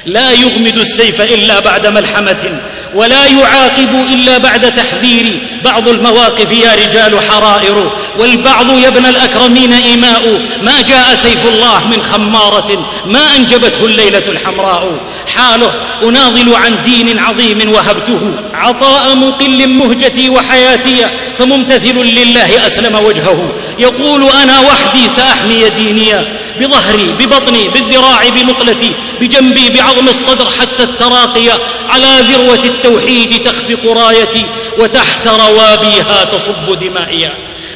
[0.06, 2.60] لا يغمد السيف إلا بعد ملحمة
[2.94, 10.42] ولا يعاقب إلا بعد تحذير بعض المواقف يا رجال حرائر والبعض يا ابن الأكرمين إيماء.
[10.64, 15.00] ما جاء سيف الله من خمارة ما أنجبته الليلة الحمراء.
[15.36, 18.32] حاله أناضل عن دين عظيم وهبته.
[18.54, 21.08] عطاء مقل مهجتي وحياتي
[21.38, 23.54] فممتثل لله أسلم وجهه.
[23.80, 28.92] يقول أنا وحدي سأحمي دينيا بظهري ببطني بالذراع بمقلتي
[29.22, 31.50] بجنبي بعظم الصدر حتى التراقي
[31.90, 34.46] على ذروة التوحيد تخفق رايتي
[34.80, 37.30] وتحت روابيها تصب دمائي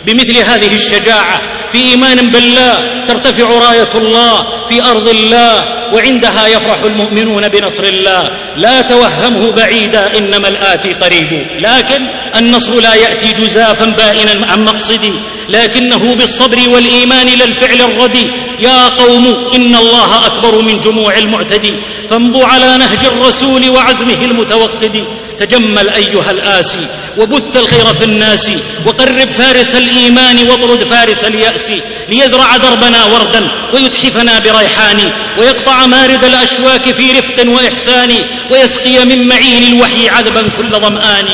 [0.09, 1.41] بمثل هذه الشجاعة
[1.71, 8.31] في إيمان بالله ترتفع راية الله في أرض الله وعندها يفرح المؤمنون بنصر الله.
[8.55, 11.47] لا توهمه بعيدا إنما الآتي قريب.
[11.59, 15.13] لكن النصر لا يأتي جزافا بائنا عن مقصدي.
[15.49, 18.27] لكنه بالصبر والإيمان لا الفعل الردي
[18.59, 21.73] يا قوم إن الله أكبر من جموع المعتدي.
[22.09, 25.03] فامضوا على نهج الرسول وعزمه المتوقد.
[25.37, 26.87] تجمل أيها الآسي.
[27.19, 28.51] وبث الخير في الناس
[28.85, 31.71] وقرب فارس الإيمان واطرد فارس اليأس
[32.09, 38.11] ليزرع دربنا وردا ويتحفنا بريحان ويقطع مارد الأشواك في رفق وإحسان
[38.51, 41.27] ويسقي من معين الوحي عذبا كل ظمآن.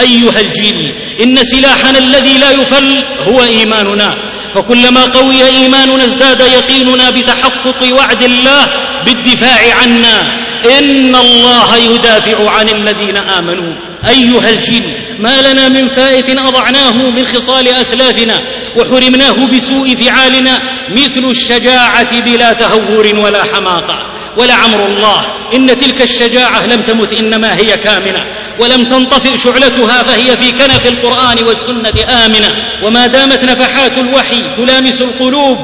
[0.00, 0.92] أيها الجيل
[1.22, 4.14] إن سلاحنا الذي لا يفل هو إيماننا.
[4.54, 8.68] فكلما قوي إيماننا ازداد يقيننا بتحقق وعد الله
[9.06, 10.16] بالدفاع عنا.
[10.78, 13.72] إن الله يدافع عن الذين آمنوا.
[14.08, 14.82] أيها الجيل
[15.18, 18.40] ما لنا من فائت أضعناه من خصال أسلافنا
[18.76, 24.02] وحرمناه بسوء فعالنا مثل الشجاعة بلا تهور ولا حماقة.
[24.36, 28.24] ولعمر الله إن تلك الشجاعة لم تمت إنما هي كامنة.
[28.60, 32.54] ولم تنطفئ شعلتها فهي في كنف القرآن والسنة آمنة.
[32.82, 35.58] وما دامت نفحات الوحي تلامس القلوب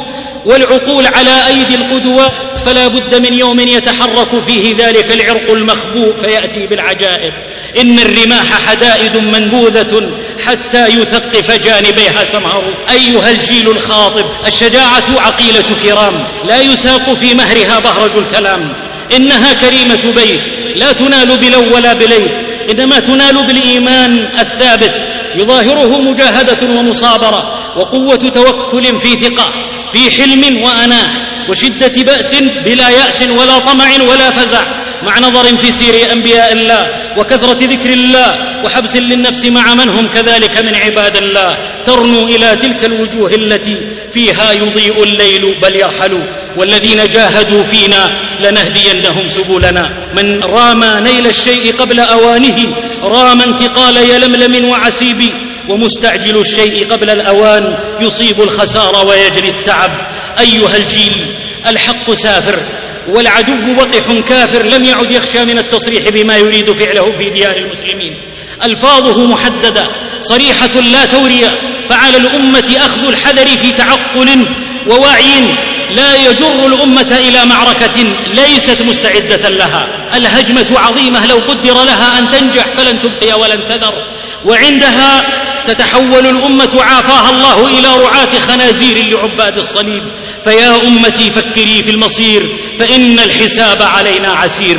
[0.44, 2.32] والعقول على أيدي القدوات
[2.66, 7.32] فلا بد من يوم يتحرك فيه ذلك العرق المخبوء فيأتي بالعجائب.
[7.80, 10.10] إن الرماح حدائد منبوذة
[10.46, 12.64] حتى يثقف جانبيها سمهر.
[12.90, 16.26] أيها الجيل الخاطب الشجاعة عقيلة كرام.
[16.44, 18.72] لا يساق في مهرها بهرج الكلام.
[19.16, 20.42] إنها كريمة بيت
[20.76, 22.32] لا تنال بلو ولا بليت.
[22.70, 25.04] إنما تنال بالإيمان الثابت.
[25.34, 29.48] يظاهره مجاهدة ومصابرة وقوة توكل في ثقة
[29.92, 31.23] في حلم وأناة.
[31.48, 32.34] وشدة بأس
[32.64, 34.62] بلا يأس ولا طمع ولا فزع
[35.02, 40.58] مع نظر في سير أنبياء الله وكثرة ذكر الله وحبس للنفس مع من هم كذلك
[40.58, 43.76] من عباد الله ترنو إلى تلك الوجوه التي
[44.14, 46.22] فيها يضيء الليل بل يرحل
[46.56, 48.10] والذين جاهدوا فينا
[48.40, 55.30] لنهدينهم سبلنا من رام نيل الشيء قبل أوانه رام انتقال يلملم وعسيب
[55.68, 59.90] ومستعجل الشيء قبل الأوان يصيب الخسار ويجري التعب
[60.40, 61.34] أيها الجيل
[61.66, 62.60] الحق سافر
[63.08, 68.16] والعدو وقح كافر لم يعد يخشى من التصريح بما يريد فعله في ديار المسلمين.
[68.62, 69.86] ألفاظه محددة
[70.22, 71.50] صريحة لا تورية
[71.88, 74.46] فعلى الأمة أخذ الحذر في تعقل
[74.86, 75.44] ووعي
[75.90, 79.88] لا يجر الأمة إلى معركة ليست مستعدة لها.
[80.14, 84.04] الهجمة عظيمة لو قدر لها أن تنجح فلن تبقي ولن تذر.
[84.44, 85.24] وعندها
[85.66, 90.02] تتحول الأمة عافاها الله إلى رعاة خنازير لعباد الصليب.
[90.44, 92.48] فيا أمتي فكري في المصير
[92.78, 94.78] فإن الحساب علينا عسير.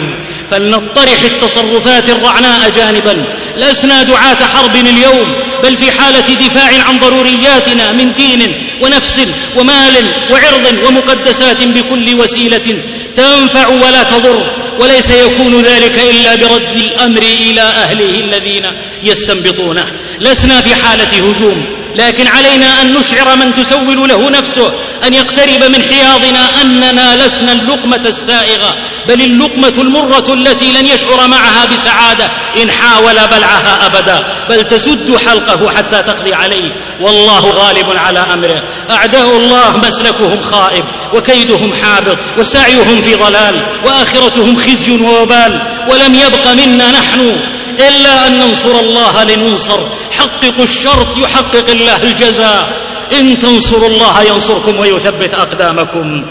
[0.52, 3.26] فلنطرح التصرفات الرعناء جانبا.
[3.58, 5.34] لسنا دعاة حرب اليوم
[5.64, 9.22] بل في حالة دفاع عن ضرورياتنا من دين ونفس
[9.56, 12.78] ومال وعرض ومقدسات بكل وسيلة
[13.18, 14.44] تنفع ولا تضر.
[14.80, 18.66] وليس يكون ذلك إلا برد الأمر إلى أهله الذين
[19.04, 19.92] يستنبطونه.
[20.20, 21.66] لسنا في حالة هجوم.
[21.96, 24.74] لكن علينا أن نشعر من تسول له نفسه
[25.08, 28.76] أن يقترب من حياضنا أننا لسنا اللقمة السائغة
[29.08, 32.26] بل اللقمة المرة التي لن يشعر معها بسعادة
[32.64, 38.64] إن حاول بلعها أبدا بل تسد حلقه حتى تقضي عليه والله غالب على أمره.
[38.92, 46.92] أعداء الله مسلكهم خائب وكيدهم حابط وسعيهم في ضلال وآخرتهم خزي ووبال ولم يبق منا
[46.92, 47.40] نحن
[47.80, 49.80] إلا أن ننصر الله لننصر.
[50.12, 52.86] حققوا الشرط يحقق الله الجزاء.
[53.20, 56.26] إن تنصروا الله ينصركم ويثبت أقدامكم.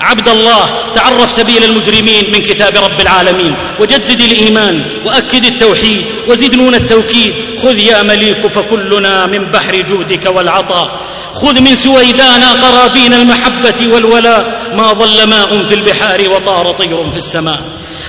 [0.00, 0.64] عبد الله
[0.94, 3.54] تعرف سبيل المجرمين من كتاب رب العالمين.
[3.80, 7.32] وجدد الإيمان وأكد التوحيد وزد نون التوكيد.
[7.62, 11.00] خذ يا مليك فكلنا من بحر جودك والعطاء.
[11.34, 14.70] خذ من سويدانا قرابين المحبة والولاء.
[14.74, 17.60] ما ضل ماء في البحار وطار طير في السماء.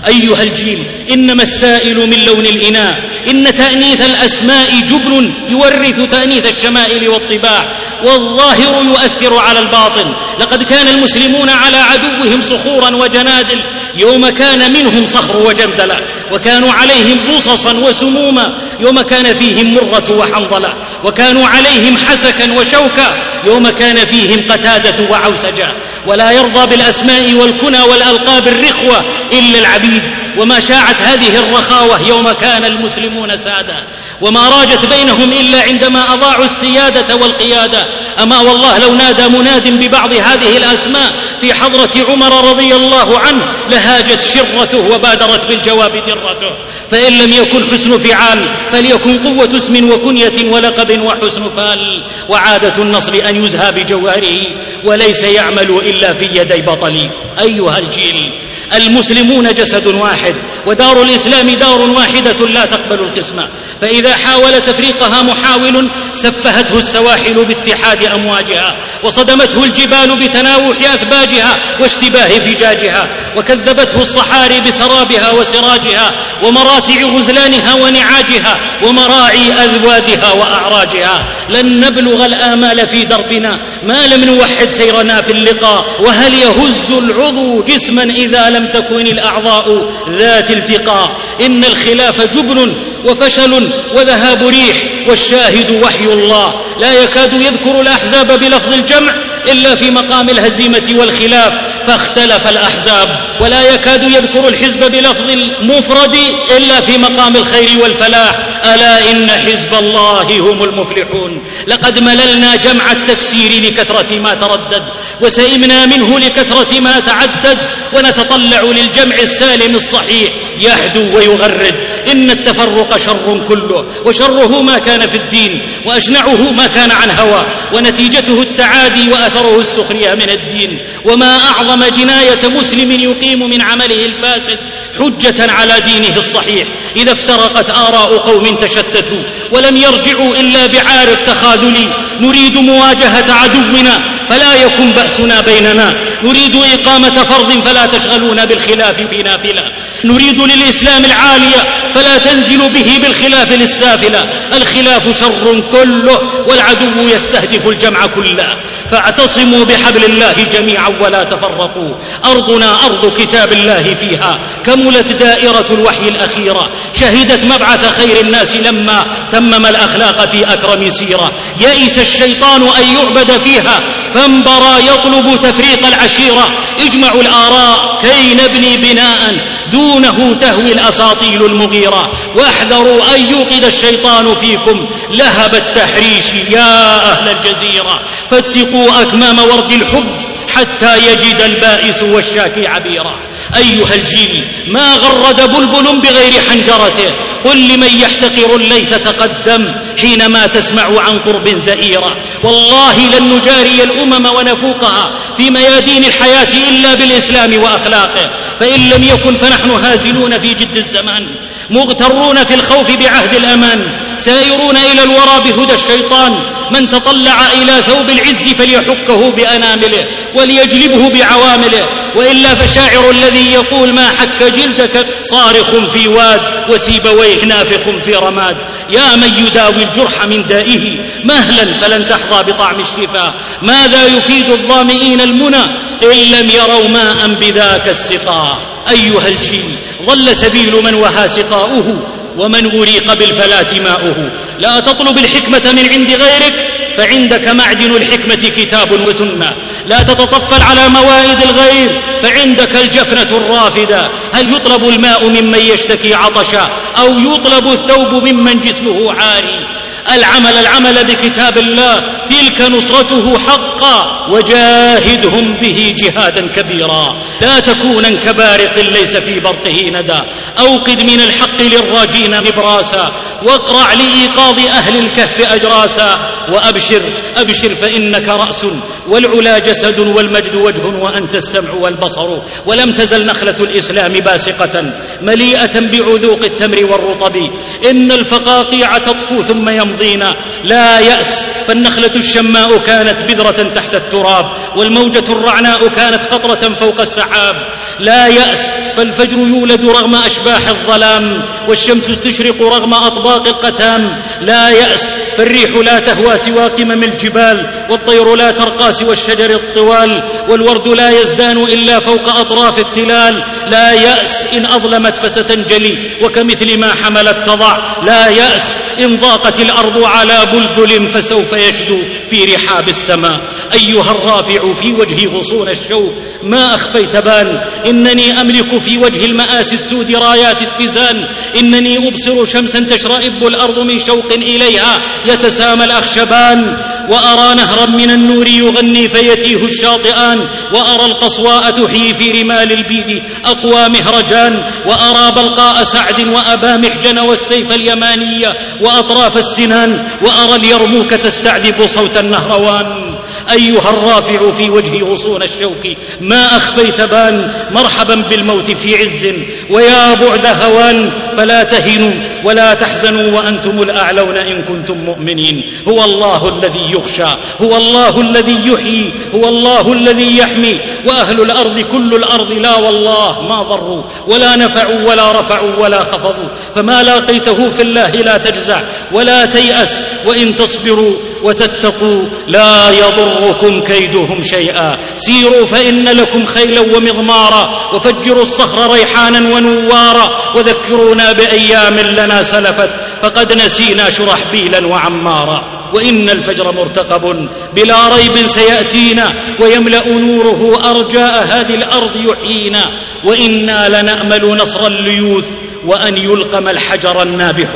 [0.08, 3.10] أيها الجيل إنما السائل من لون الإناء.
[3.30, 7.76] إن تأنيث الأسماء جبن يورث تأنيث الشمائل والطباع.
[8.04, 10.14] والظاهر يؤثر على الباطن.
[10.40, 13.64] لقد كان المسلمون على عدوهم صخورا وجنادل.
[13.96, 16.00] يوم كان منهم صخر وجندلة.
[16.32, 24.06] وكانوا عليهم بصصا وسموما يوم كان فيهم مرة وحنظلة وكانوا عليهم حسكا وشوكا يوم كان
[24.06, 25.68] فيهم قتادة وعوسجه
[26.06, 29.04] ولا يرضى بالأسماء والكنى والألقاب الرخوة
[29.34, 30.04] إلا العبيد.
[30.38, 33.76] وما شاعت هذه الرخاوة يوم كان المسلمون سادة.
[34.22, 37.86] وما راجت بينهم إلا عندما أضاعوا السيادة والقيادة.
[38.24, 41.12] أما والله لو نادى مناد ببعض هذه الأسماء
[41.42, 46.52] في حضرة عمر رضي الله عنه لهاجت شرته وبادرت بالجواب درته.
[46.92, 52.04] فإن لم يكن حسن فعال فليكن قوة اسم وكنية ولقب وحسن فال.
[52.30, 54.40] وعادة النصر أن يزهى بجوهره
[54.84, 57.10] وليس يعمل إلا في يدي بطل
[57.42, 58.32] أيها الجيل
[58.76, 60.36] المسلمون جسد واحد
[60.66, 63.48] ودار الإسلام دار واحدة لا تقبل القسمه
[63.82, 73.08] فإذا حاول تفريقها محاول سفهته السواحل باتحاد أمواجها وصدمته الجبال بتناوح أثباجها واشتباه فجاجها
[73.38, 76.12] وكذبته الصحاري بسرابها وسراجها
[76.44, 81.26] ومراتع غزلانها ونعاجها ومراعي أذوادها وأعراجها.
[81.50, 88.04] لن نبلغ الآمال في دربنا ما لم نوحد سيرنا في اللقاء وهل يهز العضو جسما
[88.04, 92.74] إذا لم تكن الأعضاء ذات التقاء؟ إن الخلاف جبن
[93.06, 94.78] وفشل وذهاب ريح
[95.08, 96.62] والشاهد وحي الله.
[96.80, 99.14] لا يكاد يذكر الأحزاب بلفظ الجمع
[99.52, 101.54] إلا في مقام الهزيمة والخلاف
[101.88, 103.31] فاختلف الأحزاب.
[103.42, 106.16] ولا يكاد يذكر الحزب بلفظ المفرد
[106.58, 108.36] إلا في مقام الخير والفلاح.
[108.74, 111.42] ألا إن حزب الله هم المفلحون.
[111.68, 114.84] لقد مللنا جمع التكسير لكثرة ما تردد
[115.22, 117.58] وسئمنا منه لكثرة ما تعدد
[117.94, 121.76] ونتطلع للجمع السالم الصحيح يهدو ويغرد.
[122.12, 128.42] إن التفرق شر كله وشره ما كان في الدين واشنعه ما كان عن هوى ونتيجته
[128.42, 130.80] التعادي وأثره السخرية من الدين.
[131.06, 134.60] وما أعظم جناية مسلم يقيم من عمله الفاسد
[135.00, 136.68] حجة على دينه الصحيح.
[136.96, 141.92] إذا افترقت آراء قوم تشتتوا ولم يرجعوا إلا بعار التخاذل.
[142.22, 145.94] نريد مواجهة عدونا فلا يكن بأسنا بيننا.
[146.24, 149.72] نريد إقامة فرض فلا تشغلونا بالخلاف في نافلة.
[150.06, 154.30] نريد للإسلام العالية فلا تنزل به بالخلاف للسافلة.
[154.58, 158.58] الخلاف شر كله والعدو يستهدف الجمع كله.
[158.92, 161.94] فاعتصموا بحبل الله جميعا ولا تفرقوا.
[162.26, 164.40] أرضنا أرض كتاب الله فيها.
[164.66, 166.70] كملت دائرة الوحي الأخيرة.
[167.00, 171.32] شهدت مبعث خير الناس لما تمم الأخلاق في أكرم سيرة.
[171.60, 173.80] يئس الشيطان أن يعبد فيها
[174.14, 176.50] فانبرى يطلب تفريق العشيرة.
[176.80, 179.38] اجمعوا الآراء كي نبني بناء
[179.72, 182.12] دونه تهوي الأساطيل المغيرة.
[182.36, 184.86] واحذروا أن يوقد الشيطان فيكم.
[185.10, 188.00] لهب التحريش يا أهل الجزيرة.
[188.30, 193.16] فاتقوا أكمام ورد الحب حتى يجد البائس والشاكي عبيرا.
[193.58, 197.12] أيها الجيل ما غرد بلبل بغير حنجرته؟
[197.46, 202.16] قل لمن يحتقر الليث تقدم حينما تسمع عن قرب زئيرا.
[202.44, 208.30] والله لن نجاري الأمم ونفوقها في ميادين الحياة إلا بالإسلام وأخلاقه.
[208.60, 211.28] فإن لم يكن فنحن هازلون في جد الزمان.
[211.72, 216.40] مغترون في الخوف بعهد الأمان سائرون إلى الورى بهدى الشيطان.
[216.72, 221.88] من تطلع إلى ثوب العز فليحكه بأنامله وليجلبه بعوامله.
[222.16, 228.58] وإلا فشاعر الذي يقول ما حك جلدك صارخ في واد وسيبويه نافخ في رماد.
[228.90, 233.34] يا من يداوي الجرح من دائه مهلا فلن تحظى بطعم الشفاء.
[233.62, 235.64] ماذا يفيد الظامئين المنى
[236.04, 239.76] إن لم يروا ماء بذاك السقاء؟ أيها الجيل
[240.06, 241.98] ضل سبيل من وها سقاؤه
[242.38, 244.32] ومن أريق بالفلاة ماؤه.
[244.60, 246.68] لا تطلب الحكمة من عند غيرك
[246.98, 249.54] فعندك معدن الحكمة كتاب وسنة.
[249.88, 254.10] لا تتطفل على موائد الغير فعندك الجفنة الرافدة.
[254.34, 259.68] هل يطلب الماء ممن يشتكي عطشا؟ أو يطلب الثوب ممن جسمه عاري؟
[260.14, 262.04] العمل العمل بكتاب الله.
[262.30, 264.28] تلك نصرته حقا.
[264.30, 267.16] وجاهدهم به جهادا كبيرا.
[267.42, 270.20] لا تكونا كبارق ليس في برقه ندى.
[270.60, 273.12] أوقد من الحق للراجين نبراسا.
[273.44, 276.20] واقرع لإيقاظ أهل الكهف أجراسا.
[276.52, 277.02] وأبشر
[277.38, 278.66] أبشر فإنك رأس.
[279.08, 282.38] والعلا جسد والمجد وجه وأنت السمع والبصر.
[282.66, 284.84] ولم تزل نخلة الإسلام باسقة.
[285.22, 287.50] مليئة بعذوق التمر والرطب.
[287.90, 295.88] إن الفقاقيع تطفو ثم يمضينا لا يأس فالنخلة الشماء كانت بذرة تحت التراب والموجة الرعناء
[295.88, 297.56] كانت خطرة فوق السحاب.
[298.00, 304.22] لا يأس فالفجر يولد رغم أشباح الظلام والشمس تشرق رغم أطباق القتام.
[304.42, 310.88] لا يأس فالريح لا تهوى سوى قمم الجبال والطير لا ترقى سوى الشجر الطوال والورد
[310.88, 313.44] لا يزدان إلا فوق أطراف التلال.
[313.68, 320.46] لا يأس إن أظلمت فستنجلي وكمثل ما حملت تضع لا يأس إن ضاقت الأرض على
[320.54, 322.00] بلبل فسوف يشدو
[322.30, 323.42] في رحاب السماء.
[323.74, 326.14] أيها الرافع في وجه غصون الشوق
[326.44, 331.28] ما أخفيت بان إنني أملك في وجه المآسي السود رايات اتزان.
[331.60, 336.78] إنني أبصر شمسا تشرئب الأرض من شوق إليها يتسامى الأخشبان.
[337.12, 340.40] وأرى نهرا من النور يغني فيتيه الشاطئان
[340.74, 344.54] وأرى القصواء تحيي في رمال البيد أقوى مهرجان
[344.86, 353.11] وأرى بلقاء سعد وأبا محجن والسيف اليمانية وأطراف السنان وأرى اليرموك تستعذب صوت النهروان.
[353.52, 355.98] أيها الرافع في وجه غصون الشوك.
[356.22, 359.28] ما أخفيت بان مرحبا بالموت في عز.
[359.70, 362.14] ويا بعد هوان فلا تهنوا
[362.44, 365.74] ولا تحزنوا وأنتم الأعلون إن كنتم مؤمنين.
[365.88, 367.32] هو الله الذي يخشى
[367.62, 370.80] هو الله الذي يحيي هو الله الذي يحمي.
[371.06, 376.50] وأهل الأرض كل الأرض لا والله ما ضروا ولا نفعوا ولا رفعوا ولا خفضوا.
[376.76, 378.82] فما لاقيته في الله لا تجزع
[379.12, 380.04] ولا تيأس.
[380.26, 381.14] وإن تصبروا
[381.44, 384.98] وتتقوا لا يضركم كيدهم شيئا.
[385.16, 392.90] سيروا فإن لكم خيلا ومضمارا وفجروا الصخر ريحانا ونوارا وذكرونا بأيام لنا سلفت
[393.22, 395.64] فقد نسينا شرحبيلا وعمارا.
[395.94, 402.92] وإن الفجر مرتقب بلا ريب سيأتينا ويملأ نوره أرجاء هذه الأرض يحيينا.
[403.24, 405.48] وإنا لنأمل نصر الليوث
[405.86, 407.68] وأن يلقم الحجر النابح.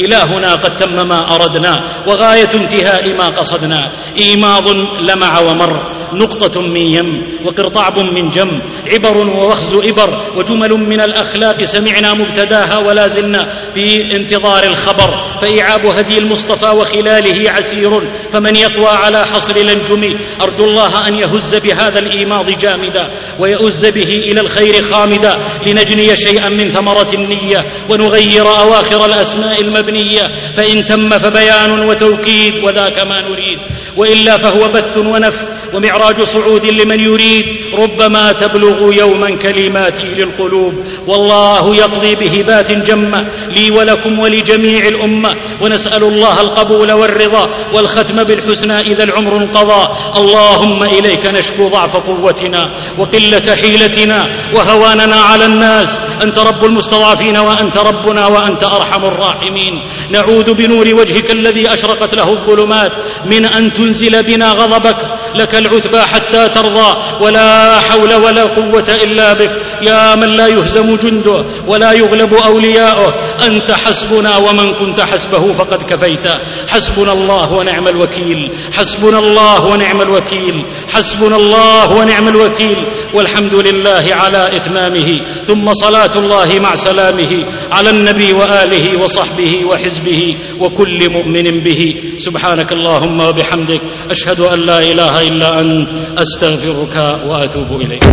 [0.00, 3.88] إلهنا قد تم ما أردنا وغاية انتهاء ما قصدنا.
[4.18, 4.68] إيماض
[5.00, 5.82] لمع ومر.
[6.12, 8.48] نقطة من يم وقرطعب من جم
[8.86, 15.24] عبر ووخز إبر وجمل من الأخلاق سمعنا مبتداها ولا زلنا في انتظار الخبر.
[15.40, 18.00] فإعاب هدي المصطفى وخلاله عسير
[18.32, 23.08] فمن يقوى على حصر الأنجم أرجو الله أن يهز بهذا الإيماض جامدا
[23.38, 25.38] ويؤز به إلى الخير خامدا.
[25.66, 30.30] لنجني شيئا من ثمرة النية ونغير أواخر الأسماء المبنية.
[30.56, 33.58] فإن تم فبيان وتوكيد وذاك ما نريد.
[33.96, 37.46] وإلا فهو بث ونفث ومعراج صعود لمن يريد.
[37.74, 40.74] ربما تبلغ يوما كلماتي للقلوب.
[41.06, 43.26] والله يقضي بهبات جمة.
[43.54, 45.34] لي ولكم ولجميع الأمة.
[45.60, 49.88] ونسأل الله القبول والرضا والختم بالحسنى إذا العمر انقضى.
[50.16, 56.00] اللهم إليك نشكو ضعف قوتنا وقلة حيلتنا وهواننا على الناس.
[56.22, 59.80] أنت رب المستضعفين وأنت ربنا وأنت أرحم الراحمين.
[60.10, 62.92] نعوذ بنور وجهك الذي أشرقت له الظلمات.
[63.24, 64.96] من أن تنزل بنا غضبك
[65.34, 69.50] لك العتبى حتى ترضى ولا حول ولا قوة إلا بك.
[69.82, 73.14] يا من لا يهزم جنده ولا يغلب أولياؤه
[73.46, 76.26] أنت حسبنا ومن كنت حسبه فقد كفيت.
[76.68, 78.50] حسبنا الله ونعم الوكيل.
[78.72, 80.62] حسبنا الله ونعم الوكيل.
[80.88, 82.76] حسبنا الله ونعم الوكيل.
[83.14, 85.20] والحمد لله على إتمامه.
[85.46, 91.94] ثم صلاة الله مع سلامه على النبي وآله وصحبه وحزبه وكل مؤمن به.
[92.18, 93.80] سبحانك اللهم وبحمدك.
[94.10, 95.88] أشهد أن لا إله إلا أنت.
[96.18, 98.04] أستغفرك وأتوب إليك.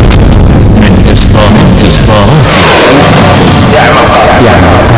[1.88, 2.46] إصدارات
[3.48, 4.88] إصدارات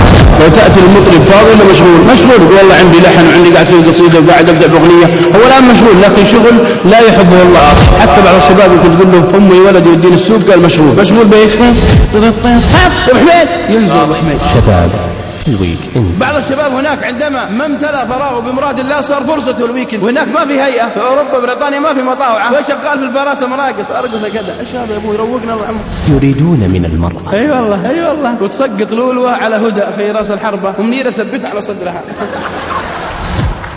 [0.41, 2.01] لو تأتي المطرب فاضي ولا مشغول.
[2.13, 2.57] مشغول.
[2.57, 5.07] والله عندي لحن وعندي قاعد أسوي قصيدة وقاعد أبدأ بأغنية.
[5.07, 6.55] هو الآن مشغول لكن شغل
[6.85, 7.69] لا يحبه الله
[8.01, 10.97] حتى بعض الشباب يمكن تقول له أمي ولدي يوديني السوق قال مشغول.
[11.01, 13.49] مشغول بإيش؟ حميد.
[13.69, 14.39] ينزل أبو حميد.
[14.55, 15.10] شباب.
[15.51, 20.03] ال weekend بعض الشباب هناك عندما ما امتلأ فراغه بمراد الله صار فرصته ال weekend
[20.03, 20.89] وهناك ما في هيئة.
[20.89, 22.53] في أوروبا بريطانيا ما في مطاوعة.
[22.53, 24.61] وشغال في البارات مراقص أرقص كذا.
[24.61, 27.33] إيش هذا يا أبوي روقنا الله عمرك يريدون من المرأة.
[27.33, 28.35] أي والله أي والله.
[28.41, 30.75] وتسقط لولوه على هدى في رأس الحربة.
[30.79, 32.03] ومنيره ثبتها على صدرها.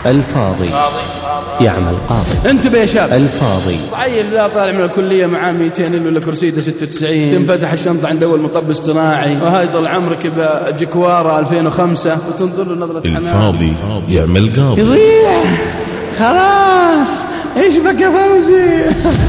[0.06, 0.70] الفاضي
[1.62, 2.50] يعمل قاضي.
[2.50, 3.14] انتبه يا شاب.
[3.14, 3.78] الفاضي.
[3.92, 8.70] ضعيف ذا طالع من الكلية معاه 200 ولا كرسيده 96 تنفتح الشنطة عند أول مطب
[8.70, 9.38] اصطناعي.
[9.42, 13.18] وهاي طول عمرك بجكوارة 2005 وتنظر له حنان.
[13.18, 13.74] الفاضي
[14.10, 14.82] يعمل قاضي.
[14.82, 15.42] يضيع.
[16.20, 17.26] خلاص.
[17.58, 18.84] إيش بك يا فوزي؟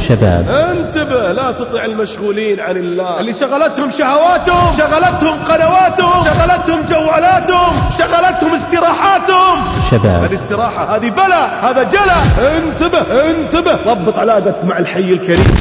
[0.08, 0.48] شباب.
[0.48, 3.20] انتبه لا تطع المشغولين عن الله.
[3.20, 9.58] اللي شغلتهم شهواتهم شغلتهم قنواتهم شغلتهم جوالاتهم شغلتهم استراحاتهم.
[9.90, 10.24] شباب.
[10.24, 12.16] هذه استراحة هذه بلا هذا جلا.
[12.56, 12.98] انتبه
[13.30, 13.94] انتبه.
[13.94, 15.54] ضبط علاقتك مع الحي الكريم.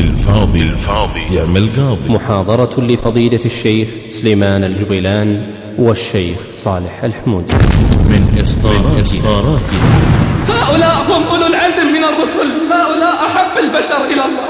[0.00, 1.34] الفاضي الفاضي.
[1.34, 2.08] يعمل قاضي.
[2.08, 7.54] محاضرة لفضيلة الشيخ سليمان الجبيلان والشيخ صالح الحمودي.
[8.08, 9.70] من إصدارات.
[10.48, 11.46] هؤلاء هم أولو
[13.72, 14.48] البشر إلى الله.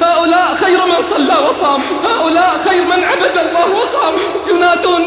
[0.00, 1.80] هؤلاء خير من صلى وصام.
[2.04, 4.14] هؤلاء خير من عبد الله وقام.
[4.50, 5.02] ينادون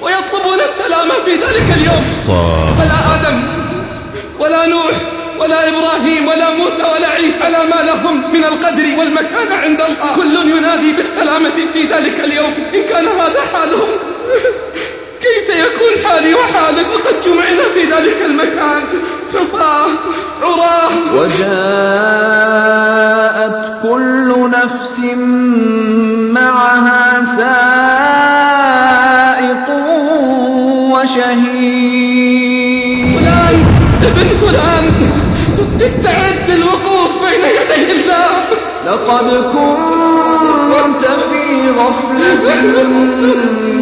[0.00, 2.04] ويطلبون السلام في ذلك اليوم.
[2.78, 3.42] فلا آدم
[4.38, 4.96] ولا نوح
[5.38, 10.16] ولا إبراهيم ولا موسى ولا عيسى على ما لهم من القدر والمكانة عند الله.
[10.16, 12.54] كل ينادي بالسلامة في ذلك اليوم.
[12.74, 13.88] إن كان هذا حالهم.
[15.26, 18.82] كيف سيكون حالي وحالك؟ وقد جمعنا في ذلك المكان.
[19.34, 19.90] حفاة
[20.42, 21.56] عراه وجاءت
[23.82, 24.96] كل نفس
[26.32, 27.66] معها سائق
[30.92, 32.26] وشهيد.
[33.18, 33.58] فلان
[34.02, 34.86] ابن فلان
[35.82, 38.32] استعد للوقوف بين يدي الله.
[38.86, 40.05] لقد كنت
[41.78, 42.84] غفلة